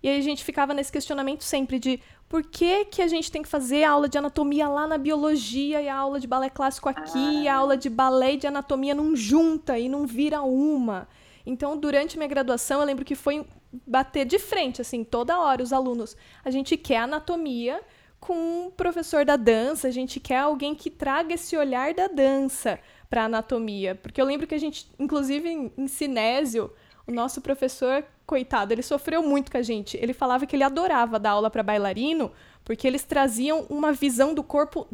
E 0.01 0.09
aí 0.09 0.17
a 0.17 0.23
gente 0.23 0.45
ficava 0.45 0.73
nesse 0.73 0.93
questionamento 0.93 1.43
sempre 1.43 1.81
de 1.81 2.01
por 2.29 2.45
que, 2.45 2.85
que 2.85 3.03
a 3.03 3.09
gente 3.09 3.29
tem 3.29 3.43
que 3.43 3.49
fazer 3.49 3.83
a 3.83 3.91
aula 3.91 4.09
de 4.09 4.17
anatomia 4.17 4.69
lá 4.69 4.87
na 4.87 4.97
biologia 4.97 5.83
e 5.83 5.89
a 5.89 5.97
aula 5.97 6.21
de 6.21 6.29
balé 6.29 6.49
clássico 6.49 6.89
aqui, 6.89 7.39
ah. 7.39 7.43
e 7.43 7.49
a 7.49 7.57
aula 7.57 7.77
de 7.77 7.91
balé 7.91 8.35
e 8.35 8.37
de 8.37 8.47
anatomia 8.47 8.95
não 8.95 9.17
junta 9.17 9.77
e 9.77 9.89
não 9.89 10.07
vira 10.07 10.43
uma. 10.43 11.09
Então, 11.45 11.77
durante 11.77 12.17
minha 12.17 12.29
graduação, 12.29 12.79
eu 12.79 12.87
lembro 12.87 13.05
que 13.05 13.17
foi 13.17 13.45
bater 13.85 14.25
de 14.25 14.39
frente, 14.39 14.81
assim, 14.81 15.03
toda 15.03 15.41
hora 15.41 15.61
os 15.61 15.73
alunos. 15.73 16.17
A 16.45 16.53
gente 16.53 16.77
quer 16.77 16.99
anatomia 16.99 17.81
com 18.21 18.67
um 18.67 18.71
professor 18.71 19.25
da 19.25 19.35
dança, 19.35 19.89
a 19.89 19.91
gente 19.91 20.21
quer 20.21 20.39
alguém 20.39 20.73
que 20.73 20.89
traga 20.89 21.35
esse 21.35 21.57
olhar 21.57 21.93
da 21.95 22.07
dança 22.07 22.79
para 23.11 23.25
anatomia, 23.25 23.97
porque 23.97 24.21
eu 24.21 24.25
lembro 24.25 24.47
que 24.47 24.55
a 24.55 24.59
gente, 24.59 24.89
inclusive 24.99 25.49
em, 25.49 25.73
em 25.77 25.89
cinésio, 25.89 26.73
o 27.07 27.13
nosso 27.13 27.41
professor 27.41 28.05
coitado, 28.25 28.73
ele 28.73 28.83
sofreu 28.83 29.21
muito 29.23 29.51
com 29.51 29.59
a 29.59 29.63
gente. 29.63 29.99
Ele 30.01 30.13
falava 30.13 30.47
que 30.47 30.55
ele 30.55 30.63
adorava 30.63 31.19
dar 31.19 31.31
aula 31.31 31.51
para 31.51 31.63
bailarino, 31.63 32.31
porque 32.65 32.87
eles 32.87 33.03
traziam 33.03 33.67
uma 33.69 33.93
visão 33.93 34.33
do 34.33 34.45
corpo 34.45 34.87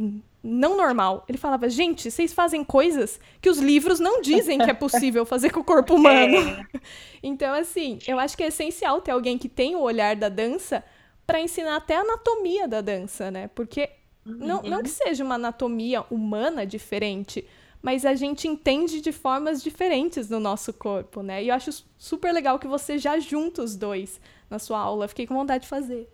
não 0.43 0.77
normal. 0.77 1.25
Ele 1.29 1.37
falava, 1.37 1.69
gente, 1.69 2.11
vocês 2.11 2.33
fazem 2.33 2.65
coisas 2.65 3.21
que 3.41 3.51
os 3.51 3.59
livros 3.59 4.01
não 4.01 4.23
dizem 4.23 4.59
que 4.59 4.71
é 4.71 4.75
possível 4.75 5.27
fazer 5.27 5.51
com 5.51 5.61
o 5.61 5.65
corpo 5.65 5.95
humano. 5.95 6.37
É. 6.39 6.67
Então, 7.23 7.53
assim, 7.53 7.99
eu 8.07 8.21
acho 8.21 8.37
que 8.37 8.45
é 8.45 8.47
essencial 8.47 9.01
ter 9.01 9.11
alguém 9.11 9.37
que 9.37 9.49
tem 9.49 9.75
o 9.75 9.81
olhar 9.81 10.15
da 10.15 10.29
dança 10.29 10.85
para 11.27 11.41
ensinar 11.41 11.75
até 11.75 11.97
a 11.97 12.03
anatomia 12.03 12.69
da 12.69 12.81
dança, 12.81 13.33
né? 13.33 13.51
Porque 13.53 13.91
uhum. 14.25 14.37
não, 14.39 14.63
não 14.63 14.83
que 14.83 14.91
seja 14.91 15.25
uma 15.25 15.35
anatomia 15.35 16.05
humana 16.09 16.65
diferente, 16.65 17.45
mas 17.87 18.05
a 18.05 18.17
gente 18.17 18.49
entende 18.49 19.01
de 19.01 19.13
formas 19.13 19.63
diferentes 19.63 20.29
no 20.29 20.41
nosso 20.41 20.73
corpo, 20.73 21.23
né? 21.23 21.45
E 21.45 21.51
eu 21.51 21.55
acho 21.55 21.71
super 21.97 22.33
legal 22.33 22.59
que 22.59 22.67
você 22.67 22.99
já 22.99 23.17
junta 23.21 23.63
os 23.63 23.77
dois 23.77 24.21
na 24.51 24.59
sua 24.59 24.81
aula. 24.81 25.07
Fiquei 25.07 25.25
com 25.25 25.35
vontade 25.35 25.63
de 25.63 25.69
fazer. 25.69 26.11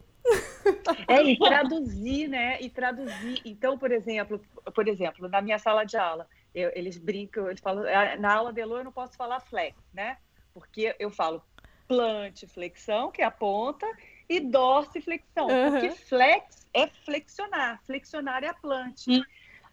É, 1.09 1.23
e 1.23 1.39
traduzir, 1.39 2.29
né? 2.29 2.61
E 2.61 2.69
traduzir. 2.69 3.41
Então, 3.43 3.79
por 3.79 3.91
exemplo, 3.91 4.39
por 4.75 4.87
exemplo, 4.87 5.31
na 5.31 5.41
minha 5.41 5.59
sala 5.59 5.85
de 5.85 5.97
aula, 5.97 6.29
eu, 6.55 6.71
eles 6.75 6.99
brincam, 6.99 7.49
eles 7.49 7.61
falam, 7.61 7.85
ah, 7.89 8.19
na 8.19 8.35
aula 8.35 8.53
de 8.53 8.61
Elo 8.61 8.77
eu 8.77 8.85
não 8.85 8.93
posso 8.93 9.17
falar 9.17 9.41
flex, 9.41 9.75
né? 9.95 10.19
Porque 10.53 10.95
eu 10.99 11.11
falo 11.11 11.43
plante 11.89 12.47
flexão, 12.47 13.11
que 13.11 13.23
é 13.23 13.25
a 13.25 13.31
ponta, 13.31 13.87
e 14.29 14.41
dorsiflexão, 14.41 15.47
uhum. 15.47 15.71
porque 15.71 15.91
flex 15.93 16.67
é 16.75 16.87
flexionar, 16.87 17.81
flexionar 17.87 18.45
é 18.45 18.49
a 18.49 18.55
plante. 18.55 19.11
Uhum. 19.11 19.25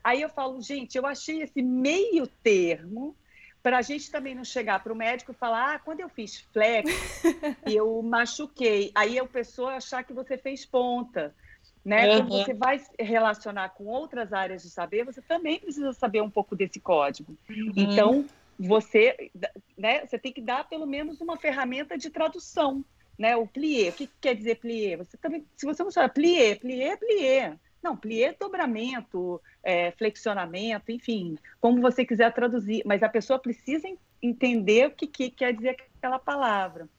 Aí 0.04 0.22
eu 0.22 0.30
falo, 0.30 0.62
gente, 0.62 0.98
eu 0.98 1.06
achei 1.06 1.42
esse 1.42 1.62
meio 1.62 2.28
termo 2.28 3.16
para 3.62 3.78
a 3.78 3.82
gente 3.82 4.10
também 4.10 4.34
não 4.34 4.44
chegar 4.44 4.82
para 4.82 4.94
o 4.94 4.96
médico 4.96 5.32
e 5.32 5.36
falar, 5.36 5.76
ah, 5.76 5.80
quando 5.80 6.00
eu 6.00 6.10
fiz 6.10 6.40
flex, 6.54 6.90
eu 7.66 8.02
machuquei. 8.02 8.92
Aí 8.96 9.20
a 9.20 9.26
pessoa 9.26 9.74
achar 9.74 10.04
que 10.04 10.14
você 10.14 10.38
fez 10.38 10.66
ponta. 10.66 11.36
Né? 11.84 12.08
Uhum. 12.08 12.18
Quando 12.18 12.46
você 12.46 12.54
vai 12.54 12.82
relacionar 12.98 13.70
com 13.70 13.86
outras 13.86 14.32
áreas 14.32 14.64
de 14.64 14.70
saber, 14.70 15.04
você 15.04 15.22
também 15.22 15.60
precisa 15.60 15.92
saber 15.94 16.22
um 16.22 16.30
pouco 16.30 16.56
desse 16.56 16.80
código. 16.80 17.38
Uhum. 17.50 17.74
Então, 17.76 18.26
você, 18.58 19.32
né, 19.78 20.06
você 20.06 20.18
tem 20.18 20.32
que 20.32 20.42
dar 20.42 20.68
pelo 20.68 20.86
menos 20.86 21.20
uma 21.22 21.38
ferramenta 21.38 21.98
de 21.98 22.10
tradução. 22.10 22.84
Né? 23.18 23.36
O 23.36 23.46
plié, 23.46 23.90
o 23.90 23.94
que 23.94 24.10
quer 24.22 24.36
dizer 24.36 24.56
plié? 24.56 24.96
Você 24.96 25.18
também, 25.18 25.46
se 25.56 25.66
você 25.66 25.84
não 25.84 25.92
sabe, 25.92 26.14
plié, 26.14 26.56
plié, 26.56 26.96
plié. 26.96 27.58
Não, 27.82 27.96
plié 27.96 28.36
dobramento, 28.38 29.42
é, 29.63 29.92
flexionamento, 29.92 30.92
enfim, 30.92 31.38
como 31.62 31.82
você 31.82 32.04
quiser 32.04 32.34
traduzir, 32.34 32.84
mas 32.86 33.02
a 33.02 33.10
pessoa 33.10 33.39
precisa 33.39 33.88
entender 34.22 34.88
o 34.88 34.92
que, 34.92 35.08
que 35.08 35.30
quer 35.30 35.54
dizer 35.54 35.78
aquela 35.98 36.20
palavra. 36.20 36.89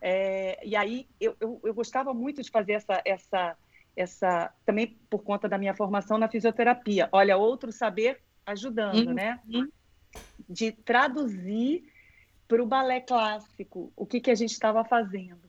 É, 0.00 0.60
e 0.64 0.76
aí 0.76 1.08
eu, 1.20 1.34
eu, 1.40 1.60
eu, 1.64 1.74
gostava 1.74 2.12
muito 2.12 2.42
de 2.42 2.50
fazer 2.50 2.74
essa, 2.74 3.02
essa, 3.04 3.56
essa, 3.96 4.54
também 4.64 4.96
por 5.08 5.22
conta 5.22 5.48
da 5.48 5.56
minha 5.56 5.74
formação 5.74 6.18
na 6.18 6.28
fisioterapia. 6.28 7.08
Olha, 7.10 7.36
outro 7.36 7.72
saber 7.72 8.20
ajudando, 8.44 9.08
uhum. 9.08 9.14
né? 9.14 9.40
De 10.48 10.70
traduzir 10.70 11.90
para 12.46 12.62
o 12.62 12.66
balé 12.66 13.00
clássico 13.00 13.92
o 13.96 14.06
que, 14.06 14.20
que 14.20 14.30
a 14.30 14.34
gente 14.34 14.52
estava 14.52 14.84
fazendo. 14.84 15.46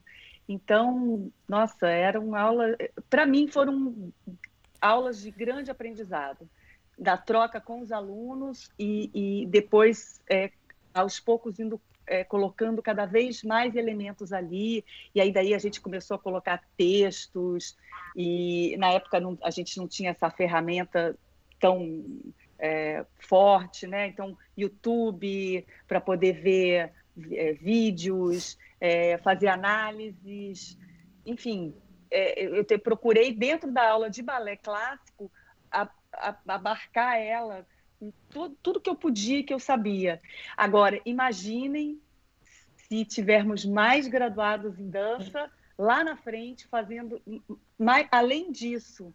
Então, 0.48 1.30
nossa, 1.46 1.86
eram 1.88 2.34
aulas, 2.34 2.74
para 3.10 3.26
mim 3.26 3.46
foram 3.48 4.10
aulas 4.80 5.20
de 5.20 5.30
grande 5.30 5.70
aprendizado, 5.70 6.48
da 6.98 7.16
troca 7.16 7.60
com 7.60 7.80
os 7.80 7.92
alunos 7.92 8.70
e, 8.78 9.10
e 9.14 9.46
depois, 9.46 10.20
é, 10.28 10.50
aos 10.92 11.20
poucos, 11.20 11.58
indo 11.58 11.80
é, 12.06 12.24
colocando 12.24 12.82
cada 12.82 13.06
vez 13.06 13.42
mais 13.42 13.76
elementos 13.76 14.32
ali, 14.32 14.84
e 15.14 15.20
aí 15.20 15.30
daí 15.30 15.54
a 15.54 15.58
gente 15.58 15.80
começou 15.80 16.16
a 16.16 16.18
colocar 16.18 16.62
textos, 16.76 17.76
e 18.16 18.76
na 18.78 18.90
época 18.92 19.20
não, 19.20 19.38
a 19.42 19.50
gente 19.50 19.76
não 19.78 19.86
tinha 19.86 20.10
essa 20.10 20.30
ferramenta 20.30 21.16
tão 21.60 22.04
é, 22.58 23.04
forte, 23.18 23.86
né? 23.86 24.08
Então, 24.08 24.36
YouTube, 24.56 25.64
para 25.86 26.00
poder 26.00 26.32
ver 26.40 26.92
é, 27.32 27.52
vídeos, 27.52 28.58
é, 28.80 29.18
fazer 29.18 29.48
análises, 29.48 30.78
enfim, 31.26 31.74
é, 32.10 32.44
eu 32.44 32.64
te, 32.64 32.78
procurei 32.78 33.32
dentro 33.32 33.70
da 33.70 33.88
aula 33.90 34.10
de 34.10 34.22
balé 34.22 34.56
clássico 34.56 35.30
a, 35.70 35.88
a, 36.12 36.36
abarcar 36.48 37.18
ela 37.18 37.66
tudo, 38.30 38.56
tudo 38.62 38.80
que 38.80 38.90
eu 38.90 38.94
podia, 38.94 39.42
que 39.42 39.52
eu 39.52 39.58
sabia. 39.58 40.20
Agora, 40.56 41.00
imaginem 41.04 42.00
se 42.76 43.04
tivermos 43.04 43.64
mais 43.64 44.06
graduados 44.06 44.78
em 44.78 44.88
dança 44.88 45.50
lá 45.76 46.02
na 46.02 46.16
frente, 46.16 46.66
fazendo 46.68 47.20
mais, 47.78 48.06
além 48.10 48.50
disso. 48.50 49.12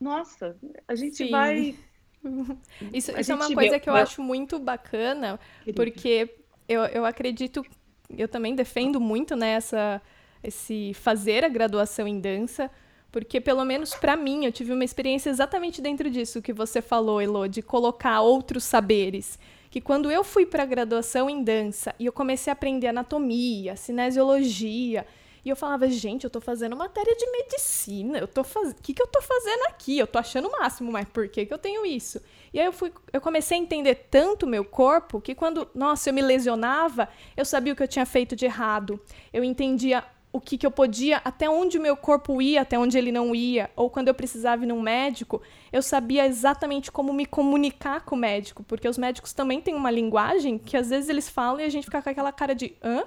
Nossa, 0.00 0.56
a 0.86 0.94
gente 0.94 1.16
Sim. 1.16 1.30
vai. 1.30 1.74
Isso, 2.92 3.16
isso 3.16 3.30
é 3.30 3.34
uma 3.34 3.54
coisa 3.54 3.74
vê... 3.74 3.80
que 3.80 3.88
eu 3.88 3.94
acho 3.94 4.20
muito 4.20 4.58
bacana, 4.58 5.38
porque 5.76 6.34
eu, 6.68 6.82
eu 6.86 7.04
acredito, 7.04 7.64
eu 8.10 8.26
também 8.26 8.56
defendo 8.56 9.00
muito 9.00 9.36
nessa 9.36 9.94
né, 9.94 10.00
esse 10.42 10.92
fazer 10.94 11.44
a 11.44 11.48
graduação 11.48 12.06
em 12.06 12.20
dança, 12.20 12.70
porque, 13.10 13.40
pelo 13.40 13.64
menos 13.64 13.94
para 13.94 14.16
mim, 14.16 14.44
eu 14.44 14.52
tive 14.52 14.72
uma 14.72 14.84
experiência 14.84 15.30
exatamente 15.30 15.80
dentro 15.80 16.10
disso 16.10 16.42
que 16.42 16.52
você 16.52 16.82
falou, 16.82 17.20
Elo, 17.20 17.48
de 17.48 17.62
colocar 17.62 18.20
outros 18.20 18.64
saberes. 18.64 19.38
Que 19.70 19.80
quando 19.80 20.10
eu 20.10 20.24
fui 20.24 20.46
para 20.46 20.62
a 20.62 20.66
graduação 20.66 21.28
em 21.28 21.42
dança 21.42 21.94
e 21.98 22.06
eu 22.06 22.12
comecei 22.12 22.50
a 22.50 22.52
aprender 22.52 22.88
anatomia, 22.88 23.76
cinesiologia, 23.76 25.06
e 25.44 25.50
eu 25.50 25.56
falava, 25.56 25.88
gente, 25.88 26.24
eu 26.24 26.30
tô 26.30 26.40
fazendo 26.40 26.76
matéria 26.76 27.14
de 27.16 27.30
medicina, 27.30 28.18
eu 28.18 28.28
tô 28.28 28.44
fazendo. 28.44 28.78
O 28.78 28.82
que, 28.82 28.92
que 28.92 29.00
eu 29.00 29.06
tô 29.06 29.22
fazendo 29.22 29.62
aqui? 29.68 29.98
Eu 29.98 30.06
tô 30.06 30.18
achando 30.18 30.48
o 30.48 30.52
máximo, 30.52 30.92
mas 30.92 31.08
por 31.08 31.28
que, 31.28 31.46
que 31.46 31.54
eu 31.54 31.58
tenho 31.58 31.86
isso? 31.86 32.20
E 32.52 32.60
aí 32.60 32.66
eu 32.66 32.72
fui, 32.72 32.92
eu 33.12 33.20
comecei 33.20 33.56
a 33.56 33.60
entender 33.60 33.94
tanto 34.10 34.44
o 34.44 34.48
meu 34.48 34.64
corpo 34.64 35.20
que 35.20 35.34
quando, 35.34 35.66
nossa, 35.74 36.10
eu 36.10 36.14
me 36.14 36.20
lesionava, 36.20 37.08
eu 37.36 37.44
sabia 37.44 37.72
o 37.72 37.76
que 37.76 37.82
eu 37.82 37.88
tinha 37.88 38.04
feito 38.04 38.36
de 38.36 38.44
errado. 38.44 39.00
Eu 39.32 39.42
entendia 39.42 40.04
o 40.32 40.40
que, 40.40 40.58
que 40.58 40.66
eu 40.66 40.70
podia, 40.70 41.20
até 41.24 41.48
onde 41.48 41.78
o 41.78 41.80
meu 41.80 41.96
corpo 41.96 42.40
ia, 42.42 42.60
até 42.60 42.78
onde 42.78 42.98
ele 42.98 43.10
não 43.10 43.34
ia, 43.34 43.70
ou 43.74 43.88
quando 43.88 44.08
eu 44.08 44.14
precisava 44.14 44.64
ir 44.64 44.66
num 44.66 44.80
médico, 44.80 45.40
eu 45.72 45.82
sabia 45.82 46.26
exatamente 46.26 46.92
como 46.92 47.12
me 47.12 47.24
comunicar 47.24 48.04
com 48.04 48.14
o 48.14 48.18
médico, 48.18 48.62
porque 48.62 48.88
os 48.88 48.98
médicos 48.98 49.32
também 49.32 49.60
têm 49.60 49.74
uma 49.74 49.90
linguagem 49.90 50.58
que 50.58 50.76
às 50.76 50.90
vezes 50.90 51.08
eles 51.08 51.28
falam 51.28 51.60
e 51.60 51.64
a 51.64 51.68
gente 51.68 51.84
fica 51.84 52.02
com 52.02 52.10
aquela 52.10 52.32
cara 52.32 52.54
de 52.54 52.74
hã? 52.82 53.04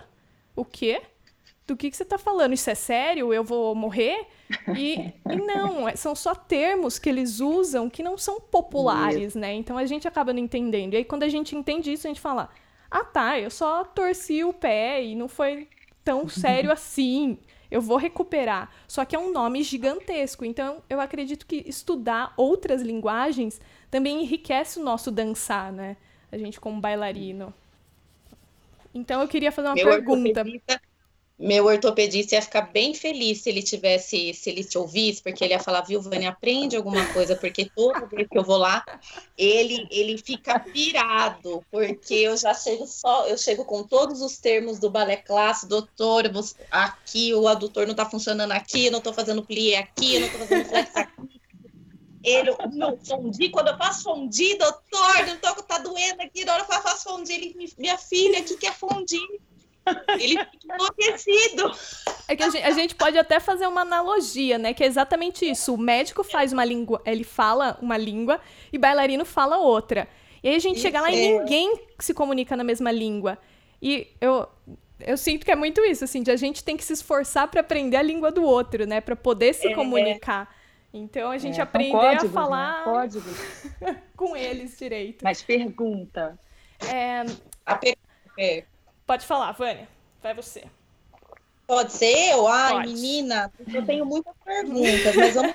O 0.56 0.66
quê? 0.66 1.02
Do 1.68 1.78
que, 1.78 1.90
que 1.90 1.96
você 1.96 2.04
está 2.04 2.18
falando? 2.18 2.54
Isso 2.54 2.70
é 2.70 2.76
sério? 2.76 3.32
Eu 3.32 3.44
vou 3.44 3.74
morrer? 3.76 4.28
E, 4.76 5.14
e, 5.30 5.36
não, 5.36 5.88
é, 5.88 5.96
são 5.96 6.14
só 6.16 6.36
termos 6.36 7.00
que 7.00 7.08
eles 7.08 7.40
usam 7.40 7.90
que 7.90 8.04
não 8.04 8.18
são 8.18 8.42
populares, 8.42 9.36
né? 9.36 9.54
Então 9.54 9.78
a 9.78 9.86
gente 9.86 10.08
acaba 10.08 10.34
não 10.34 10.40
entendendo. 10.40 10.96
E 10.96 10.98
aí 10.98 11.06
quando 11.06 11.24
a 11.24 11.30
gente 11.30 11.56
entende 11.56 11.94
isso, 11.94 12.08
a 12.08 12.10
gente 12.10 12.20
fala: 12.20 12.50
ah 12.90 13.06
tá, 13.06 13.40
eu 13.40 13.50
só 13.50 13.86
torci 13.86 14.44
o 14.44 14.52
pé 14.52 15.04
e 15.04 15.16
não 15.16 15.30
foi 15.30 15.70
tão 16.04 16.28
sério 16.30 16.72
assim. 16.72 17.38
Eu 17.70 17.82
vou 17.82 17.98
recuperar. 17.98 18.70
Só 18.88 19.06
que 19.06 19.16
é 19.16 19.20
um 19.20 19.32
nome 19.32 19.64
gigantesco. 19.64 20.44
Então, 20.44 20.84
eu 20.90 21.00
acredito 21.00 21.46
que 21.46 21.64
estudar 21.66 22.34
outras 22.36 22.82
linguagens 22.82 23.62
também 23.90 24.22
enriquece 24.22 24.80
o 24.80 24.84
nosso 24.84 25.10
dançar, 25.10 25.72
né? 25.72 25.96
A 26.32 26.38
gente 26.38 26.60
como 26.60 26.82
bailarino. 26.82 27.54
Então, 28.94 29.22
eu 29.22 29.28
queria 29.28 29.52
fazer 29.52 29.70
uma 29.70 29.76
Meu 29.76 29.86
pergunta 29.86 30.44
meu 31.42 31.66
ortopedista 31.66 32.36
ia 32.36 32.42
ficar 32.42 32.62
bem 32.62 32.94
feliz 32.94 33.42
se 33.42 33.50
ele 33.50 33.64
tivesse, 33.64 34.32
se 34.34 34.50
ele 34.50 34.64
te 34.64 34.78
ouvisse, 34.78 35.24
porque 35.24 35.44
ele 35.44 35.54
ia 35.54 35.60
falar, 35.60 35.82
viu, 35.82 36.00
Vânia, 36.00 36.30
aprende 36.30 36.76
alguma 36.76 37.04
coisa, 37.14 37.36
porque 37.36 37.66
toda 37.76 38.06
vez 38.06 38.28
que 38.28 38.38
eu 38.38 38.44
vou 38.44 38.58
lá, 38.58 38.86
ele 39.36 39.88
ele 39.90 40.20
fica 40.20 40.60
pirado, 40.60 41.66
porque 41.72 42.14
eu 42.14 42.38
já 42.38 42.54
chego 42.54 42.86
só, 42.86 43.26
eu 43.28 43.38
chego 43.38 43.66
com 43.66 43.84
todos 43.84 44.22
os 44.22 44.38
termos 44.38 44.78
do 44.78 44.90
balé 44.90 45.18
clássico, 45.18 45.68
doutor, 45.68 46.32
aqui 46.70 47.34
o 47.34 47.48
adutor 47.48 47.88
não 47.88 47.96
tá 47.96 48.06
funcionando 48.06 48.52
aqui, 48.52 48.92
não 48.92 49.02
tô 49.02 49.12
fazendo 49.12 49.44
plié 49.44 49.80
aqui, 49.80 50.20
não 50.20 50.30
tô 50.30 50.38
fazendo 50.38 50.66
flex 50.70 50.96
aqui. 50.96 51.42
Ele, 52.24 52.56
não, 52.74 52.96
fondi, 52.98 53.50
quando 53.50 53.70
eu 53.70 53.78
faço 53.78 54.04
fondi, 54.04 54.56
doutor, 54.56 55.26
não 55.26 55.38
tô, 55.38 55.64
tá 55.64 55.80
doendo 55.80 56.22
aqui, 56.22 56.46
na 56.46 56.54
hora 56.54 56.66
que 56.66 56.72
eu 56.72 56.82
faço 56.82 57.06
fondi, 57.06 57.34
ele, 57.34 57.72
minha 57.80 57.98
filha, 57.98 58.42
o 58.42 58.44
que 58.44 58.58
que 58.58 58.68
é 58.68 58.72
fondi? 58.72 59.20
Ele 60.20 60.38
fica 60.38 60.76
enlouquecido. 60.76 61.72
É 62.28 62.36
que 62.36 62.44
a 62.44 62.50
gente, 62.50 62.64
a 62.64 62.72
gente, 62.72 62.96
pode 62.96 63.18
até 63.18 63.40
fazer 63.40 63.68
uma 63.68 63.82
analogia, 63.82 64.58
né? 64.58 64.74
Que 64.74 64.84
é 64.84 64.88
exatamente 64.88 65.50
isso. 65.50 65.74
O 65.74 65.78
médico 65.78 66.24
faz 66.24 66.54
uma 66.54 66.66
língua, 66.66 67.02
ele 67.06 67.24
fala 67.24 67.78
uma 67.82 67.98
língua 67.98 68.40
e 68.72 68.78
bailarino 68.78 69.26
fala 69.26 69.58
outra. 69.58 70.08
E 70.44 70.50
aí 70.50 70.56
a 70.56 70.60
gente 70.60 70.76
isso 70.76 70.84
chega 70.84 71.02
lá 71.02 71.12
é. 71.12 71.16
e 71.16 71.40
ninguém 71.40 71.80
se 72.00 72.14
comunica 72.14 72.56
na 72.56 72.64
mesma 72.64 72.92
língua. 72.92 73.38
E 73.82 74.08
eu, 74.20 74.48
eu 75.00 75.18
sinto 75.18 75.46
que 75.46 75.52
é 75.52 75.56
muito 75.56 75.82
isso, 75.82 76.04
assim, 76.04 76.24
de 76.24 76.32
a 76.32 76.36
gente 76.36 76.64
tem 76.64 76.78
que 76.78 76.84
se 76.84 76.94
esforçar 76.94 77.48
para 77.48 77.62
aprender 77.62 77.98
a 77.98 78.02
língua 78.02 78.32
do 78.32 78.44
outro, 78.44 78.86
né? 78.86 79.02
Para 79.02 79.16
poder 79.16 79.54
se 79.54 79.68
é. 79.68 79.74
comunicar. 79.74 80.54
Então 80.94 81.32
a 81.32 81.38
gente 81.38 81.60
é, 81.60 81.64
aprender 81.64 81.92
códigos, 81.92 82.24
a 82.24 82.28
né? 82.28 82.34
falar 82.34 82.86
né? 83.82 84.02
com 84.16 84.36
eles 84.36 84.78
direito. 84.78 85.24
Mas 85.24 85.42
pergunta. 85.42 86.38
É... 86.86 87.24
A 87.66 87.80
é, 88.38 88.64
Pode 89.12 89.26
falar, 89.26 89.52
Vânia. 89.52 89.90
Vai 90.24 90.34
você. 90.34 90.64
Pode 91.68 91.92
ser 91.92 92.32
eu? 92.32 92.48
Ai, 92.48 92.76
Pode. 92.76 92.94
menina, 92.94 93.52
eu 93.68 93.86
tenho 93.86 94.06
muitas 94.06 94.34
perguntas, 94.42 95.14
mas 95.18 95.36
vamos. 95.36 95.54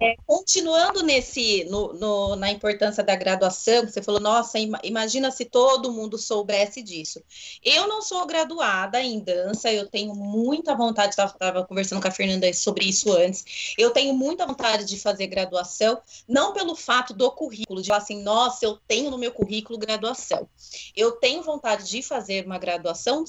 É, 0.00 0.16
continuando 0.26 1.04
nesse, 1.04 1.64
no, 1.64 1.92
no, 1.92 2.34
na 2.34 2.50
importância 2.50 3.02
da 3.04 3.14
graduação, 3.14 3.86
você 3.86 4.02
falou, 4.02 4.20
nossa, 4.20 4.58
imagina 4.82 5.30
se 5.30 5.44
todo 5.44 5.92
mundo 5.92 6.18
soubesse 6.18 6.82
disso. 6.82 7.22
Eu 7.62 7.86
não 7.86 8.02
sou 8.02 8.26
graduada 8.26 9.00
em 9.00 9.20
dança, 9.20 9.72
eu 9.72 9.86
tenho 9.86 10.16
muita 10.16 10.74
vontade, 10.74 11.10
estava 11.10 11.64
conversando 11.64 12.02
com 12.02 12.08
a 12.08 12.12
Fernanda 12.12 12.52
sobre 12.52 12.86
isso 12.86 13.12
antes, 13.12 13.74
eu 13.78 13.92
tenho 13.92 14.14
muita 14.14 14.46
vontade 14.46 14.84
de 14.84 14.98
fazer 14.98 15.28
graduação, 15.28 16.00
não 16.26 16.52
pelo 16.52 16.74
fato 16.74 17.14
do 17.14 17.30
currículo, 17.30 17.80
de 17.80 17.88
falar 17.88 18.02
assim, 18.02 18.20
nossa, 18.20 18.64
eu 18.64 18.78
tenho 18.88 19.10
no 19.10 19.18
meu 19.18 19.30
currículo 19.30 19.78
graduação. 19.78 20.48
Eu 20.96 21.12
tenho 21.12 21.42
vontade 21.42 21.88
de 21.88 22.02
fazer 22.02 22.44
uma 22.44 22.58
graduação 22.58 23.24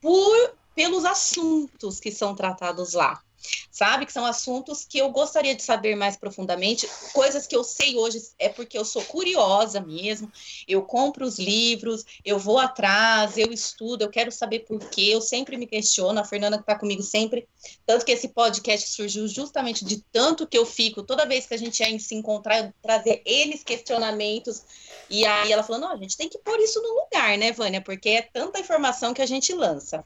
por, 0.00 0.54
pelos 0.74 1.06
assuntos 1.06 1.98
que 1.98 2.10
são 2.10 2.34
tratados 2.34 2.92
lá 2.92 3.22
sabe? 3.70 4.06
Que 4.06 4.12
são 4.12 4.24
assuntos 4.24 4.84
que 4.84 4.98
eu 4.98 5.10
gostaria 5.10 5.54
de 5.54 5.62
saber 5.62 5.94
mais 5.96 6.16
profundamente, 6.16 6.88
coisas 7.12 7.46
que 7.46 7.56
eu 7.56 7.64
sei 7.64 7.96
hoje 7.96 8.20
é 8.38 8.48
porque 8.48 8.76
eu 8.76 8.84
sou 8.84 9.02
curiosa 9.04 9.80
mesmo. 9.80 10.30
Eu 10.66 10.82
compro 10.82 11.24
os 11.24 11.38
livros, 11.38 12.04
eu 12.24 12.38
vou 12.38 12.58
atrás, 12.58 13.36
eu 13.36 13.52
estudo, 13.52 14.02
eu 14.02 14.10
quero 14.10 14.30
saber 14.32 14.60
por 14.60 14.78
quê, 14.90 15.08
eu 15.10 15.20
sempre 15.20 15.56
me 15.56 15.66
questiono, 15.66 16.18
a 16.18 16.24
Fernanda 16.24 16.56
que 16.56 16.62
está 16.62 16.78
comigo 16.78 17.02
sempre, 17.02 17.46
tanto 17.84 18.04
que 18.04 18.12
esse 18.12 18.28
podcast 18.28 18.90
surgiu 18.90 19.26
justamente 19.28 19.84
de 19.84 20.02
tanto 20.12 20.46
que 20.46 20.56
eu 20.56 20.66
fico, 20.66 21.02
toda 21.02 21.26
vez 21.26 21.46
que 21.46 21.54
a 21.54 21.58
gente 21.58 21.80
ia 21.80 21.98
se 21.98 22.14
encontrar, 22.14 22.58
eu 22.58 22.72
trazer 22.82 23.22
eles 23.24 23.62
questionamentos, 23.62 24.62
e 25.08 25.24
aí 25.24 25.52
ela 25.52 25.62
falou, 25.62 25.80
não, 25.80 25.92
a 25.92 25.96
gente 25.96 26.16
tem 26.16 26.28
que 26.28 26.38
pôr 26.38 26.58
isso 26.60 26.80
no 26.82 27.02
lugar, 27.02 27.36
né, 27.38 27.52
Vânia, 27.52 27.80
porque 27.80 28.08
é 28.10 28.22
tanta 28.22 28.60
informação 28.60 29.14
que 29.14 29.22
a 29.22 29.26
gente 29.26 29.52
lança. 29.52 30.04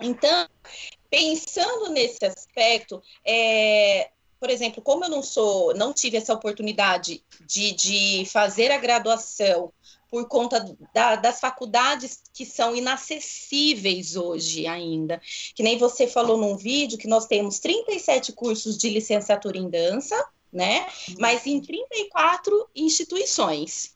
Então, 0.00 0.48
pensando 1.16 1.88
nesse 1.88 2.26
aspecto, 2.26 3.02
é, 3.24 4.10
por 4.38 4.50
exemplo, 4.50 4.82
como 4.82 5.06
eu 5.06 5.08
não 5.08 5.22
sou, 5.22 5.74
não 5.74 5.90
tive 5.90 6.18
essa 6.18 6.34
oportunidade 6.34 7.24
de, 7.46 7.72
de 7.72 8.26
fazer 8.26 8.70
a 8.70 8.76
graduação 8.76 9.72
por 10.10 10.28
conta 10.28 10.76
da, 10.92 11.16
das 11.16 11.40
faculdades 11.40 12.20
que 12.34 12.44
são 12.44 12.76
inacessíveis 12.76 14.14
hoje 14.14 14.66
ainda. 14.66 15.18
Que 15.54 15.62
nem 15.62 15.78
você 15.78 16.06
falou 16.06 16.36
num 16.36 16.54
vídeo 16.54 16.98
que 16.98 17.08
nós 17.08 17.24
temos 17.24 17.60
37 17.60 18.32
cursos 18.32 18.76
de 18.76 18.90
licenciatura 18.90 19.56
em 19.56 19.70
dança, 19.70 20.22
né? 20.52 20.86
Mas 21.18 21.46
em 21.46 21.62
34 21.62 22.68
instituições. 22.76 23.95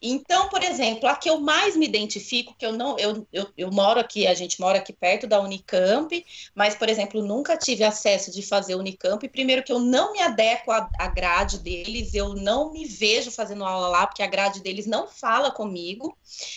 Então, 0.00 0.48
por 0.48 0.62
exemplo, 0.62 1.08
a 1.08 1.16
que 1.16 1.28
eu 1.28 1.40
mais 1.40 1.76
me 1.76 1.86
identifico, 1.86 2.54
que 2.58 2.66
eu 2.66 2.72
não, 2.72 2.98
eu, 2.98 3.26
eu, 3.32 3.48
eu, 3.56 3.70
moro 3.70 3.98
aqui, 3.98 4.26
a 4.26 4.34
gente 4.34 4.60
mora 4.60 4.78
aqui 4.78 4.92
perto 4.92 5.26
da 5.26 5.40
Unicamp, 5.40 6.24
mas, 6.54 6.74
por 6.74 6.88
exemplo, 6.88 7.22
nunca 7.22 7.56
tive 7.56 7.82
acesso 7.82 8.30
de 8.30 8.42
fazer 8.42 8.74
Unicamp. 8.74 9.26
Primeiro 9.28 9.62
que 9.62 9.72
eu 9.72 9.78
não 9.78 10.12
me 10.12 10.20
adequo 10.20 10.70
à, 10.70 10.88
à 10.98 11.08
grade 11.08 11.58
deles, 11.58 12.14
eu 12.14 12.34
não 12.34 12.72
me 12.72 12.84
vejo 12.84 13.30
fazendo 13.30 13.64
aula 13.64 13.88
lá, 13.88 14.06
porque 14.06 14.22
a 14.22 14.26
grade 14.26 14.60
deles 14.60 14.86
não 14.86 15.06
fala 15.06 15.50
comigo. 15.50 16.16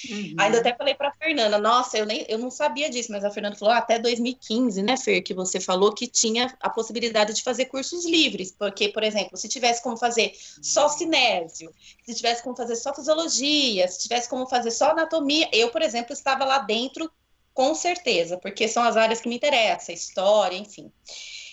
Uhum. 0.09 0.35
Ainda 0.37 0.59
até 0.59 0.75
falei 0.75 0.93
para 0.93 1.09
a 1.09 1.13
Fernanda, 1.13 1.57
nossa, 1.57 1.97
eu, 1.97 2.05
nem, 2.05 2.25
eu 2.27 2.37
não 2.37 2.51
sabia 2.51 2.89
disso, 2.89 3.11
mas 3.11 3.23
a 3.23 3.31
Fernanda 3.31 3.55
falou, 3.55 3.73
ah, 3.73 3.77
até 3.77 3.97
2015, 3.97 4.81
né, 4.83 4.97
Fer, 4.97 5.21
que 5.21 5.33
você 5.33 5.59
falou 5.59 5.93
que 5.93 6.07
tinha 6.07 6.53
a 6.59 6.69
possibilidade 6.69 7.33
de 7.33 7.41
fazer 7.41 7.65
cursos 7.65 8.05
livres, 8.05 8.51
porque, 8.51 8.89
por 8.89 9.03
exemplo, 9.03 9.37
se 9.37 9.47
tivesse 9.47 9.81
como 9.81 9.97
fazer 9.97 10.33
só 10.61 10.89
cinésio, 10.89 11.73
se 12.03 12.13
tivesse 12.13 12.43
como 12.43 12.55
fazer 12.55 12.75
só 12.75 12.93
fisiologia, 12.93 13.28
se 13.29 13.99
tivesse 13.99 14.29
como 14.29 14.47
fazer 14.47 14.71
só 14.71 14.91
anatomia, 14.91 15.49
eu, 15.51 15.69
por 15.69 15.81
exemplo, 15.81 16.13
estava 16.13 16.45
lá 16.45 16.59
dentro 16.59 17.11
com 17.53 17.75
certeza, 17.75 18.37
porque 18.37 18.67
são 18.67 18.83
as 18.83 18.95
áreas 18.95 19.19
que 19.19 19.27
me 19.27 19.35
interessam, 19.35 19.93
história, 19.93 20.55
enfim. 20.55 20.91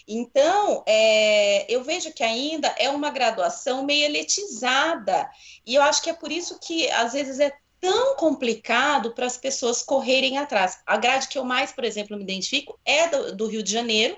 Então, 0.06 0.84
é, 0.86 1.66
eu 1.68 1.82
vejo 1.82 2.12
que 2.12 2.22
ainda 2.22 2.68
é 2.78 2.88
uma 2.88 3.10
graduação 3.10 3.84
meio 3.84 4.04
elitizada, 4.04 5.28
e 5.66 5.74
eu 5.74 5.82
acho 5.82 6.02
que 6.02 6.10
é 6.10 6.14
por 6.14 6.30
isso 6.30 6.60
que 6.60 6.88
às 6.90 7.12
vezes 7.12 7.40
é 7.40 7.52
tão 7.80 8.16
complicado 8.16 9.12
para 9.14 9.26
as 9.26 9.36
pessoas 9.36 9.82
correrem 9.82 10.38
atrás. 10.38 10.78
A 10.86 10.96
grade 10.96 11.28
que 11.28 11.38
eu 11.38 11.44
mais, 11.44 11.72
por 11.72 11.84
exemplo, 11.84 12.16
me 12.16 12.22
identifico 12.22 12.78
é 12.84 13.08
do, 13.08 13.36
do 13.36 13.46
Rio 13.46 13.62
de 13.62 13.72
Janeiro, 13.72 14.16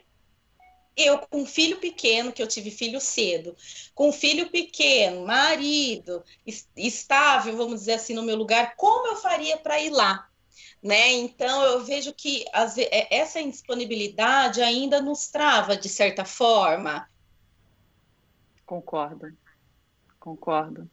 eu 0.98 1.18
com 1.18 1.46
filho 1.46 1.78
pequeno, 1.78 2.32
que 2.32 2.42
eu 2.42 2.46
tive 2.46 2.70
filho 2.70 3.00
cedo, 3.00 3.56
com 3.94 4.12
filho 4.12 4.50
pequeno, 4.50 5.24
marido, 5.24 6.24
estável, 6.76 7.56
vamos 7.56 7.80
dizer 7.80 7.94
assim, 7.94 8.14
no 8.14 8.22
meu 8.22 8.34
lugar, 8.34 8.74
como 8.76 9.06
eu 9.06 9.16
faria 9.16 9.56
para 9.56 9.78
ir 9.78 9.90
lá? 9.90 10.28
Né? 10.82 11.12
Então, 11.12 11.62
eu 11.62 11.84
vejo 11.84 12.12
que 12.12 12.44
as, 12.52 12.76
é, 12.78 13.08
essa 13.10 13.40
indisponibilidade 13.40 14.60
ainda 14.60 15.00
nos 15.00 15.28
trava, 15.28 15.76
de 15.76 15.88
certa 15.88 16.24
forma. 16.24 17.08
Concordo, 18.66 19.32
concordo. 20.18 20.90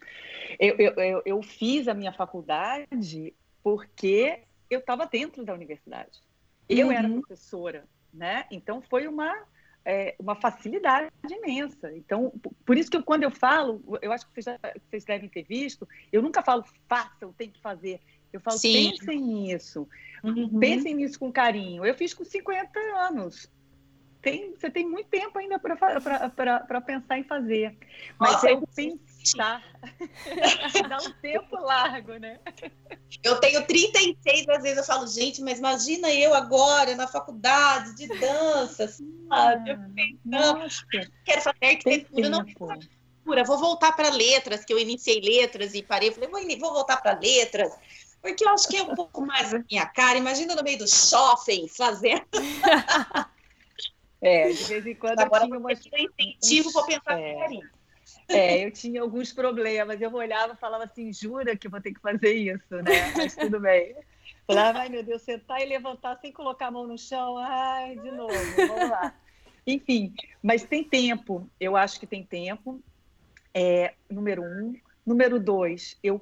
Eu, 0.60 0.76
eu, 0.78 0.94
eu, 0.94 1.22
eu 1.26 1.42
fiz 1.44 1.88
a 1.88 1.94
minha 1.94 2.14
faculdade 2.14 3.34
porque 3.64 4.44
eu 4.70 4.80
estava 4.80 5.06
dentro 5.06 5.44
da 5.44 5.54
universidade. 5.54 6.20
Eu 6.68 6.88
uhum. 6.88 6.94
era 6.94 7.10
professora, 7.10 7.88
né? 8.14 8.46
Então, 8.50 8.82
foi 8.82 9.08
uma 9.08 9.46
é, 9.86 10.16
uma 10.20 10.36
facilidade 10.36 11.12
imensa. 11.30 11.96
Então, 11.96 12.34
por 12.66 12.78
isso 12.78 12.90
que 12.90 12.98
eu, 12.98 13.04
quando 13.04 13.24
eu 13.24 13.32
falo, 13.32 13.82
eu 14.02 14.12
acho 14.12 14.26
que 14.26 14.34
vocês, 14.34 14.46
já, 14.46 14.60
vocês 14.90 15.06
devem 15.06 15.30
ter 15.30 15.44
visto, 15.44 15.88
eu 16.12 16.22
nunca 16.22 16.42
falo 16.42 16.66
façam, 16.90 17.32
tem 17.34 17.50
que 17.50 17.62
fazer. 17.62 18.02
Eu 18.34 18.42
falo, 18.42 18.58
Sim. 18.58 18.90
pensem 18.92 19.22
nisso. 19.22 19.88
Uhum. 20.24 20.60
Pensem 20.60 20.96
nisso 20.96 21.20
com 21.20 21.32
carinho. 21.32 21.86
Eu 21.86 21.94
fiz 21.94 22.14
com 22.14 22.26
50 22.26 22.80
anos. 23.08 23.50
Tem, 24.22 24.56
você 24.56 24.72
tem 24.72 24.90
muito 24.90 25.08
tempo 25.08 25.38
ainda 25.38 25.60
para 25.60 26.82
pensar 26.82 27.20
em 27.20 27.24
fazer. 27.24 27.78
Mas 28.20 28.34
Nossa, 28.34 28.50
eu 28.50 28.64
pensar. 29.26 29.64
Dá 30.88 30.98
um 30.98 31.12
tempo 31.22 31.58
largo, 31.58 32.14
né? 32.14 32.40
Eu 33.24 33.40
tenho 33.40 33.66
36, 33.66 34.48
às 34.48 34.64
vezes 34.64 34.78
eu 34.78 34.84
falo, 34.84 35.08
gente, 35.08 35.42
mas 35.42 35.58
imagina 35.58 36.12
eu 36.12 36.34
agora 36.34 36.96
na 36.96 37.08
faculdade 37.08 37.96
de 37.96 38.08
dança, 38.08 38.88
sabe? 38.88 39.72
Eu 39.72 39.80
pensando, 39.96 41.12
quero 41.26 41.42
fazer 41.42 41.66
arquitetura, 41.66 42.30
não 42.30 42.46
quero 42.46 42.60
fazer 42.60 42.74
arquitetura, 42.74 43.44
vou 43.44 43.58
voltar 43.58 43.92
para 43.94 44.10
letras, 44.10 44.64
que 44.64 44.72
eu 44.72 44.80
iniciei 44.80 45.20
letras 45.20 45.74
e 45.74 45.82
parei, 45.82 46.12
falei, 46.12 46.30
vou, 46.30 46.60
vou 46.60 46.74
voltar 46.74 46.98
para 46.98 47.20
letras, 47.20 47.74
porque 48.22 48.46
eu 48.46 48.50
acho 48.50 48.68
que 48.68 48.78
é 48.78 48.84
um 48.84 48.96
pouco 48.96 49.26
mais 49.26 49.54
a 49.54 49.64
minha 49.70 49.86
cara. 49.86 50.18
Imagina 50.18 50.56
no 50.56 50.64
meio 50.64 50.80
do 50.80 50.88
shopping 50.88 51.68
fazendo. 51.68 52.26
É, 54.22 54.50
de 54.50 54.64
vez 54.64 54.88
em 54.88 54.96
quando 54.96 55.20
Agora 55.20 55.44
eu 55.44 55.48
tinha 55.50 55.60
umas... 55.60 55.80
incentivo 55.86 56.74
para 56.74 56.84
pensar 56.84 57.20
é. 57.20 57.36
carinho. 57.36 57.70
É, 58.28 58.66
eu 58.66 58.72
tinha 58.72 59.02
alguns 59.02 59.32
problemas, 59.32 60.02
eu 60.02 60.12
olhava 60.14 60.54
e 60.54 60.58
falava 60.58 60.86
assim, 60.86 61.14
jura 61.14 61.56
que 61.56 61.70
vou 61.70 61.80
ter 61.80 61.94
que 61.94 62.00
fazer 62.00 62.34
isso, 62.34 62.76
né? 62.76 63.14
Mas 63.16 63.36
tudo 63.36 63.60
bem. 63.60 63.96
Falava, 64.48 64.80
ai 64.80 64.90
meu 64.90 65.04
Deus, 65.04 65.22
sentar 65.22 65.62
e 65.62 65.66
levantar 65.66 66.18
sem 66.20 66.32
colocar 66.32 66.68
a 66.68 66.72
mão 66.72 66.88
no 66.88 66.98
chão, 66.98 67.38
ai, 67.38 67.96
de 67.98 68.12
novo, 68.12 68.34
vamos 68.56 68.90
lá. 68.90 69.16
Enfim, 69.66 70.14
mas 70.42 70.64
tem 70.64 70.84
tempo, 70.84 71.50
eu 71.60 71.76
acho 71.76 72.00
que 72.00 72.08
tem 72.08 72.24
tempo, 72.24 72.82
é, 73.54 73.94
número 74.10 74.44
um. 74.44 74.76
Número 75.06 75.40
dois, 75.40 75.98
eu 76.04 76.20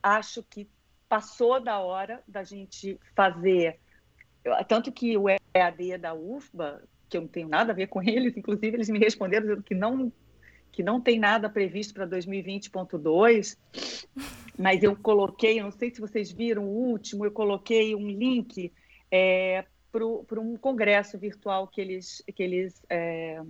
acho 0.00 0.42
que 0.44 0.68
passou 1.08 1.60
da 1.60 1.80
hora 1.80 2.22
da 2.26 2.44
gente 2.44 2.98
fazer, 3.14 3.78
tanto 4.68 4.92
que 4.92 5.16
o 5.16 5.28
EAD 5.28 5.98
da 5.98 6.14
UFBA, 6.14 6.82
que 7.08 7.16
eu 7.16 7.22
não 7.22 7.28
tenho 7.28 7.48
nada 7.48 7.72
a 7.72 7.74
ver 7.74 7.88
com 7.88 8.00
eles, 8.00 8.36
inclusive 8.36 8.76
eles 8.76 8.88
me 8.88 9.00
responderam 9.00 9.46
dizendo 9.46 9.62
que 9.64 9.74
não 9.74 10.12
que 10.72 10.82
não 10.82 11.00
tem 11.00 11.18
nada 11.18 11.48
previsto 11.48 11.94
para 11.94 12.06
2020.2, 12.06 13.56
mas 14.58 14.82
eu 14.82 14.96
coloquei, 14.96 15.60
não 15.62 15.70
sei 15.70 15.90
se 15.90 16.00
vocês 16.00 16.30
viram 16.30 16.64
o 16.64 16.90
último, 16.90 17.24
eu 17.24 17.32
coloquei 17.32 17.94
um 17.94 18.08
link 18.08 18.72
é, 19.10 19.64
para 19.90 20.40
um 20.40 20.56
congresso 20.56 21.18
virtual 21.18 21.66
que 21.66 21.80
eles, 21.80 22.22
que, 22.34 22.42
eles, 22.42 22.82
é, 22.88 23.40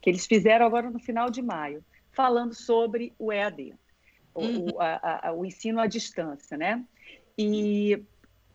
que 0.00 0.10
eles 0.10 0.26
fizeram 0.26 0.66
agora 0.66 0.90
no 0.90 0.98
final 0.98 1.30
de 1.30 1.40
maio, 1.40 1.84
falando 2.12 2.54
sobre 2.54 3.14
o 3.18 3.32
EAD, 3.32 3.74
uhum. 4.34 4.66
o, 4.72 4.80
a, 4.80 5.28
a, 5.28 5.32
o 5.32 5.44
ensino 5.44 5.80
à 5.80 5.86
distância, 5.86 6.56
né? 6.56 6.84
E 7.38 8.02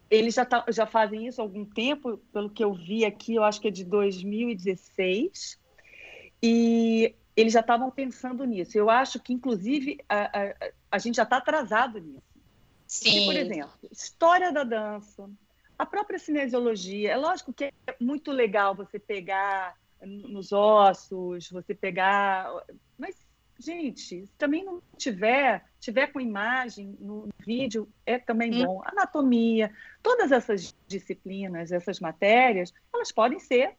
eles 0.10 0.36
já, 0.36 0.46
tá, 0.46 0.63
já 0.70 0.86
fazem 0.86 1.26
isso 1.26 1.41
há 1.41 1.44
algum 1.44 1.65
tempo, 1.65 2.18
pelo 2.32 2.50
que 2.50 2.63
eu 2.63 2.74
vi 2.74 3.04
aqui, 3.06 3.36
eu 3.36 3.44
acho 3.44 3.60
que 3.60 3.68
é 3.68 3.72
de 3.72 3.84
2016, 3.84 5.60
e 6.44 7.15
eles 7.36 7.54
já 7.54 7.60
estavam 7.60 7.91
pensando 7.91 8.45
nisso. 8.45 8.78
Eu 8.78 8.89
acho 8.89 9.19
que, 9.19 9.34
inclusive, 9.34 10.00
a, 10.08 10.26
a, 10.26 10.56
a 10.91 10.98
gente 10.98 11.15
já 11.15 11.24
está 11.24 11.38
atrasado 11.38 12.00
nisso. 12.00 12.24
Sim. 12.88 13.10
Porque, 13.12 13.26
por 13.26 13.36
exemplo, 13.36 13.89
história 13.91 14.52
da 14.52 14.63
dança, 14.63 15.30
a 15.78 15.86
própria 15.86 16.17
cinesiologia. 16.17 17.12
É 17.12 17.17
lógico 17.17 17.54
que 17.54 17.65
é 17.65 17.95
muito 18.00 18.32
legal 18.32 18.76
você 18.76 18.98
pegar 18.98 19.76
nos 20.02 20.52
ossos, 20.52 21.50
você 21.50 21.74
pegar. 21.74 22.50
Mas, 22.98 23.15
gente, 23.60 24.00
se 24.00 24.30
também 24.38 24.63
não 24.63 24.82
tiver, 24.98 25.65
tiver 25.80 26.08
com 26.08 26.21
imagem 26.21 26.95
no 27.00 27.30
vídeo, 27.39 27.89
é 28.06 28.17
também 28.17 28.54
hum. 28.54 28.65
bom. 28.65 28.82
Anatomia, 28.86 29.74
todas 30.02 30.32
essas 30.32 30.76
disciplinas, 30.88 31.71
essas 31.71 32.00
matérias, 32.00 32.74
elas 32.93 33.12
podem 33.12 33.39
ser 33.39 33.76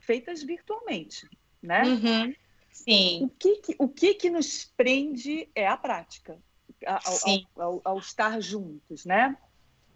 feitas 0.00 0.42
virtualmente, 0.42 1.28
né? 1.62 1.82
Uhum. 1.82 2.34
Sim. 2.72 3.24
O 3.24 3.28
que, 3.28 3.56
que, 3.56 3.76
o 3.78 3.88
que, 3.88 4.14
que 4.14 4.30
nos 4.30 4.64
prende 4.76 5.48
é 5.54 5.66
a 5.66 5.76
prática, 5.76 6.38
ao, 6.86 7.62
ao, 7.62 7.80
ao, 7.84 7.98
estar 7.98 8.40
juntos, 8.40 9.04
né? 9.04 9.36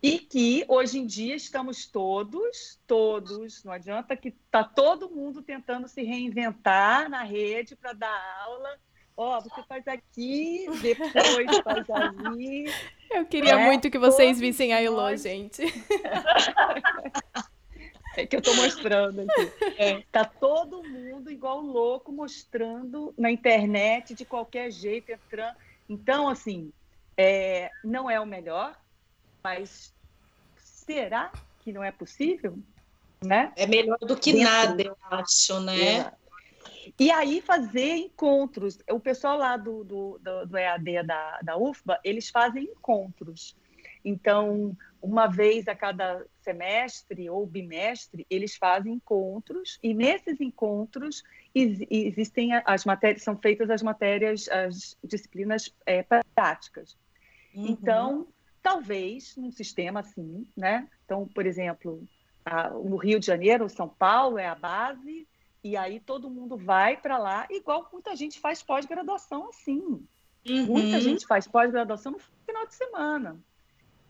E 0.03 0.19
que 0.19 0.67
hoje 0.69 0.99
em 0.99 1.07
dia 1.07 1.35
estamos 1.35 1.87
todos, 1.87 2.79
todos, 2.87 3.65
não 3.65 3.73
adianta 3.73 4.15
que 4.15 4.29
está 4.29 4.63
todo 4.63 5.09
mundo 5.09 5.41
tentando 5.41 5.89
se 5.89 6.03
reinventar 6.03 7.09
na 7.09 7.23
rede 7.23 7.75
para 7.75 7.95
dar 7.95 8.43
aula. 8.45 8.79
Ó, 9.17 9.39
oh, 9.39 9.41
você 9.41 9.63
faz 9.67 9.87
aqui, 9.89 10.67
depois 10.83 11.11
faz 11.65 11.89
ali. 11.89 12.67
Eu 13.11 13.25
queria 13.25 13.53
é, 13.53 13.65
muito 13.65 13.91
que 13.91 13.99
vocês 13.99 14.39
vissem 14.39 14.75
a 14.75 14.83
Elo, 14.83 15.17
gente. 15.17 15.63
É 18.17 18.27
que 18.27 18.37
eu 18.37 18.41
estou 18.41 18.55
mostrando 18.57 19.21
aqui. 19.21 19.53
É, 19.77 20.03
tá 20.13 20.25
todo 20.25 20.83
mundo 20.83 21.31
igual 21.31 21.61
louco 21.61 22.13
mostrando 22.13 23.13
na 23.19 23.31
internet 23.31 24.15
de 24.15 24.25
qualquer 24.25 24.71
jeito 24.71 25.11
entrando. 25.11 25.57
Então, 25.89 26.29
assim, 26.29 26.73
é, 27.17 27.71
não 27.83 28.11
é 28.11 28.19
o 28.21 28.27
melhor, 28.27 28.79
mas 29.43 29.93
será 30.57 31.33
que 31.61 31.73
não 31.73 31.83
é 31.83 31.91
possível? 31.91 32.59
Né? 33.25 33.53
É 33.57 33.67
melhor 33.67 33.99
do 33.99 34.17
que 34.17 34.33
Dentro. 34.33 34.51
nada, 34.51 34.83
eu 34.83 34.97
acho, 35.11 35.61
né? 35.61 35.99
É. 35.99 36.13
E 36.99 37.11
aí 37.11 37.41
fazer 37.41 37.97
encontros. 37.97 38.79
O 38.91 39.01
pessoal 39.01 39.39
lá 39.39 39.57
do, 39.57 39.83
do, 39.85 40.21
do, 40.21 40.47
do 40.47 40.57
EAD 40.59 41.03
da, 41.05 41.41
da 41.43 41.57
UFBA, 41.57 41.99
eles 42.05 42.29
fazem 42.29 42.65
encontros. 42.65 43.57
Então, 44.05 44.77
uma 45.01 45.27
vez 45.27 45.67
a 45.67 45.75
cada 45.75 46.25
semestre 46.45 47.29
ou 47.29 47.47
bimestre, 47.47 48.27
eles 48.31 48.55
fazem 48.55 48.95
encontros 48.95 49.79
e 49.83 49.93
nesses 49.93 50.41
encontros 50.41 51.25
existem 51.55 52.51
as 52.65 52.85
matérias, 52.85 53.23
são 53.23 53.37
feitas 53.37 53.71
as 53.71 53.83
matérias, 53.83 54.49
as 54.49 54.97
disciplinas 55.03 55.75
é, 55.87 56.05
práticas. 56.35 56.97
Uhum. 57.55 57.67
Então, 57.67 58.29
talvez 58.63 59.37
num 59.37 59.51
sistema 59.51 60.01
assim, 60.01 60.47
né? 60.57 60.89
Então, 61.05 61.27
por 61.27 61.47
exemplo, 61.47 62.03
a, 62.45 62.71
no 62.71 62.97
Rio 62.97 63.19
de 63.19 63.27
Janeiro, 63.27 63.69
São 63.69 63.89
Paulo 63.89 64.39
é 64.39 64.47
a 64.47 64.55
base 64.55 65.27
e 65.63 65.77
aí 65.77 65.99
todo 65.99 66.31
mundo 66.31 66.57
vai 66.57 66.97
para 66.97 67.19
lá, 67.19 67.47
igual 67.51 67.89
muita 67.93 68.15
gente 68.15 68.39
faz 68.39 68.63
pós-graduação 68.63 69.49
assim. 69.49 70.07
Uhum. 70.47 70.67
Muita 70.67 71.01
gente 71.01 71.27
faz 71.27 71.49
pós-graduação 71.49 72.13
no 72.13 72.19
final 72.19 72.35
final 72.45 72.67
de 72.67 72.75
semana. 72.75 73.41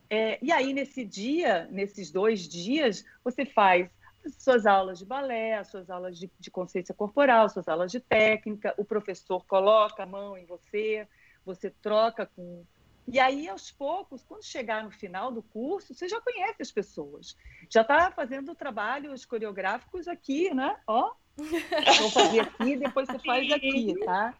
É, 0.08 0.38
e 0.42 0.52
aí, 0.52 0.72
nesse 0.72 1.04
dia, 1.04 1.66
nesses 1.70 2.10
dois 2.10 2.48
dias, 2.48 3.04
você 3.22 3.44
faz 3.44 3.90
suas 4.38 4.66
aulas 4.66 4.98
de 4.98 5.04
balé, 5.04 5.62
suas 5.64 5.90
aulas 5.90 6.18
de, 6.18 6.30
de 6.38 6.50
consciência 6.50 6.94
corporal, 6.94 7.48
suas 7.48 7.68
aulas 7.68 7.90
de 7.90 8.00
técnica, 8.00 8.74
o 8.78 8.84
professor 8.84 9.44
coloca 9.46 10.02
a 10.02 10.06
mão 10.06 10.36
em 10.36 10.46
você, 10.46 11.06
você 11.44 11.70
troca 11.70 12.26
com. 12.34 12.64
E 13.06 13.20
aí, 13.20 13.48
aos 13.48 13.70
poucos, 13.70 14.24
quando 14.24 14.42
chegar 14.42 14.82
no 14.82 14.90
final 14.90 15.30
do 15.30 15.42
curso, 15.42 15.92
você 15.92 16.08
já 16.08 16.20
conhece 16.22 16.62
as 16.62 16.72
pessoas. 16.72 17.36
Já 17.68 17.82
está 17.82 18.10
fazendo 18.10 18.54
trabalhos 18.54 19.26
coreográficos 19.26 20.08
aqui, 20.08 20.54
né? 20.54 20.74
Ó, 20.86 21.12
vou 22.00 22.10
fazer 22.10 22.40
aqui, 22.40 22.76
depois 22.76 23.06
você 23.06 23.18
faz 23.18 23.52
aqui, 23.52 23.94
tá? 24.04 24.34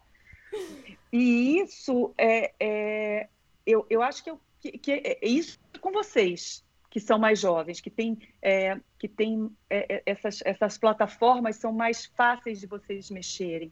E 1.13 1.59
isso 1.59 2.13
é, 2.17 2.53
é 2.59 3.29
eu, 3.65 3.85
eu 3.89 4.01
acho 4.01 4.23
que, 4.23 4.29
eu, 4.29 4.39
que, 4.71 4.77
que 4.77 4.91
é 4.91 5.27
isso 5.27 5.59
com 5.79 5.91
vocês 5.91 6.63
que 6.89 6.99
são 6.99 7.19
mais 7.19 7.39
jovens, 7.39 7.81
que 7.81 7.89
têm 7.89 8.17
é, 8.41 8.79
que 8.97 9.07
tem, 9.07 9.51
é, 9.69 9.95
é, 9.95 10.03
essas, 10.05 10.39
essas 10.45 10.77
plataformas 10.77 11.57
são 11.57 11.71
mais 11.73 12.05
fáceis 12.05 12.59
de 12.59 12.67
vocês 12.67 13.09
mexerem. 13.11 13.71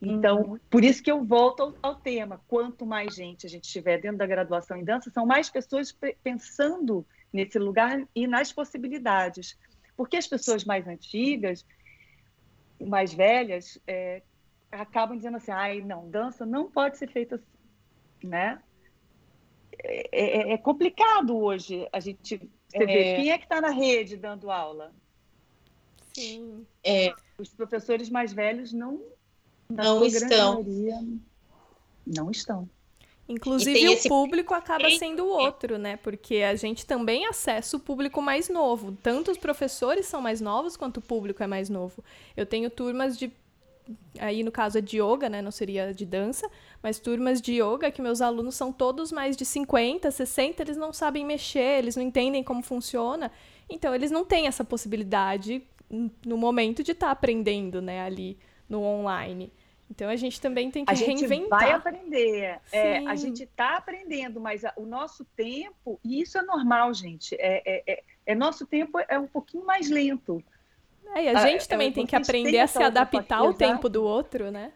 Então, 0.00 0.42
uhum. 0.42 0.58
por 0.70 0.84
isso 0.84 1.02
que 1.02 1.10
eu 1.10 1.24
volto 1.24 1.62
ao, 1.62 1.74
ao, 1.82 1.94
tema. 1.96 2.40
Quanto 2.46 2.86
mais 2.86 3.14
gente 3.14 3.46
a 3.46 3.48
gente 3.48 3.68
tiver 3.68 3.98
dentro 3.98 4.18
da 4.18 4.26
graduação 4.26 4.76
em 4.76 4.84
dança, 4.84 5.10
são 5.10 5.26
mais 5.26 5.50
pessoas 5.50 5.96
pensando 6.22 7.04
nesse 7.32 7.58
lugar 7.58 8.06
e 8.14 8.26
nas 8.26 8.52
possibilidades. 8.52 9.58
Porque 9.96 10.16
as 10.16 10.28
pessoas 10.28 10.64
mais 10.64 10.86
antigas, 10.86 11.66
mais 12.80 13.12
velhas, 13.12 13.80
é, 13.86 14.22
acabam 14.70 15.16
dizendo 15.16 15.38
assim: 15.38 15.50
ai, 15.50 15.80
não, 15.80 16.08
dança 16.08 16.46
não 16.46 16.70
pode 16.70 16.98
ser 16.98 17.08
feita 17.08 17.36
assim, 17.36 18.28
né? 18.28 18.62
É, 19.82 20.50
é, 20.50 20.52
é 20.52 20.58
complicado 20.58 21.36
hoje 21.36 21.86
a 21.92 22.00
gente 22.00 22.40
você 22.68 22.84
vê, 22.84 23.16
quem 23.16 23.30
é 23.30 23.38
que 23.38 23.44
está 23.44 23.60
na 23.60 23.70
rede 23.70 24.16
dando 24.16 24.50
aula? 24.50 24.92
Sim. 26.12 26.66
É. 26.84 27.12
Os 27.38 27.48
professores 27.48 28.10
mais 28.10 28.32
velhos 28.32 28.72
não, 28.72 29.00
não 29.68 30.04
estão. 30.04 30.64
não 32.06 32.30
estão. 32.30 32.68
Inclusive, 33.28 33.88
o 33.88 33.92
esse... 33.92 34.08
público 34.08 34.54
acaba 34.54 34.90
sendo 34.90 35.24
o 35.24 35.28
outro, 35.28 35.78
né? 35.78 35.98
Porque 35.98 36.36
a 36.36 36.54
gente 36.54 36.86
também 36.86 37.26
acessa 37.26 37.76
o 37.76 37.80
público 37.80 38.22
mais 38.22 38.48
novo. 38.48 38.96
Tanto 39.02 39.30
os 39.30 39.36
professores 39.36 40.06
são 40.06 40.22
mais 40.22 40.40
novos, 40.40 40.76
quanto 40.76 40.96
o 40.96 41.02
público 41.02 41.42
é 41.42 41.46
mais 41.46 41.68
novo. 41.68 42.02
Eu 42.36 42.46
tenho 42.46 42.70
turmas 42.70 43.18
de. 43.18 43.30
Aí, 44.18 44.42
no 44.42 44.52
caso, 44.52 44.78
é 44.78 44.80
de 44.80 45.00
yoga, 45.00 45.28
né? 45.28 45.40
Não 45.40 45.50
seria 45.50 45.92
de 45.92 46.04
dança. 46.04 46.50
Mas 46.82 46.98
turmas 46.98 47.40
de 47.40 47.60
yoga 47.62 47.90
que 47.90 48.02
meus 48.02 48.20
alunos 48.20 48.54
são 48.54 48.72
todos 48.72 49.10
mais 49.12 49.36
de 49.36 49.44
50, 49.44 50.10
60, 50.10 50.62
eles 50.62 50.76
não 50.76 50.92
sabem 50.92 51.24
mexer, 51.24 51.78
eles 51.78 51.96
não 51.96 52.02
entendem 52.02 52.42
como 52.42 52.62
funciona. 52.62 53.30
Então, 53.68 53.94
eles 53.94 54.10
não 54.10 54.24
têm 54.24 54.46
essa 54.46 54.64
possibilidade 54.64 55.62
no 56.24 56.36
momento 56.36 56.82
de 56.82 56.92
estar 56.92 57.06
tá 57.06 57.12
aprendendo, 57.12 57.80
né? 57.80 58.02
Ali 58.02 58.38
no 58.68 58.82
online. 58.82 59.52
Então 59.90 60.08
a 60.08 60.16
gente 60.16 60.40
também 60.40 60.70
tem 60.70 60.84
que 60.84 60.92
a 60.92 60.94
reinventar. 60.94 61.58
A 61.58 61.62
gente 61.62 61.70
vai 61.70 61.72
aprender. 61.72 62.60
É, 62.70 62.98
a 63.06 63.14
gente 63.14 63.44
está 63.44 63.76
aprendendo, 63.76 64.40
mas 64.40 64.62
o 64.76 64.84
nosso 64.84 65.24
tempo, 65.36 65.98
e 66.04 66.20
isso 66.20 66.36
é 66.36 66.42
normal, 66.42 66.92
gente, 66.92 67.34
é, 67.38 67.62
é, 67.64 67.82
é, 67.86 68.02
é 68.26 68.34
nosso 68.34 68.66
tempo 68.66 68.98
é 69.08 69.18
um 69.18 69.26
pouquinho 69.26 69.64
mais 69.64 69.88
lento. 69.88 70.42
É, 71.14 71.24
e 71.24 71.28
a 71.28 71.46
gente 71.46 71.64
ah, 71.64 71.68
também 71.68 71.92
tem 71.92 72.06
que 72.06 72.16
aprender 72.16 72.58
a 72.58 72.66
se 72.66 72.82
adaptar 72.82 73.38
ao 73.38 73.54
tempo 73.54 73.88
do 73.88 74.04
outro, 74.04 74.50
né? 74.50 74.72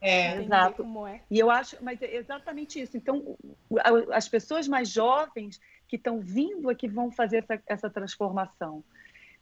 É, 0.00 0.36
exato. 0.36 0.84
É. 1.06 1.20
E 1.30 1.38
eu 1.38 1.50
acho, 1.50 1.76
mas 1.82 2.00
é 2.02 2.16
exatamente 2.16 2.80
isso. 2.80 2.96
Então, 2.96 3.36
as 4.12 4.28
pessoas 4.28 4.68
mais 4.68 4.88
jovens 4.88 5.60
que 5.88 5.96
estão 5.96 6.20
vindo 6.20 6.70
é 6.70 6.74
que 6.74 6.88
vão 6.88 7.10
fazer 7.10 7.38
essa, 7.38 7.62
essa 7.66 7.90
transformação. 7.90 8.84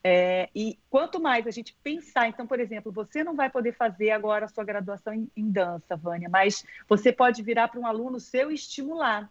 É, 0.06 0.50
e 0.54 0.78
quanto 0.90 1.18
mais 1.18 1.46
a 1.46 1.50
gente 1.50 1.74
pensar, 1.82 2.28
então, 2.28 2.46
por 2.46 2.60
exemplo, 2.60 2.92
você 2.92 3.24
não 3.24 3.34
vai 3.34 3.48
poder 3.48 3.72
fazer 3.72 4.10
agora 4.10 4.44
a 4.44 4.48
sua 4.48 4.62
graduação 4.62 5.14
em, 5.14 5.30
em 5.34 5.50
dança, 5.50 5.96
Vânia, 5.96 6.28
mas 6.28 6.62
você 6.86 7.10
pode 7.10 7.42
virar 7.42 7.68
para 7.68 7.80
um 7.80 7.86
aluno 7.86 8.20
seu 8.20 8.50
e 8.50 8.54
estimular. 8.54 9.30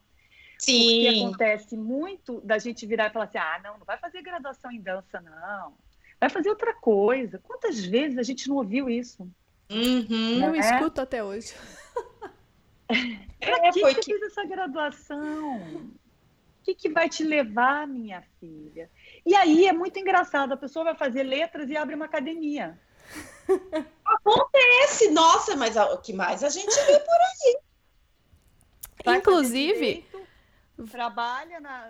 Sim. 0.58 1.04
Porque 1.04 1.20
acontece 1.20 1.78
muito 1.78 2.42
da 2.42 2.58
gente 2.58 2.88
virar 2.88 3.08
e 3.08 3.10
falar 3.12 3.26
assim: 3.26 3.38
ah, 3.38 3.62
não, 3.64 3.78
não 3.78 3.86
vai 3.86 3.98
fazer 3.98 4.22
graduação 4.24 4.72
em 4.72 4.82
dança, 4.82 5.22
não. 5.22 5.74
Vai 6.24 6.30
fazer 6.30 6.48
outra 6.48 6.74
coisa. 6.74 7.38
Quantas 7.40 7.84
vezes 7.84 8.18
a 8.18 8.24
gente 8.24 8.48
não 8.48 8.56
ouviu 8.56 8.90
isso? 8.90 9.30
Uhum, 9.70 10.40
não 10.40 10.56
eu 10.56 10.56
é? 10.56 10.60
escuto 10.60 11.02
até 11.02 11.22
hoje. 11.22 11.54
Para 12.88 13.68
é, 13.68 13.72
que 13.74 13.82
você 13.82 14.02
fez 14.02 14.22
essa 14.22 14.46
graduação? 14.46 15.58
O 15.58 16.64
que, 16.64 16.74
que 16.76 16.88
vai 16.88 17.10
te 17.10 17.26
levar, 17.26 17.86
minha 17.86 18.24
filha? 18.40 18.90
E 19.26 19.36
aí 19.36 19.68
é 19.68 19.74
muito 19.74 20.00
engraçado, 20.00 20.54
a 20.54 20.58
pessoa 20.58 20.86
vai 20.86 20.96
fazer 20.96 21.24
letras 21.24 21.70
e 21.70 21.76
abre 21.76 21.94
uma 21.94 22.06
academia. 22.06 22.80
Acontece, 24.06 25.12
nossa, 25.12 25.58
mas 25.58 25.76
o 25.76 25.98
que 25.98 26.14
mais 26.14 26.42
a 26.42 26.48
gente 26.48 26.74
vê 26.74 27.00
por 27.00 27.18
aí? 27.20 27.58
Vai 29.04 29.18
Inclusive, 29.18 30.06
direito, 30.10 30.90
trabalha 30.90 31.60
na, 31.60 31.90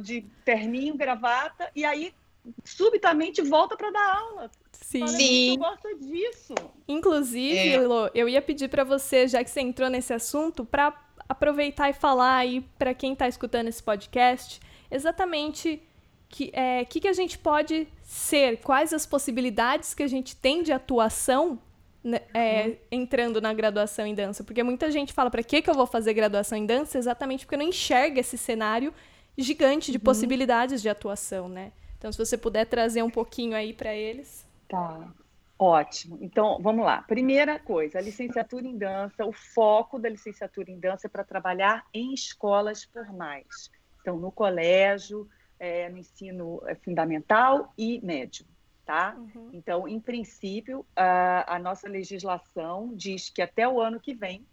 de 0.00 0.22
terninho, 0.46 0.96
gravata, 0.96 1.70
e 1.76 1.84
aí 1.84 2.14
subitamente 2.64 3.42
volta 3.42 3.76
para 3.76 3.90
dar 3.90 4.16
aula. 4.16 4.50
Sim. 4.72 5.00
Fala, 5.00 5.12
Sim. 5.12 5.58
gosta 5.58 5.94
disso. 5.96 6.54
Inclusive, 6.88 7.74
é. 7.74 7.78
eu 8.14 8.28
ia 8.28 8.42
pedir 8.42 8.68
para 8.68 8.84
você, 8.84 9.28
já 9.28 9.44
que 9.44 9.50
você 9.50 9.60
entrou 9.60 9.88
nesse 9.88 10.12
assunto, 10.12 10.64
para 10.64 10.92
aproveitar 11.28 11.88
e 11.90 11.92
falar 11.92 12.36
aí 12.36 12.60
para 12.78 12.92
quem 12.92 13.12
está 13.12 13.28
escutando 13.28 13.68
esse 13.68 13.82
podcast, 13.82 14.60
exatamente 14.90 15.82
que 16.28 16.50
é, 16.52 16.84
que, 16.84 17.00
que 17.00 17.08
a 17.08 17.12
gente 17.12 17.38
pode 17.38 17.88
ser, 18.02 18.58
quais 18.58 18.92
as 18.92 19.04
possibilidades 19.04 19.94
que 19.94 20.02
a 20.02 20.06
gente 20.06 20.34
tem 20.36 20.62
de 20.62 20.72
atuação 20.72 21.60
né, 22.02 22.20
é, 22.32 22.64
uhum. 22.64 22.76
entrando 22.90 23.40
na 23.40 23.52
graduação 23.52 24.06
em 24.06 24.14
dança. 24.14 24.42
Porque 24.42 24.62
muita 24.62 24.90
gente 24.90 25.12
fala, 25.12 25.30
para 25.30 25.42
que, 25.42 25.60
que 25.60 25.68
eu 25.68 25.74
vou 25.74 25.86
fazer 25.86 26.14
graduação 26.14 26.56
em 26.56 26.66
dança? 26.66 26.98
Exatamente 26.98 27.44
porque 27.44 27.56
não 27.56 27.66
enxerga 27.66 28.20
esse 28.20 28.38
cenário 28.38 28.92
gigante 29.36 29.90
de 29.92 29.98
uhum. 29.98 30.04
possibilidades 30.04 30.80
de 30.82 30.88
atuação, 30.88 31.48
né? 31.48 31.72
Então, 32.00 32.10
se 32.10 32.16
você 32.16 32.38
puder 32.38 32.64
trazer 32.64 33.02
um 33.02 33.10
pouquinho 33.10 33.54
aí 33.54 33.74
para 33.74 33.94
eles. 33.94 34.46
Tá. 34.66 35.12
Ótimo. 35.58 36.16
Então, 36.22 36.58
vamos 36.62 36.82
lá. 36.82 37.02
Primeira 37.02 37.58
coisa, 37.58 37.98
a 37.98 38.00
licenciatura 38.00 38.66
em 38.66 38.78
dança, 38.78 39.26
o 39.26 39.32
foco 39.32 39.98
da 39.98 40.08
licenciatura 40.08 40.70
em 40.70 40.80
dança 40.80 41.08
é 41.08 41.10
para 41.10 41.22
trabalhar 41.22 41.84
em 41.92 42.14
escolas 42.14 42.84
formais. 42.84 43.70
Então, 44.00 44.16
no 44.16 44.32
colégio, 44.32 45.28
é, 45.58 45.90
no 45.90 45.98
ensino 45.98 46.62
é, 46.66 46.74
fundamental 46.74 47.74
e 47.76 48.00
médio, 48.02 48.46
tá? 48.86 49.14
Uhum. 49.18 49.50
Então, 49.52 49.86
em 49.86 50.00
princípio, 50.00 50.86
a, 50.96 51.56
a, 51.56 51.58
nossa 51.58 51.86
legislação 51.86 52.94
diz 52.94 53.28
que 53.28 53.42
até 53.42 53.68
o 53.68 53.78
ano 53.78 54.00
que 54.00 54.14
vem, 54.14 54.46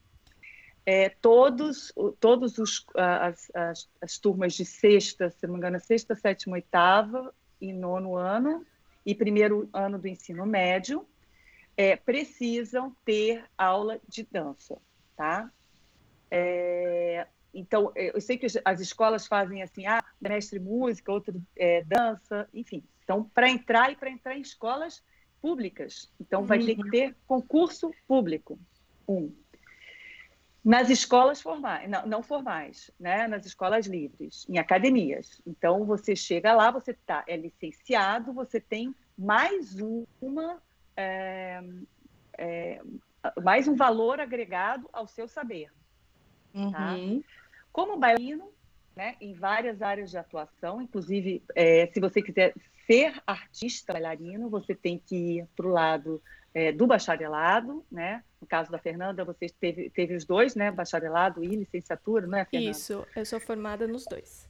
é, 0.87 1.09
todos, 1.09 1.93
todos 2.17 2.57
os, 2.57 2.85
as, 2.95 3.51
as, 3.53 3.89
as 4.01 4.17
turmas 4.17 4.53
de 4.53 4.63
sexta, 4.63 5.29
se 5.29 5.45
não 5.45 5.55
me 5.55 5.57
engano, 5.57 5.77
sexta, 5.81 6.15
sétima, 6.15 6.55
oitava 6.55 7.35
e 7.59 7.73
nono 7.73 8.15
ano, 8.15 8.65
e 9.05 9.13
primeiro 9.13 9.69
ano 9.73 9.99
do 9.99 10.07
ensino 10.07 10.45
médio, 10.45 11.05
é, 11.75 11.97
precisam 11.97 12.95
ter 13.03 13.43
aula 13.57 13.99
de 14.07 14.23
dança, 14.31 14.77
tá? 15.17 15.51
É, 16.31 17.27
então, 17.53 17.91
eu 17.93 18.21
sei 18.21 18.37
que 18.37 18.47
as 18.63 18.79
escolas 18.79 19.27
fazem 19.27 19.61
assim, 19.61 19.85
ah, 19.85 20.01
mestre 20.21 20.57
música, 20.57 21.11
outro 21.11 21.41
é, 21.57 21.83
dança, 21.83 22.47
enfim. 22.53 22.81
Então, 23.03 23.25
para 23.25 23.49
entrar 23.49 23.91
e 23.91 23.97
para 23.97 24.09
entrar 24.09 24.37
em 24.37 24.41
escolas 24.41 25.03
públicas. 25.41 26.09
Então, 26.17 26.45
vai 26.45 26.59
uhum. 26.59 26.65
ter 26.65 26.75
que 26.75 26.83
uhum. 26.83 26.89
ter 26.91 27.15
concurso 27.27 27.91
público. 28.07 28.57
Um. 29.05 29.33
Nas 30.67 30.89
escolas 30.89 31.41
formais, 31.41 31.89
não, 31.89 32.05
não, 32.05 32.21
formais, 32.21 32.91
né? 32.99 33.25
nas 33.25 33.45
escolas 33.45 33.85
livres, 33.85 34.45
em 34.49 34.57
academias. 34.57 35.41
Então, 35.47 35.85
você 35.85 36.13
chega 36.13 36.53
lá, 36.53 36.69
você 36.71 36.93
tá, 36.93 37.23
é 37.25 37.37
licenciado, 37.37 38.33
você 38.33 38.59
tem 38.59 38.93
mais 39.17 39.77
uma. 40.19 40.61
É, 40.97 41.63
é, 42.37 42.81
mais 43.41 43.65
um 43.69 43.77
valor 43.77 44.19
agregado 44.19 44.89
ao 44.91 45.07
seu 45.07 45.25
saber. 45.25 45.71
Tá? 46.73 46.95
Uhum. 46.95 47.23
Como 47.71 47.97
bailarino, 47.97 48.51
né, 48.93 49.15
em 49.21 49.33
várias 49.33 49.81
áreas 49.81 50.11
de 50.11 50.17
atuação, 50.17 50.81
inclusive, 50.81 51.41
é, 51.55 51.87
se 51.93 52.01
você 52.01 52.21
quiser 52.21 52.53
ser 52.85 53.13
artista 53.25 53.93
bailarino, 53.93 54.49
você 54.49 54.75
tem 54.75 54.99
que 54.99 55.15
ir 55.37 55.47
para 55.55 55.65
o 55.65 55.71
lado 55.71 56.21
é, 56.57 56.71
do 56.71 56.87
bacharelado, 56.87 57.85
né? 57.91 58.23
No 58.41 58.47
caso 58.47 58.71
da 58.71 58.79
Fernanda, 58.79 59.23
você 59.23 59.45
teve, 59.47 59.91
teve 59.91 60.15
os 60.15 60.25
dois, 60.25 60.55
né? 60.55 60.71
Bacharelado 60.71 61.43
e 61.43 61.55
licenciatura, 61.55 62.25
não 62.25 62.35
é, 62.35 62.45
Fernanda? 62.45 62.71
Isso, 62.71 63.05
eu 63.15 63.23
sou 63.27 63.39
formada 63.39 63.85
nos 63.85 64.05
dois. 64.05 64.49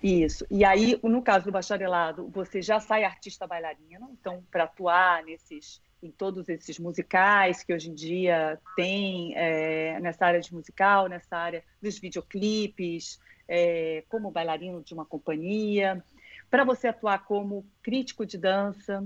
Isso. 0.00 0.46
E 0.48 0.64
aí, 0.64 0.96
no 1.02 1.20
caso 1.20 1.46
do 1.46 1.50
bacharelado, 1.50 2.28
você 2.28 2.62
já 2.62 2.78
sai 2.78 3.02
artista 3.02 3.44
bailarino, 3.44 4.08
então, 4.12 4.40
para 4.52 4.64
atuar 4.64 5.24
nesses, 5.24 5.82
em 6.00 6.12
todos 6.12 6.48
esses 6.48 6.78
musicais 6.78 7.64
que 7.64 7.74
hoje 7.74 7.90
em 7.90 7.94
dia 7.94 8.60
tem 8.76 9.34
é, 9.36 9.98
nessa 9.98 10.26
área 10.26 10.40
de 10.40 10.54
musical, 10.54 11.08
nessa 11.08 11.36
área 11.36 11.64
dos 11.82 11.98
videoclipes, 11.98 13.18
é, 13.48 14.04
como 14.08 14.30
bailarino 14.30 14.80
de 14.80 14.94
uma 14.94 15.04
companhia, 15.04 16.04
para 16.48 16.62
você 16.62 16.86
atuar 16.86 17.24
como 17.24 17.66
crítico 17.82 18.24
de 18.24 18.38
dança, 18.38 19.04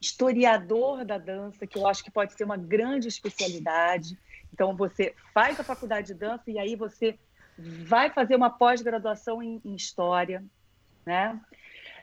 historiador 0.00 1.04
da 1.04 1.18
dança, 1.18 1.66
que 1.66 1.78
eu 1.78 1.86
acho 1.86 2.02
que 2.02 2.10
pode 2.10 2.32
ser 2.32 2.44
uma 2.44 2.56
grande 2.56 3.08
especialidade. 3.08 4.18
Então, 4.52 4.74
você 4.74 5.14
faz 5.34 5.60
a 5.60 5.64
faculdade 5.64 6.08
de 6.08 6.14
dança 6.14 6.50
e 6.50 6.58
aí 6.58 6.74
você 6.74 7.18
vai 7.58 8.10
fazer 8.10 8.36
uma 8.36 8.50
pós-graduação 8.50 9.42
em, 9.42 9.60
em, 9.64 9.74
História, 9.74 10.42
né? 11.04 11.38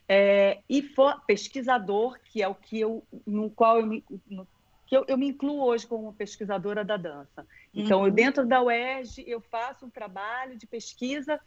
É, 0.07 0.59
e 0.69 0.81
for 0.81 1.21
pesquisador, 1.25 2.17
que 2.23 2.41
é 2.41 2.47
o 2.47 2.55
que 2.55 2.79
eu, 2.79 3.03
no 3.25 3.49
qual 3.49 3.79
eu 3.79 3.85
me, 3.85 4.05
no, 4.29 4.47
que 4.85 4.95
eu, 4.95 5.03
eu, 5.07 5.17
me 5.17 5.27
incluo 5.27 5.61
hoje 5.65 5.85
como 5.85 6.13
pesquisadora 6.13 6.85
da 6.85 6.95
dança. 6.95 7.45
Então, 7.73 7.99
uhum. 7.99 8.05
eu, 8.07 8.11
dentro 8.11 8.45
da 8.45 8.61
UERJ, 8.61 9.25
eu 9.27 9.41
faço 9.41 9.85
um 9.85 9.89
trabalho 9.89 10.55
de 10.55 10.65
pesquisa 10.65 11.41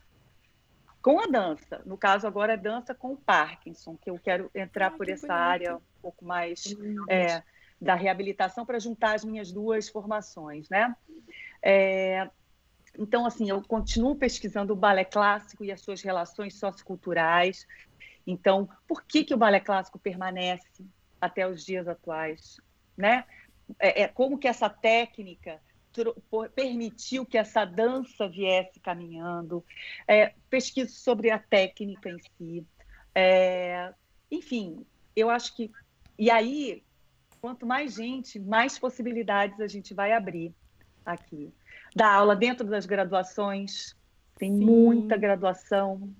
com 1.03 1.21
a 1.21 1.27
dança. 1.27 1.81
No 1.85 1.97
caso, 1.97 2.27
agora 2.27 2.55
é 2.55 2.57
dança 2.57 2.95
com 2.95 3.13
o 3.13 3.17
Parkinson, 3.17 3.97
que 3.97 4.11
eu 4.11 4.19
quero 4.19 4.51
entrar 4.55 4.91
Ai, 4.93 4.97
por 4.97 5.09
essa 5.09 5.27
bonito. 5.27 5.41
área 5.41 5.77
um 5.77 6.01
pouco 6.03 6.25
mais 6.25 6.65
é, 7.09 7.43
da 7.81 7.95
reabilitação 7.95 8.67
para 8.67 8.79
juntar 8.79 9.15
as 9.15 9.25
minhas 9.25 9.51
duas 9.51 9.89
formações, 9.89 10.69
né? 10.69 10.95
É, 11.63 12.29
então, 12.99 13.25
assim, 13.25 13.49
eu 13.49 13.63
continuo 13.63 14.17
pesquisando 14.17 14.73
o 14.73 14.77
balé 14.77 15.05
clássico 15.05 15.65
e 15.65 15.73
as 15.73 15.81
suas 15.81 16.03
relações 16.03 16.55
socioculturais. 16.55 17.67
Então, 18.27 18.69
por 18.87 19.05
que, 19.05 19.25
que 19.25 19.35
o 19.35 19.39
balé 19.39 19.61
clássico 19.61 19.99
permanece 19.99 20.85
até 21.21 21.47
os 21.47 21.65
dias 21.65 21.89
atuais? 21.89 22.61
Né? 22.97 23.25
É, 23.79 24.03
é 24.03 24.09
como 24.09 24.39
que 24.39 24.49
essa 24.49 24.69
técnica 24.69 25.61
permitiu 26.55 27.27
que 27.27 27.37
essa 27.37 27.65
dança 27.65 28.29
viesse 28.29 28.79
caminhando, 28.81 29.65
é, 30.07 30.35
pesquiso 30.49 30.93
sobre 30.93 31.31
a 31.31 31.39
técnica 31.39 32.09
em 32.09 32.19
si. 32.37 32.67
É, 33.15 33.93
enfim, 34.31 34.87
eu 35.15 35.31
acho 35.31 35.55
que. 35.57 35.71
E 36.19 36.31
aí, 36.31 36.83
quanto 37.41 37.67
mais 37.67 37.95
gente, 37.95 38.39
mais 38.39 38.79
possibilidades 38.79 39.61
a 39.61 39.67
gente 39.67 39.95
vai 39.95 40.13
abrir 40.13 40.55
aqui. 41.05 41.53
Da 41.95 42.13
aula 42.13 42.37
dentro 42.37 42.67
das 42.67 42.87
graduações, 42.87 43.97
tem 44.39 44.57
Sim. 44.57 44.65
muita 44.65 45.17
graduação 45.17 46.15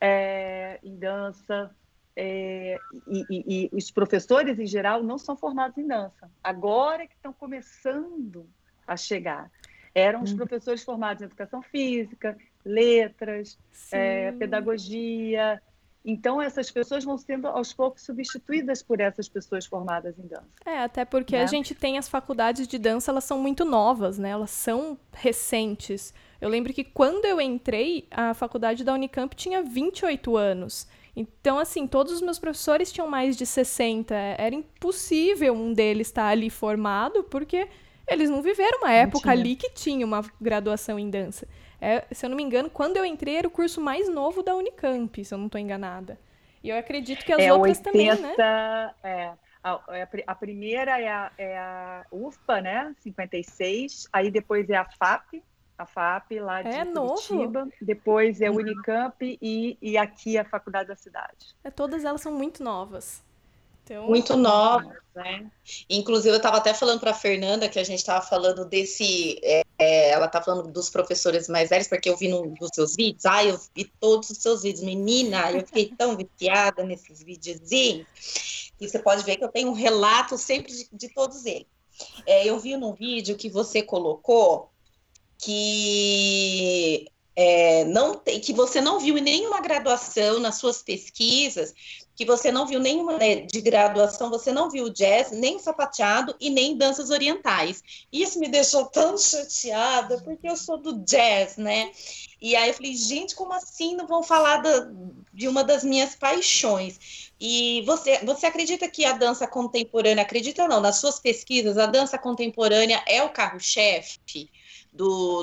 é, 0.00 0.80
em 0.82 0.96
dança. 0.96 1.74
É, 2.18 2.78
e, 3.06 3.24
e, 3.28 3.68
e, 3.70 3.76
os 3.76 3.90
professores, 3.90 4.58
em 4.58 4.66
geral, 4.66 5.02
não 5.02 5.18
são 5.18 5.36
formados 5.36 5.76
em 5.76 5.86
dança. 5.86 6.30
Agora 6.42 7.06
que 7.06 7.14
estão 7.14 7.32
começando 7.32 8.48
a 8.86 8.96
chegar. 8.96 9.50
Eram 9.94 10.22
os 10.22 10.32
hum. 10.32 10.36
professores 10.36 10.84
formados 10.84 11.22
em 11.22 11.26
educação 11.26 11.62
física, 11.62 12.36
letras, 12.64 13.58
é, 13.90 14.32
pedagogia. 14.32 15.60
Então, 16.04 16.40
essas 16.40 16.70
pessoas 16.70 17.02
vão 17.02 17.16
sendo 17.18 17.48
aos 17.48 17.72
poucos 17.72 18.02
substituídas 18.02 18.82
por 18.82 19.00
essas 19.00 19.28
pessoas 19.28 19.66
formadas 19.66 20.16
em 20.18 20.26
dança. 20.26 20.46
É, 20.64 20.78
até 20.78 21.04
porque 21.04 21.36
né? 21.36 21.42
a 21.42 21.46
gente 21.46 21.74
tem 21.74 21.98
as 21.98 22.08
faculdades 22.08 22.68
de 22.68 22.78
dança, 22.78 23.10
elas 23.10 23.24
são 23.24 23.40
muito 23.40 23.64
novas, 23.64 24.18
né? 24.18 24.28
Elas 24.28 24.50
são 24.50 24.98
recentes. 25.12 26.14
Eu 26.40 26.48
lembro 26.48 26.72
que 26.72 26.84
quando 26.84 27.24
eu 27.24 27.40
entrei, 27.40 28.06
a 28.10 28.34
faculdade 28.34 28.84
da 28.84 28.92
Unicamp 28.92 29.34
tinha 29.34 29.62
28 29.62 30.36
anos. 30.36 30.86
Então, 31.16 31.58
assim, 31.58 31.86
todos 31.86 32.12
os 32.12 32.20
meus 32.20 32.38
professores 32.38 32.92
tinham 32.92 33.08
mais 33.08 33.36
de 33.36 33.46
60. 33.46 34.14
Era 34.14 34.54
impossível 34.54 35.54
um 35.54 35.72
deles 35.72 36.08
estar 36.08 36.28
ali 36.28 36.50
formado, 36.50 37.24
porque 37.24 37.66
eles 38.08 38.30
não 38.30 38.42
viveram 38.42 38.78
uma 38.78 38.92
época 38.92 39.30
ali 39.30 39.56
que 39.56 39.70
tinha 39.70 40.04
uma 40.04 40.24
graduação 40.40 40.98
em 40.98 41.10
dança. 41.10 41.46
É, 41.80 42.04
se 42.12 42.24
eu 42.24 42.30
não 42.30 42.36
me 42.36 42.42
engano, 42.42 42.70
quando 42.70 42.96
eu 42.96 43.04
entrei 43.04 43.36
era 43.36 43.48
o 43.48 43.50
curso 43.50 43.80
mais 43.80 44.08
novo 44.08 44.42
da 44.42 44.54
Unicamp, 44.54 45.24
se 45.24 45.34
eu 45.34 45.38
não 45.38 45.46
estou 45.46 45.60
enganada. 45.60 46.18
E 46.62 46.70
eu 46.70 46.78
acredito 46.78 47.24
que 47.24 47.32
as 47.32 47.38
é, 47.38 47.52
outras 47.52 47.78
80, 47.78 47.90
também, 47.90 48.22
né? 48.22 48.94
É, 49.02 49.32
a, 49.62 49.80
é 49.90 50.24
a, 50.26 50.34
primeira 50.34 51.00
é 51.00 51.08
a, 51.08 51.32
é 51.36 51.58
a 51.58 52.06
UFPA, 52.10 52.60
né? 52.60 52.94
56. 53.00 54.08
Aí 54.12 54.30
depois 54.30 54.68
é 54.70 54.76
a 54.76 54.84
FAP, 54.84 55.42
a 55.78 55.86
FAP 55.86 56.32
lá 56.40 56.62
de 56.62 56.68
é 56.68 56.84
Curitiba. 56.84 57.60
Novo. 57.60 57.72
Depois 57.80 58.40
é 58.40 58.50
o 58.50 58.54
Unicamp 58.54 59.38
e, 59.40 59.76
e 59.80 59.98
aqui 59.98 60.38
a 60.38 60.44
Faculdade 60.44 60.88
da 60.88 60.96
Cidade. 60.96 61.54
É, 61.62 61.70
todas 61.70 62.04
elas 62.04 62.20
são 62.20 62.32
muito 62.32 62.62
novas. 62.62 63.22
Então, 63.86 64.08
muito 64.08 64.36
novas, 64.36 64.98
né? 65.14 65.48
Inclusive, 65.88 66.30
eu 66.30 66.38
estava 66.38 66.56
até 66.56 66.74
falando 66.74 66.98
para 66.98 67.12
a 67.12 67.14
Fernanda 67.14 67.68
que 67.68 67.78
a 67.78 67.84
gente 67.84 68.00
estava 68.00 68.24
falando 68.24 68.64
desse. 68.64 69.38
É, 69.44 69.62
é, 69.78 70.10
ela 70.10 70.26
está 70.26 70.42
falando 70.42 70.72
dos 70.72 70.90
professores 70.90 71.48
mais 71.48 71.70
velhos, 71.70 71.86
porque 71.86 72.10
eu 72.10 72.16
vi 72.16 72.26
no, 72.26 72.52
nos 72.60 72.70
seus 72.74 72.96
vídeos. 72.96 73.24
Ah, 73.24 73.44
eu 73.44 73.58
vi 73.76 73.84
todos 74.00 74.28
os 74.28 74.38
seus 74.38 74.62
vídeos, 74.62 74.84
menina, 74.84 75.52
eu 75.52 75.64
fiquei 75.64 75.92
tão 75.96 76.16
viciada 76.16 76.82
nesses 76.82 77.22
videozinhos. 77.22 78.72
E 78.80 78.88
você 78.88 78.98
pode 78.98 79.22
ver 79.22 79.36
que 79.36 79.44
eu 79.44 79.52
tenho 79.52 79.68
um 79.68 79.74
relato 79.74 80.36
sempre 80.36 80.72
de, 80.72 80.88
de 80.92 81.14
todos 81.14 81.46
eles. 81.46 81.68
É, 82.26 82.44
eu 82.44 82.58
vi 82.58 82.76
num 82.76 82.92
vídeo 82.92 83.36
que 83.36 83.48
você 83.48 83.82
colocou 83.82 84.68
que 85.38 87.06
é, 87.36 87.84
não 87.84 88.16
tem, 88.16 88.40
que 88.40 88.52
você 88.52 88.80
não 88.80 88.98
viu 88.98 89.16
em 89.16 89.22
nenhuma 89.22 89.60
graduação 89.60 90.40
nas 90.40 90.56
suas 90.56 90.82
pesquisas 90.82 91.72
que 92.16 92.24
você 92.24 92.50
não 92.50 92.66
viu 92.66 92.80
nenhuma 92.80 93.18
né, 93.18 93.42
de 93.42 93.60
graduação, 93.60 94.30
você 94.30 94.50
não 94.50 94.70
viu 94.70 94.88
jazz, 94.88 95.30
nem 95.30 95.58
sapateado 95.58 96.34
e 96.40 96.48
nem 96.48 96.74
danças 96.74 97.10
orientais. 97.10 97.84
Isso 98.10 98.40
me 98.40 98.48
deixou 98.48 98.86
tão 98.86 99.18
chateada, 99.18 100.22
porque 100.22 100.48
eu 100.48 100.56
sou 100.56 100.78
do 100.78 101.04
jazz, 101.04 101.58
né? 101.58 101.92
E 102.40 102.56
aí 102.56 102.68
eu 102.70 102.74
falei, 102.74 102.94
gente, 102.94 103.34
como 103.34 103.52
assim 103.52 103.94
não 103.94 104.06
vão 104.06 104.22
falar 104.22 104.58
da, 104.58 104.90
de 105.32 105.46
uma 105.46 105.62
das 105.62 105.84
minhas 105.84 106.16
paixões? 106.16 107.30
E 107.38 107.82
você, 107.84 108.24
você 108.24 108.46
acredita 108.46 108.88
que 108.88 109.04
a 109.04 109.12
dança 109.12 109.46
contemporânea, 109.46 110.22
acredita 110.22 110.66
não, 110.66 110.80
nas 110.80 110.96
suas 110.96 111.20
pesquisas, 111.20 111.76
a 111.76 111.84
dança 111.84 112.16
contemporânea 112.16 113.02
é 113.06 113.22
o 113.22 113.28
carro-chefe 113.28 114.18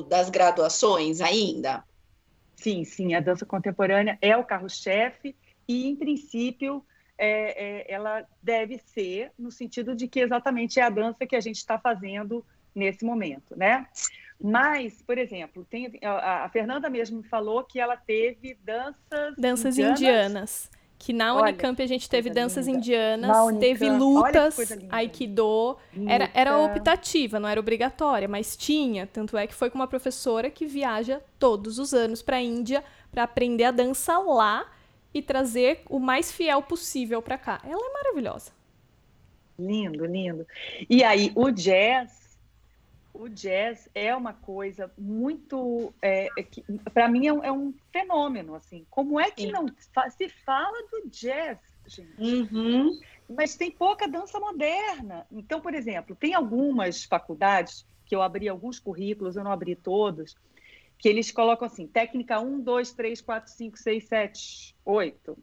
das 0.09 0.31
graduações 0.31 1.21
ainda? 1.21 1.83
Sim, 2.55 2.83
sim, 2.83 3.13
a 3.13 3.19
dança 3.19 3.45
contemporânea 3.45 4.17
é 4.21 4.35
o 4.35 4.43
carro-chefe 4.43 5.35
e, 5.67 5.87
em 5.87 5.95
princípio, 5.95 6.83
é, 7.17 7.87
é, 7.87 7.93
ela 7.93 8.25
deve 8.41 8.77
ser 8.77 9.31
no 9.37 9.51
sentido 9.51 9.95
de 9.95 10.07
que 10.07 10.19
exatamente 10.19 10.79
é 10.79 10.83
a 10.83 10.89
dança 10.89 11.25
que 11.25 11.35
a 11.35 11.41
gente 11.41 11.57
está 11.57 11.77
fazendo 11.77 12.45
nesse 12.73 13.05
momento, 13.05 13.55
né? 13.55 13.87
Mas, 14.41 15.01
por 15.01 15.17
exemplo, 15.17 15.65
tem, 15.69 15.91
a, 16.03 16.45
a, 16.45 16.49
Fernanda 16.49 16.89
mesmo 16.89 17.23
falou 17.23 17.63
que 17.63 17.79
ela 17.79 17.95
teve 17.95 18.57
danças 18.63 19.35
danças 19.37 19.77
indianas, 19.77 19.99
indianas 19.99 20.71
que 21.03 21.11
na 21.11 21.35
Olha, 21.35 21.49
Unicamp 21.49 21.83
a 21.83 21.85
gente 21.85 22.09
teve 22.09 22.29
danças 22.29 22.65
linda. 22.65 22.79
indianas, 22.79 23.57
teve 23.59 23.89
lutas, 23.89 24.57
aikido, 24.89 25.77
era, 26.07 26.31
era 26.33 26.57
optativa, 26.57 27.41
não 27.41 27.49
era 27.49 27.59
obrigatória, 27.59 28.25
mas 28.25 28.55
tinha, 28.55 29.05
tanto 29.05 29.37
é 29.37 29.45
que 29.45 29.53
foi 29.53 29.69
com 29.69 29.77
uma 29.77 29.87
professora 29.87 30.49
que 30.49 30.65
viaja 30.65 31.21
todos 31.37 31.77
os 31.77 31.93
anos 31.93 32.21
para 32.21 32.37
a 32.37 32.41
Índia 32.41 32.81
para 33.11 33.23
aprender 33.23 33.65
a 33.65 33.71
dança 33.71 34.17
lá 34.17 34.65
e 35.13 35.21
trazer 35.21 35.81
o 35.89 35.99
mais 35.99 36.31
fiel 36.31 36.61
possível 36.61 37.21
para 37.21 37.37
cá. 37.37 37.61
Ela 37.63 37.85
é 37.85 37.93
maravilhosa. 37.93 38.51
Lindo, 39.57 40.05
lindo. 40.05 40.47
E 40.89 41.03
aí, 41.03 41.31
o 41.35 41.51
jazz, 41.51 42.37
o 43.13 43.29
jazz 43.29 43.87
é 43.93 44.15
uma 44.15 44.33
coisa 44.33 44.91
muito, 44.97 45.93
é, 46.01 46.27
é 46.37 46.45
para 46.91 47.07
mim 47.07 47.27
é 47.27 47.33
um, 47.33 47.43
é 47.43 47.51
um, 47.51 47.73
fenômeno, 47.91 48.55
assim. 48.55 48.85
Como 48.89 49.19
é 49.19 49.29
que 49.29 49.43
Sim. 49.43 49.51
não 49.51 49.67
se 49.67 50.29
fala 50.29 50.77
do 50.91 51.07
jazz, 51.09 51.59
gente? 51.85 52.19
Uhum. 52.19 52.99
Mas 53.29 53.55
tem 53.55 53.69
pouca 53.69 54.07
dança 54.07 54.39
moderna. 54.39 55.27
Então, 55.31 55.61
por 55.61 55.73
exemplo, 55.73 56.15
tem 56.15 56.33
algumas 56.33 57.03
faculdades 57.03 57.85
que 58.05 58.15
eu 58.15 58.21
abri 58.21 58.49
alguns 58.49 58.79
currículos, 58.79 59.35
eu 59.35 59.43
não 59.43 59.51
abri 59.51 59.75
todos, 59.75 60.35
que 60.97 61.09
eles 61.09 61.31
colocam 61.31 61.65
assim, 61.65 61.87
técnica 61.87 62.39
1, 62.39 62.61
2, 62.61 62.93
3, 62.93 63.21
4, 63.21 63.51
5, 63.51 63.77
6, 63.77 64.07
7, 64.07 64.75
8. 64.85 65.37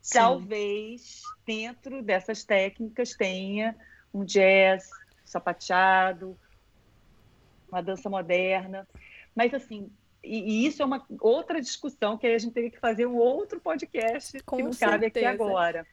Sim. 0.00 0.18
Talvez 0.18 1.22
dentro 1.46 2.02
dessas 2.02 2.44
técnicas 2.44 3.14
tenha 3.14 3.76
um 4.12 4.24
jazz, 4.24 4.88
sapateado, 5.24 6.38
uma 7.68 7.82
dança 7.82 8.08
moderna. 8.08 8.86
Mas 9.34 9.52
assim, 9.52 9.90
e, 10.22 10.62
e, 10.62 10.66
isso 10.66 10.82
é 10.82 10.84
uma 10.84 11.04
outra 11.20 11.60
discussão 11.60 12.16
que 12.16 12.26
a 12.26 12.38
gente 12.38 12.52
teria 12.52 12.70
que 12.70 12.78
fazer 12.78 13.06
um 13.06 13.16
outro 13.16 13.60
podcast 13.60 14.42
Com 14.44 14.56
que 14.56 14.62
não 14.62 14.72
certeza. 14.72 14.92
cabe 14.92 15.06
aqui 15.06 15.24
agora. 15.24 15.86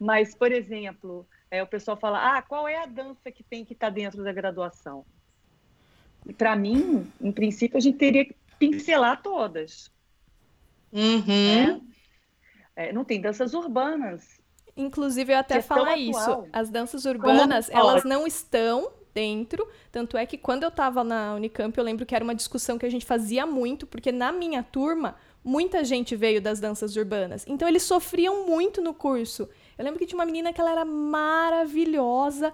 Mas, 0.00 0.34
por 0.34 0.50
exemplo, 0.50 1.26
é, 1.50 1.62
o 1.62 1.66
pessoal 1.66 1.96
fala: 1.96 2.36
ah, 2.36 2.42
qual 2.42 2.66
é 2.66 2.82
a 2.82 2.86
dança 2.86 3.30
que 3.30 3.42
tem 3.42 3.64
que 3.64 3.74
estar 3.74 3.88
tá 3.88 3.92
dentro 3.94 4.22
da 4.24 4.32
graduação? 4.32 5.04
Para 6.32 6.56
mim, 6.56 7.06
em 7.20 7.32
princípio, 7.32 7.76
a 7.76 7.80
gente 7.80 7.98
teria 7.98 8.24
que 8.24 8.34
pincelar 8.58 9.22
todas. 9.22 9.90
Uhum. 10.92 11.22
Né? 11.26 11.80
É, 12.76 12.92
não 12.92 13.04
tem 13.04 13.20
danças 13.20 13.52
urbanas. 13.54 14.40
Inclusive, 14.76 15.32
eu 15.32 15.38
até 15.38 15.58
é 15.58 15.62
falar 15.62 15.96
isso. 15.96 16.44
As 16.52 16.68
danças 16.68 17.04
urbanas, 17.04 17.68
elas 17.70 18.04
não 18.04 18.26
estão 18.26 18.90
dentro. 19.12 19.68
Tanto 19.92 20.16
é 20.16 20.26
que 20.26 20.36
quando 20.36 20.64
eu 20.64 20.68
estava 20.68 21.04
na 21.04 21.34
Unicamp, 21.34 21.76
eu 21.78 21.84
lembro 21.84 22.04
que 22.04 22.14
era 22.14 22.24
uma 22.24 22.34
discussão 22.34 22.76
que 22.76 22.84
a 22.84 22.90
gente 22.90 23.06
fazia 23.06 23.46
muito, 23.46 23.86
porque 23.86 24.10
na 24.10 24.32
minha 24.32 24.62
turma, 24.62 25.14
muita 25.44 25.84
gente 25.84 26.16
veio 26.16 26.40
das 26.42 26.58
danças 26.58 26.96
urbanas. 26.96 27.44
Então, 27.46 27.68
eles 27.68 27.84
sofriam 27.84 28.46
muito 28.46 28.82
no 28.82 28.92
curso. 28.92 29.48
Eu 29.76 29.84
lembro 29.84 29.98
que 29.98 30.06
tinha 30.06 30.18
uma 30.18 30.24
menina 30.26 30.52
que 30.52 30.60
ela 30.60 30.70
era 30.70 30.84
maravilhosa, 30.84 32.52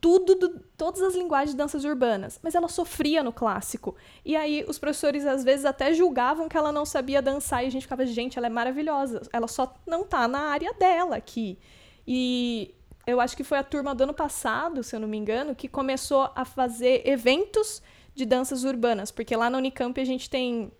tudo, 0.00 0.34
do, 0.34 0.60
todas 0.76 1.00
as 1.00 1.14
linguagens 1.14 1.52
de 1.52 1.56
danças 1.56 1.84
urbanas, 1.84 2.38
mas 2.42 2.54
ela 2.54 2.68
sofria 2.68 3.22
no 3.22 3.32
clássico. 3.32 3.96
E 4.24 4.36
aí 4.36 4.64
os 4.68 4.78
professores 4.78 5.26
às 5.26 5.42
vezes 5.44 5.64
até 5.64 5.92
julgavam 5.92 6.48
que 6.48 6.56
ela 6.56 6.72
não 6.72 6.84
sabia 6.84 7.22
dançar 7.22 7.64
e 7.64 7.66
a 7.66 7.70
gente 7.70 7.82
ficava, 7.82 8.04
gente, 8.04 8.36
ela 8.38 8.46
é 8.46 8.50
maravilhosa, 8.50 9.22
ela 9.32 9.48
só 9.48 9.74
não 9.86 10.04
tá 10.04 10.26
na 10.28 10.50
área 10.50 10.72
dela 10.74 11.16
aqui. 11.16 11.58
E 12.06 12.74
eu 13.06 13.20
acho 13.20 13.36
que 13.36 13.44
foi 13.44 13.58
a 13.58 13.64
turma 13.64 13.94
do 13.94 14.04
ano 14.04 14.14
passado, 14.14 14.82
se 14.82 14.94
eu 14.94 15.00
não 15.00 15.08
me 15.08 15.16
engano, 15.16 15.54
que 15.54 15.68
começou 15.68 16.30
a 16.34 16.44
fazer 16.44 17.06
eventos 17.06 17.82
de 18.14 18.24
danças 18.24 18.64
urbanas, 18.64 19.10
porque 19.10 19.34
lá 19.34 19.48
na 19.48 19.58
Unicamp 19.58 19.98
a 20.00 20.04
gente 20.04 20.28
tem 20.28 20.70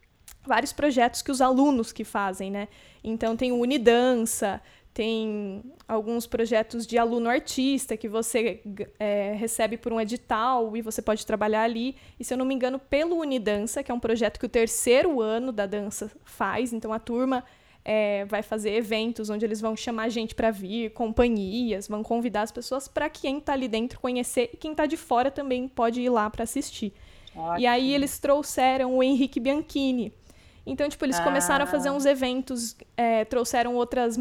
vários 0.46 0.72
projetos 0.72 1.22
que 1.22 1.30
os 1.30 1.40
alunos 1.40 1.92
que 1.92 2.04
fazem, 2.04 2.50
né? 2.50 2.68
Então 3.02 3.36
tem 3.36 3.52
o 3.52 3.56
Unidança, 3.56 4.60
tem 5.00 5.62
alguns 5.88 6.26
projetos 6.26 6.86
de 6.86 6.98
aluno 6.98 7.30
artista 7.30 7.96
que 7.96 8.06
você 8.06 8.60
é, 8.98 9.32
recebe 9.32 9.78
por 9.78 9.94
um 9.94 9.98
edital 9.98 10.76
e 10.76 10.82
você 10.82 11.00
pode 11.00 11.24
trabalhar 11.24 11.62
ali. 11.62 11.96
E 12.18 12.24
se 12.24 12.34
eu 12.34 12.36
não 12.36 12.44
me 12.44 12.54
engano, 12.54 12.78
pelo 12.78 13.16
Unidança, 13.16 13.82
que 13.82 13.90
é 13.90 13.94
um 13.94 13.98
projeto 13.98 14.38
que 14.38 14.44
o 14.44 14.48
terceiro 14.48 15.18
ano 15.22 15.52
da 15.52 15.64
dança 15.64 16.10
faz. 16.22 16.74
Então 16.74 16.92
a 16.92 16.98
turma 16.98 17.42
é, 17.82 18.26
vai 18.26 18.42
fazer 18.42 18.74
eventos 18.74 19.30
onde 19.30 19.42
eles 19.42 19.58
vão 19.58 19.74
chamar 19.74 20.10
gente 20.10 20.34
para 20.34 20.50
vir, 20.50 20.90
companhias, 20.90 21.88
vão 21.88 22.02
convidar 22.02 22.42
as 22.42 22.52
pessoas 22.52 22.86
para 22.86 23.08
quem 23.08 23.38
está 23.38 23.54
ali 23.54 23.68
dentro 23.68 23.98
conhecer 23.98 24.50
e 24.52 24.56
quem 24.58 24.72
está 24.72 24.84
de 24.84 24.98
fora 24.98 25.30
também 25.30 25.66
pode 25.66 26.02
ir 26.02 26.10
lá 26.10 26.28
para 26.28 26.42
assistir. 26.42 26.92
Ótimo. 27.34 27.58
E 27.58 27.66
aí 27.66 27.94
eles 27.94 28.18
trouxeram 28.18 28.98
o 28.98 29.02
Henrique 29.02 29.40
Bianchini, 29.40 30.12
então, 30.70 30.88
tipo, 30.88 31.04
eles 31.04 31.18
ah. 31.18 31.24
começaram 31.24 31.64
a 31.64 31.66
fazer 31.66 31.88
ah. 31.88 31.92
uns 31.92 32.06
eventos, 32.06 32.76
é, 32.96 33.24
trouxeram 33.24 33.74
outras. 33.74 34.16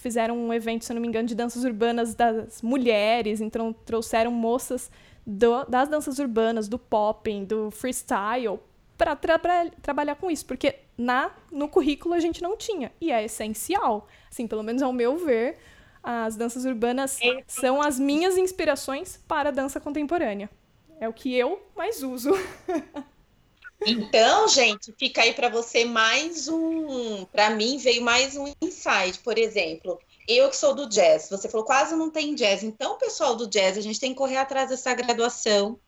Fizeram 0.00 0.36
um 0.36 0.52
evento, 0.52 0.84
se 0.84 0.90
eu 0.90 0.94
não 0.94 1.00
me 1.00 1.06
engano, 1.06 1.28
de 1.28 1.34
danças 1.34 1.62
urbanas 1.62 2.12
das 2.12 2.60
mulheres. 2.60 3.40
Então, 3.40 3.72
trouxeram 3.72 4.32
moças 4.32 4.90
do, 5.24 5.64
das 5.66 5.88
danças 5.88 6.18
urbanas, 6.18 6.66
do 6.66 6.76
popping, 6.76 7.44
do 7.44 7.70
freestyle, 7.70 8.58
para 8.98 9.14
tra 9.14 9.38
trabalhar 9.80 10.16
com 10.16 10.28
isso. 10.28 10.44
Porque 10.44 10.74
na, 10.98 11.30
no 11.52 11.68
currículo 11.68 12.14
a 12.14 12.20
gente 12.20 12.42
não 12.42 12.56
tinha. 12.56 12.90
E 13.00 13.12
é 13.12 13.24
essencial. 13.24 14.08
Assim, 14.28 14.48
pelo 14.48 14.64
menos 14.64 14.82
ao 14.82 14.92
meu 14.92 15.16
ver, 15.16 15.56
as 16.02 16.34
danças 16.34 16.64
urbanas 16.64 17.20
são 17.46 17.80
as 17.80 17.96
minhas 17.96 18.36
inspirações 18.36 19.20
para 19.28 19.50
a 19.50 19.52
dança 19.52 19.78
contemporânea. 19.78 20.50
É 20.98 21.08
o 21.08 21.12
que 21.12 21.32
eu 21.32 21.64
mais 21.76 22.02
uso. 22.02 22.32
Então, 23.86 24.48
gente, 24.48 24.92
fica 24.98 25.22
aí 25.22 25.32
para 25.32 25.48
você 25.48 25.84
mais 25.84 26.48
um. 26.48 27.24
Para 27.26 27.50
mim, 27.50 27.78
veio 27.78 28.02
mais 28.02 28.36
um 28.36 28.52
insight. 28.60 29.18
Por 29.20 29.38
exemplo, 29.38 29.98
eu 30.26 30.48
que 30.48 30.56
sou 30.56 30.74
do 30.74 30.88
jazz, 30.88 31.28
você 31.28 31.48
falou 31.48 31.66
quase 31.66 31.94
não 31.96 32.10
tem 32.10 32.34
jazz. 32.34 32.62
Então, 32.62 32.98
pessoal 32.98 33.34
do 33.34 33.46
jazz, 33.46 33.76
a 33.76 33.80
gente 33.80 33.98
tem 33.98 34.12
que 34.12 34.18
correr 34.18 34.36
atrás 34.36 34.70
dessa 34.70 34.94
graduação, 34.94 35.78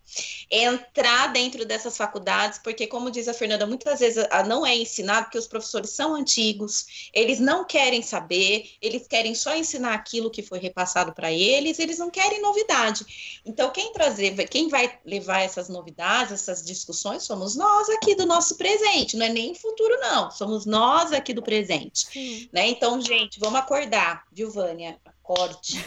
entrar 0.51 1.33
dentro 1.33 1.65
dessas 1.65 1.97
faculdades, 1.97 2.59
porque, 2.63 2.87
como 2.87 3.11
diz 3.11 3.27
a 3.29 3.35
Fernanda, 3.35 3.67
muitas 3.67 4.01
vezes 4.01 4.25
não 4.47 4.65
é 4.65 4.77
ensinado 4.77 5.25
porque 5.25 5.39
os 5.39 5.47
professores 5.47 5.91
são 5.91 6.15
antigos, 6.15 7.11
eles 7.13 7.41
não 7.41 7.65
querem 7.65 8.03
saber, 8.03 8.71
eles 8.81 9.07
querem 9.07 9.35
só 9.35 9.55
ensinar 9.55 9.95
aquilo 9.95 10.31
que 10.31 10.43
foi 10.43 10.59
repassado 10.59 11.13
para 11.13 11.33
eles, 11.33 11.79
eles 11.79 11.99
não 11.99 12.11
querem 12.11 12.43
novidade. 12.43 13.41
Então, 13.45 13.71
quem 13.71 13.93
trazer, 13.93 14.35
quem 14.49 14.69
vai 14.69 14.99
levar 15.05 15.41
essas 15.41 15.69
novidades, 15.69 16.33
essas 16.33 16.65
discussões, 16.65 17.23
somos 17.23 17.55
nós 17.55 17.89
aqui 17.91 18.15
do 18.15 18.27
nosso 18.27 18.57
presente, 18.57 19.17
não 19.17 19.27
é 19.27 19.31
nem 19.31 19.55
futuro, 19.55 19.99
não, 20.01 20.31
somos 20.31 20.67
nós 20.67 21.13
aqui 21.13 21.33
do 21.33 21.43
presente. 21.43 22.49
Né? 22.53 22.69
Então, 22.69 23.01
gente, 23.01 23.41
vamos 23.41 23.59
acordar, 23.59 24.24
viu, 24.35 24.51
Vânia? 24.51 24.99
Acorde. 25.05 25.79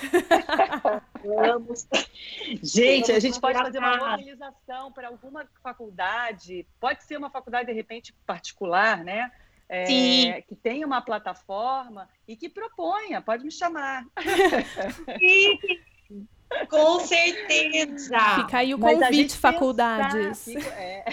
Vamos. 1.24 1.88
Gente, 2.64 3.12
a 3.12 3.20
gente 3.20 3.40
pode 3.40 3.58
fazer 3.58 3.80
uma 3.80 4.12
mobilização 4.12 4.92
para 4.92 5.10
alguma 5.10 5.46
faculdade, 5.62 6.66
pode 6.80 7.04
ser 7.04 7.18
uma 7.18 7.30
faculdade, 7.30 7.68
de 7.68 7.74
repente, 7.74 8.14
particular, 8.26 9.04
né? 9.04 9.32
É, 9.70 10.42
que 10.44 10.56
tenha 10.56 10.88
uma 10.88 11.02
plataforma 11.02 12.08
e 12.26 12.38
que 12.38 12.48
proponha, 12.48 13.22
pode 13.22 13.44
me 13.44 13.52
chamar. 13.52 14.06
Sim, 15.20 15.60
com 16.70 17.02
certeza. 17.02 18.18
Fica 18.36 18.60
aí 18.60 18.74
o 18.74 18.80
convite, 18.80 19.38
faculdades. 19.38 20.46
Pensar, 20.46 20.82
é. 20.82 21.04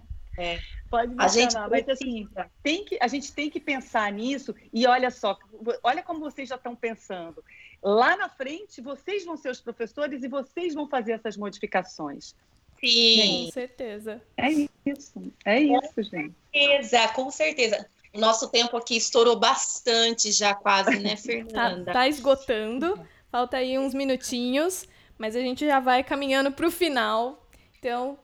É. 0.36 0.58
Pode 0.90 1.14
me 1.14 1.22
a 1.22 1.28
gente 1.28 1.54
mas 1.54 1.88
assim, 1.88 2.28
tem 2.62 2.84
que, 2.84 2.98
a 3.00 3.08
gente 3.08 3.32
tem 3.32 3.50
que 3.50 3.58
pensar 3.58 4.12
nisso 4.12 4.54
e 4.72 4.86
olha 4.86 5.10
só, 5.10 5.36
olha 5.82 6.02
como 6.02 6.20
vocês 6.20 6.48
já 6.48 6.56
estão 6.56 6.76
pensando. 6.76 7.42
Lá 7.82 8.16
na 8.16 8.28
frente, 8.28 8.80
vocês 8.80 9.24
vão 9.24 9.36
ser 9.36 9.50
os 9.50 9.60
professores 9.60 10.22
e 10.22 10.28
vocês 10.28 10.72
vão 10.72 10.88
fazer 10.88 11.12
essas 11.12 11.36
modificações. 11.36 12.34
Sim, 12.80 13.46
com 13.46 13.52
certeza. 13.52 14.22
É 14.36 14.50
isso, 14.50 15.32
é 15.44 15.60
isso, 15.60 16.02
gente. 16.02 16.28
Com 16.28 16.52
certeza, 16.52 17.08
com 17.08 17.30
certeza. 17.30 17.86
O 18.14 18.20
nosso 18.20 18.48
tempo 18.48 18.76
aqui 18.76 18.96
estourou 18.96 19.36
bastante 19.36 20.30
já 20.30 20.54
quase, 20.54 20.98
né, 21.00 21.16
Fernanda? 21.18 21.86
tá, 21.86 21.92
tá 21.92 22.08
esgotando. 22.08 22.98
Falta 23.30 23.56
aí 23.56 23.76
uns 23.78 23.92
minutinhos, 23.92 24.86
mas 25.18 25.34
a 25.34 25.40
gente 25.40 25.66
já 25.66 25.80
vai 25.80 26.04
caminhando 26.04 26.52
para 26.52 26.66
o 26.66 26.70
final. 26.70 27.44
Então, 27.78 28.16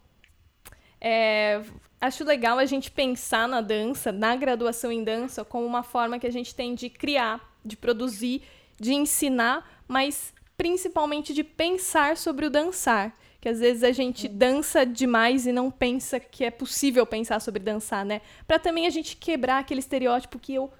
é, 1.00 1.62
acho 2.00 2.24
legal 2.24 2.58
a 2.58 2.64
gente 2.64 2.90
pensar 2.90 3.48
na 3.48 3.60
dança, 3.60 4.12
na 4.12 4.36
graduação 4.36 4.92
em 4.92 5.02
dança, 5.02 5.44
como 5.44 5.64
uma 5.64 5.82
forma 5.82 6.18
que 6.18 6.26
a 6.26 6.32
gente 6.32 6.54
tem 6.54 6.74
de 6.74 6.90
criar, 6.90 7.40
de 7.64 7.76
produzir, 7.76 8.42
de 8.78 8.92
ensinar, 8.92 9.82
mas 9.86 10.32
principalmente 10.56 11.32
de 11.32 11.42
pensar 11.42 12.16
sobre 12.16 12.46
o 12.46 12.50
dançar. 12.50 13.16
Que 13.40 13.48
às 13.48 13.58
vezes 13.58 13.82
a 13.82 13.92
gente 13.92 14.28
dança 14.28 14.84
demais 14.84 15.46
e 15.46 15.52
não 15.52 15.70
pensa 15.70 16.20
que 16.20 16.44
é 16.44 16.50
possível 16.50 17.06
pensar 17.06 17.40
sobre 17.40 17.62
dançar, 17.62 18.04
né? 18.04 18.20
Para 18.46 18.58
também 18.58 18.86
a 18.86 18.90
gente 18.90 19.16
quebrar 19.16 19.60
aquele 19.60 19.80
estereótipo 19.80 20.38
que 20.38 20.54
eu, 20.54 20.70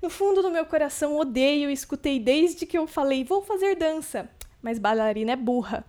no 0.00 0.08
fundo 0.08 0.40
do 0.40 0.50
meu 0.50 0.64
coração, 0.64 1.18
odeio 1.18 1.68
e 1.68 1.74
escutei 1.74 2.18
desde 2.18 2.64
que 2.64 2.78
eu 2.78 2.86
falei, 2.86 3.22
vou 3.22 3.42
fazer 3.42 3.76
dança. 3.76 4.30
Mas 4.62 4.78
bailarina 4.78 5.32
é 5.32 5.36
burra. 5.36 5.84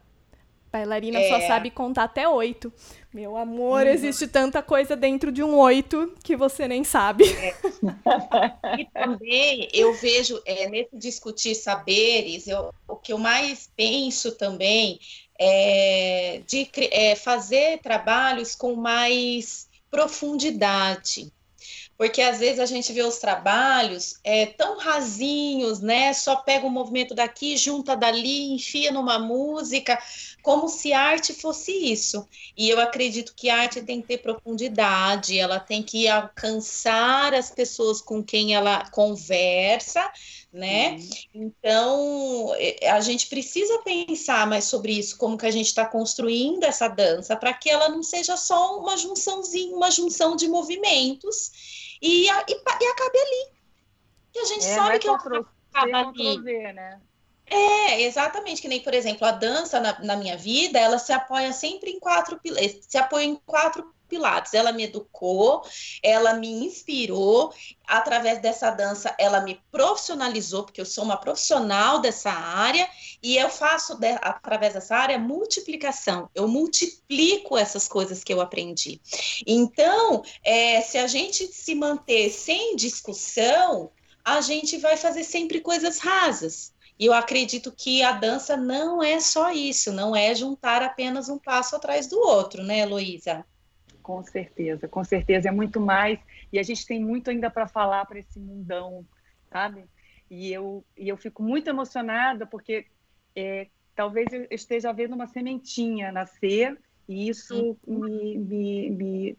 Bailarina 0.72 1.19
é. 1.19 1.28
só 1.28 1.47
sabe 1.47 1.69
contar 1.69 2.03
até 2.03 2.28
oito. 2.28 2.72
Meu 3.13 3.36
amor, 3.36 3.82
uhum. 3.82 3.89
existe 3.89 4.26
tanta 4.26 4.61
coisa 4.61 4.95
dentro 4.95 5.32
de 5.32 5.43
um 5.43 5.57
oito 5.57 6.13
que 6.24 6.36
você 6.36 6.67
nem 6.67 6.84
sabe. 6.84 7.26
É. 7.30 7.55
E 8.80 8.86
também 8.86 9.67
eu 9.74 9.93
vejo, 9.93 10.41
é, 10.45 10.69
nesse 10.69 10.95
discutir 10.95 11.55
saberes, 11.55 12.47
eu, 12.47 12.74
o 12.88 12.95
que 12.95 13.11
eu 13.11 13.17
mais 13.17 13.69
penso 13.76 14.32
também 14.32 14.97
é 15.38 16.41
de 16.47 16.69
é, 16.91 17.15
fazer 17.15 17.80
trabalhos 17.80 18.55
com 18.55 18.76
mais 18.76 19.67
profundidade 19.89 21.32
porque 22.01 22.19
às 22.24 22.39
vezes 22.39 22.59
a 22.59 22.65
gente 22.65 22.91
vê 22.91 23.03
os 23.03 23.19
trabalhos 23.19 24.19
é, 24.24 24.47
tão 24.47 24.80
rasinhos, 24.80 25.82
né? 25.82 26.11
Só 26.13 26.36
pega 26.36 26.65
o 26.65 26.67
um 26.67 26.72
movimento 26.72 27.13
daqui, 27.13 27.55
junta 27.55 27.95
dali, 27.95 28.55
enfia 28.55 28.91
numa 28.91 29.19
música, 29.19 29.99
como 30.41 30.67
se 30.67 30.93
arte 30.93 31.33
fosse 31.33 31.71
isso. 31.71 32.27
E 32.57 32.69
eu 32.69 32.79
acredito 32.79 33.33
que 33.35 33.49
a 33.49 33.61
arte 33.61 33.81
tem 33.81 34.01
que 34.01 34.07
ter 34.07 34.17
profundidade, 34.17 35.37
ela 35.37 35.59
tem 35.59 35.81
que 35.83 36.07
alcançar 36.07 37.33
as 37.33 37.51
pessoas 37.51 38.01
com 38.01 38.23
quem 38.23 38.53
ela 38.55 38.89
conversa, 38.89 40.11
né? 40.51 40.91
Uhum. 40.91 41.09
Então, 41.33 42.53
é, 42.57 42.89
a 42.89 42.99
gente 42.99 43.27
precisa 43.27 43.79
pensar 43.79 44.45
mais 44.47 44.65
sobre 44.65 44.93
isso, 44.93 45.17
como 45.17 45.37
que 45.37 45.45
a 45.45 45.51
gente 45.51 45.67
está 45.67 45.85
construindo 45.85 46.63
essa 46.63 46.87
dança, 46.87 47.35
para 47.35 47.53
que 47.53 47.69
ela 47.69 47.89
não 47.89 48.03
seja 48.03 48.35
só 48.35 48.79
uma 48.79 48.97
junçãozinha, 48.97 49.75
uma 49.75 49.91
junção 49.91 50.35
de 50.35 50.47
movimentos 50.47 51.97
e, 52.01 52.25
e, 52.25 52.27
e 52.27 52.87
acabe 52.87 53.19
ali. 53.19 53.51
E 54.33 54.39
a 54.39 54.45
gente 54.45 54.65
é, 54.65 54.75
sabe 54.75 54.99
que 54.99 55.07
ela 55.07 55.17
acaba 55.17 56.09
ali. 56.09 56.41
Ver, 56.41 56.73
né? 56.73 57.01
É, 57.53 58.03
exatamente, 58.03 58.61
que 58.61 58.69
nem, 58.69 58.79
por 58.79 58.93
exemplo, 58.93 59.27
a 59.27 59.31
dança 59.31 59.77
na, 59.77 59.99
na 59.99 60.15
minha 60.15 60.37
vida, 60.37 60.79
ela 60.79 60.97
se 60.97 61.11
apoia 61.11 61.51
sempre 61.51 61.91
em 61.91 61.99
quatro 61.99 62.39
se 62.87 62.97
apoia 62.97 63.25
em 63.25 63.35
quatro 63.45 63.93
pilates. 64.07 64.53
Ela 64.53 64.71
me 64.71 64.83
educou, 64.83 65.61
ela 66.01 66.33
me 66.35 66.47
inspirou, 66.47 67.53
através 67.85 68.41
dessa 68.41 68.71
dança 68.71 69.13
ela 69.19 69.41
me 69.41 69.61
profissionalizou, 69.69 70.63
porque 70.63 70.79
eu 70.79 70.85
sou 70.85 71.03
uma 71.03 71.17
profissional 71.17 71.99
dessa 71.99 72.31
área 72.31 72.87
e 73.21 73.35
eu 73.35 73.49
faço 73.49 73.95
de, 73.97 74.17
através 74.21 74.73
dessa 74.73 74.95
área 74.95 75.19
multiplicação. 75.19 76.29
Eu 76.33 76.47
multiplico 76.47 77.57
essas 77.57 77.85
coisas 77.85 78.23
que 78.23 78.33
eu 78.33 78.39
aprendi. 78.39 79.01
Então, 79.45 80.23
é, 80.41 80.79
se 80.79 80.97
a 80.97 81.05
gente 81.05 81.47
se 81.47 81.75
manter 81.75 82.29
sem 82.29 82.77
discussão, 82.77 83.91
a 84.23 84.39
gente 84.39 84.77
vai 84.77 84.95
fazer 84.95 85.25
sempre 85.25 85.59
coisas 85.59 85.99
rasas. 85.99 86.70
E 87.01 87.07
eu 87.07 87.13
acredito 87.13 87.71
que 87.71 88.03
a 88.03 88.11
dança 88.11 88.55
não 88.55 89.01
é 89.01 89.19
só 89.19 89.51
isso, 89.51 89.91
não 89.91 90.15
é 90.15 90.35
juntar 90.35 90.83
apenas 90.83 91.29
um 91.29 91.39
passo 91.39 91.75
atrás 91.75 92.05
do 92.05 92.19
outro, 92.19 92.63
né, 92.63 92.81
Heloísa? 92.81 93.43
Com 94.03 94.21
certeza, 94.21 94.87
com 94.87 95.03
certeza, 95.03 95.49
é 95.49 95.51
muito 95.51 95.81
mais. 95.81 96.19
E 96.53 96.59
a 96.59 96.63
gente 96.63 96.85
tem 96.85 97.03
muito 97.03 97.31
ainda 97.31 97.49
para 97.49 97.67
falar 97.67 98.05
para 98.05 98.19
esse 98.19 98.39
mundão, 98.39 99.03
sabe? 99.51 99.85
E 100.29 100.53
eu, 100.53 100.85
e 100.95 101.09
eu 101.09 101.17
fico 101.17 101.41
muito 101.41 101.67
emocionada 101.67 102.45
porque 102.45 102.85
é, 103.35 103.65
talvez 103.95 104.31
eu 104.31 104.45
esteja 104.51 104.93
vendo 104.93 105.15
uma 105.15 105.25
sementinha 105.25 106.11
nascer 106.11 106.79
e 107.09 107.27
isso 107.27 107.75
me, 107.87 108.37
me, 108.37 108.89
me 108.91 109.37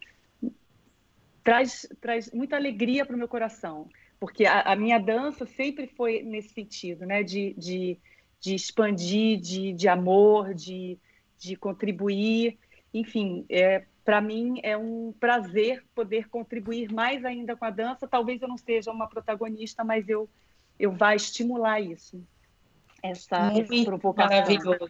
traz, 1.44 1.86
traz 2.00 2.28
muita 2.32 2.56
alegria 2.56 3.06
para 3.06 3.14
o 3.14 3.18
meu 3.18 3.28
coração, 3.28 3.88
porque 4.22 4.46
a, 4.46 4.60
a, 4.60 4.76
minha 4.76 5.00
dança 5.00 5.44
sempre 5.44 5.88
foi 5.96 6.22
nesse 6.22 6.50
sentido, 6.50 7.04
né? 7.04 7.24
De, 7.24 7.54
de, 7.54 7.98
de 8.38 8.54
expandir, 8.54 9.40
de, 9.40 9.72
de 9.72 9.88
amor, 9.88 10.54
de, 10.54 10.96
de 11.36 11.56
contribuir. 11.56 12.56
Enfim, 12.94 13.44
é, 13.48 13.84
para 14.04 14.20
mim 14.20 14.60
é 14.62 14.78
um 14.78 15.12
prazer 15.18 15.84
poder 15.92 16.28
contribuir 16.28 16.92
mais 16.92 17.24
ainda 17.24 17.56
com 17.56 17.64
a 17.64 17.70
dança. 17.70 18.06
Talvez 18.06 18.40
eu 18.40 18.46
não 18.46 18.56
seja 18.56 18.92
uma 18.92 19.08
protagonista, 19.08 19.82
mas 19.82 20.08
eu, 20.08 20.30
eu 20.78 20.92
vá 20.92 21.16
estimular 21.16 21.80
isso, 21.80 22.22
essa, 23.02 23.50
Muito 23.50 23.84
provocação. 23.84 24.36
Maravilhoso. 24.36 24.88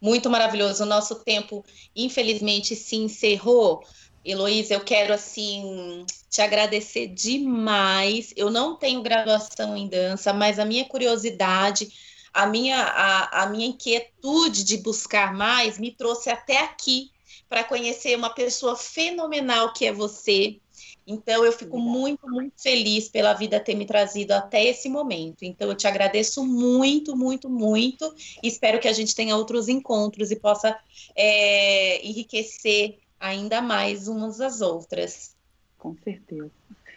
Muito 0.00 0.28
maravilhoso. 0.28 0.82
O 0.82 0.86
nosso 0.86 1.22
tempo, 1.22 1.64
infelizmente, 1.94 2.74
se 2.74 2.96
encerrou. 2.96 3.84
Heloísa, 4.24 4.74
eu 4.74 4.80
quero 4.80 5.12
assim 5.12 6.04
te 6.28 6.40
agradecer 6.40 7.08
demais. 7.08 8.32
Eu 8.36 8.50
não 8.50 8.76
tenho 8.76 9.02
graduação 9.02 9.76
em 9.76 9.88
dança, 9.88 10.32
mas 10.32 10.58
a 10.58 10.64
minha 10.64 10.84
curiosidade, 10.84 11.88
a 12.32 12.46
minha, 12.46 12.80
a, 12.80 13.42
a 13.42 13.46
minha 13.46 13.66
inquietude 13.66 14.62
de 14.62 14.76
buscar 14.78 15.34
mais 15.34 15.78
me 15.78 15.90
trouxe 15.90 16.30
até 16.30 16.58
aqui 16.58 17.10
para 17.48 17.64
conhecer 17.64 18.16
uma 18.16 18.30
pessoa 18.30 18.76
fenomenal 18.76 19.72
que 19.72 19.84
é 19.84 19.92
você. 19.92 20.60
Então, 21.04 21.44
eu 21.44 21.50
fico 21.50 21.76
muito, 21.78 22.28
muito 22.28 22.62
feliz 22.62 23.08
pela 23.08 23.34
vida 23.34 23.58
ter 23.58 23.74
me 23.74 23.84
trazido 23.84 24.30
até 24.32 24.64
esse 24.64 24.88
momento. 24.88 25.42
Então, 25.42 25.68
eu 25.68 25.74
te 25.74 25.88
agradeço 25.88 26.46
muito, 26.46 27.16
muito, 27.16 27.50
muito. 27.50 28.14
Espero 28.40 28.78
que 28.78 28.86
a 28.86 28.92
gente 28.92 29.14
tenha 29.14 29.36
outros 29.36 29.68
encontros 29.68 30.30
e 30.30 30.36
possa 30.36 30.78
é, 31.16 32.06
enriquecer 32.06 32.98
ainda 33.20 33.60
mais 33.60 34.08
umas 34.08 34.40
às 34.40 34.62
outras. 34.62 35.36
Com 35.78 35.94
certeza. 35.96 36.50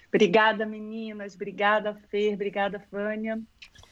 Obrigada, 0.07 0.65
meninas. 0.65 1.35
Obrigada, 1.35 1.93
Fer. 2.09 2.33
Obrigada, 2.33 2.81
Vânia. 2.91 3.41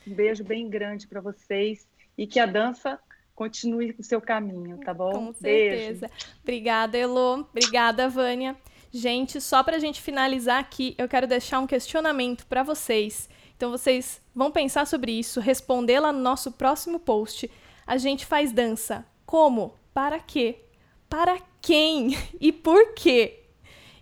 Um 0.08 0.14
beijo 0.14 0.44
bem 0.44 0.70
grande 0.70 1.08
para 1.08 1.20
vocês 1.20 1.88
e 2.18 2.26
que 2.26 2.40
a 2.40 2.46
dança 2.46 3.00
continue 3.36 3.96
o 3.98 4.04
seu 4.04 4.22
caminho, 4.22 4.78
tá 4.80 4.94
bom? 4.94 5.12
Com 5.12 5.34
certeza. 5.34 6.08
Beijo. 6.08 6.26
Obrigada, 6.42 6.98
Elo. 6.98 7.48
Obrigada, 7.50 8.08
Vânia. 8.08 8.56
Gente, 8.92 9.40
só 9.40 9.64
para 9.64 9.78
a 9.78 9.80
gente 9.80 10.02
finalizar 10.02 10.60
aqui, 10.60 10.94
eu 10.98 11.08
quero 11.08 11.26
deixar 11.26 11.60
um 11.60 11.68
questionamento 11.68 12.46
para 12.46 12.62
vocês. 12.62 13.30
Então, 13.56 13.72
vocês 13.72 14.22
vão 14.36 14.52
pensar 14.52 14.86
sobre 14.86 15.12
isso, 15.12 15.40
responder 15.40 16.00
lá 16.00 16.12
no 16.12 16.20
nosso 16.20 16.52
próximo 16.52 17.00
post. 17.00 17.50
A 17.88 17.98
gente 17.98 18.26
faz 18.26 18.52
dança. 18.52 19.06
Como? 19.26 19.76
Para 19.94 20.20
quê? 20.20 20.60
Para 21.12 21.38
quem? 21.62 22.18
E 22.40 22.54
por 22.54 22.94
quê? 22.94 23.44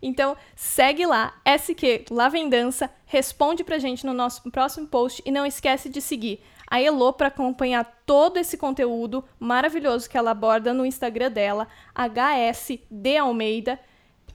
Então, 0.01 0.38
segue 0.55 1.05
lá, 1.05 1.34
SQ 1.43 2.05
Lá 2.12 2.30
Vem 2.30 2.47
Dança, 2.47 2.89
responde 3.05 3.64
pra 3.64 3.80
gente 3.80 4.05
no 4.05 4.14
nosso 4.14 4.49
próximo 4.49 4.88
post 4.88 5.22
e 5.26 5.32
não 5.32 5.45
esquece 5.45 5.89
de 5.89 5.99
seguir 5.99 6.39
a 6.70 6.80
Elo 6.80 7.12
para 7.12 7.28
acompanhar 7.28 7.84
todo 8.05 8.38
esse 8.38 8.57
conteúdo 8.57 9.26
maravilhoso 9.39 10.07
que 10.07 10.18
ela 10.18 10.32
aborda 10.32 10.72
no 10.72 10.86
Instagram 10.86 11.32
dela, 11.32 11.68
HSD 11.95 13.18
Almeida. 13.18 13.80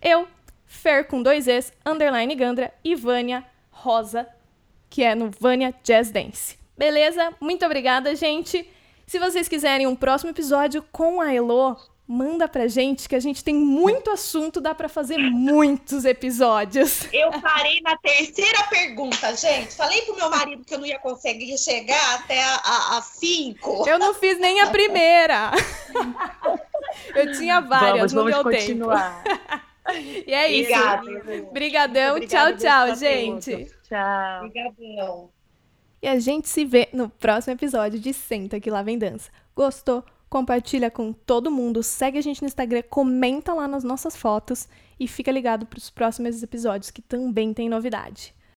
Eu, 0.03 0.27
Fer 0.67 1.07
com 1.07 1.23
dois 1.23 1.47
Es, 1.47 1.73
underline 1.87 2.35
Gandra 2.35 2.75
e 2.83 2.97
Vânia 2.97 3.47
Rosa, 3.71 4.29
que 4.91 5.05
é 5.05 5.15
no 5.15 5.31
Vânia 5.31 5.73
Jazz 5.85 6.11
Dance. 6.11 6.59
Beleza? 6.77 7.33
Muito 7.41 7.65
obrigada, 7.65 8.17
gente. 8.17 8.69
Se 9.07 9.19
vocês 9.21 9.47
quiserem 9.47 9.87
um 9.87 9.95
próximo 9.95 10.31
episódio 10.31 10.83
com 10.91 11.21
a 11.21 11.33
Elo, 11.33 11.77
manda 12.07 12.47
pra 12.47 12.69
gente 12.69 13.09
que 13.09 13.15
a 13.15 13.21
gente 13.21 13.43
tem 13.43 13.55
muito 13.55 14.11
assunto, 14.11 14.61
dá 14.61 14.75
para 14.75 14.89
fazer 14.89 15.17
muitos 15.19 16.05
episódios. 16.05 17.09
Eu 17.13 17.31
parei 17.41 17.81
na 17.81 17.97
terceira 17.97 18.63
pergunta, 18.65 19.35
gente. 19.35 19.75
Falei 19.75 20.03
pro 20.03 20.17
meu 20.17 20.31
marido 20.31 20.65
que 20.65 20.75
eu 20.75 20.79
não 20.79 20.87
ia 20.87 20.99
conseguir 20.99 21.57
chegar 21.59 22.15
até 22.17 22.43
a, 22.43 22.55
a, 22.57 22.99
a 22.99 23.03
cinco. 23.03 23.89
Eu 23.89 23.99
não 23.99 24.13
fiz 24.15 24.39
nem 24.39 24.61
a 24.61 24.71
primeira. 24.71 25.51
eu 27.15 27.33
tinha 27.33 27.61
várias 27.61 28.13
vamos, 28.13 28.13
no 28.13 28.31
vamos 28.31 28.35
meu 28.35 28.45
continuar. 28.45 29.23
tempo. 29.23 29.65
E 30.27 30.33
é 30.33 30.51
isso. 30.51 30.73
Obrigadão. 31.51 32.19
Tchau, 32.21 32.57
tchau, 32.57 32.95
gente. 32.95 33.71
Tchau. 33.87 34.47
Obrigadão. 34.47 35.31
E 36.01 36.09
a 36.09 36.19
gente 36.19 36.49
se 36.49 36.65
vê 36.65 36.89
no 36.91 37.09
próximo 37.11 37.53
episódio 37.53 38.01
de 38.01 38.15
Senta 38.15 38.59
que 38.59 38.71
lá 38.71 38.83
vem 38.83 38.99
dança. 38.99 39.31
Gostou? 39.55 40.03
Compartilha 40.35 40.91
com 40.91 41.13
todo 41.13 41.49
mundo, 41.49 41.81
segue 41.81 42.19
a 42.19 42.21
gente 42.21 42.43
no 42.43 42.49
Instagram, 42.49 42.83
comenta 42.91 43.55
lá 43.55 43.69
nas 43.69 43.85
nossas 43.85 44.17
fotos 44.17 44.69
e 44.99 45.07
fica 45.07 45.31
ligado 45.31 45.65
para 45.65 45.79
os 45.79 45.91
próximos 45.91 46.43
episódios 46.43 46.91
que 46.91 47.01
também 47.01 47.55
tem 47.55 47.69
novidade. 47.69 48.34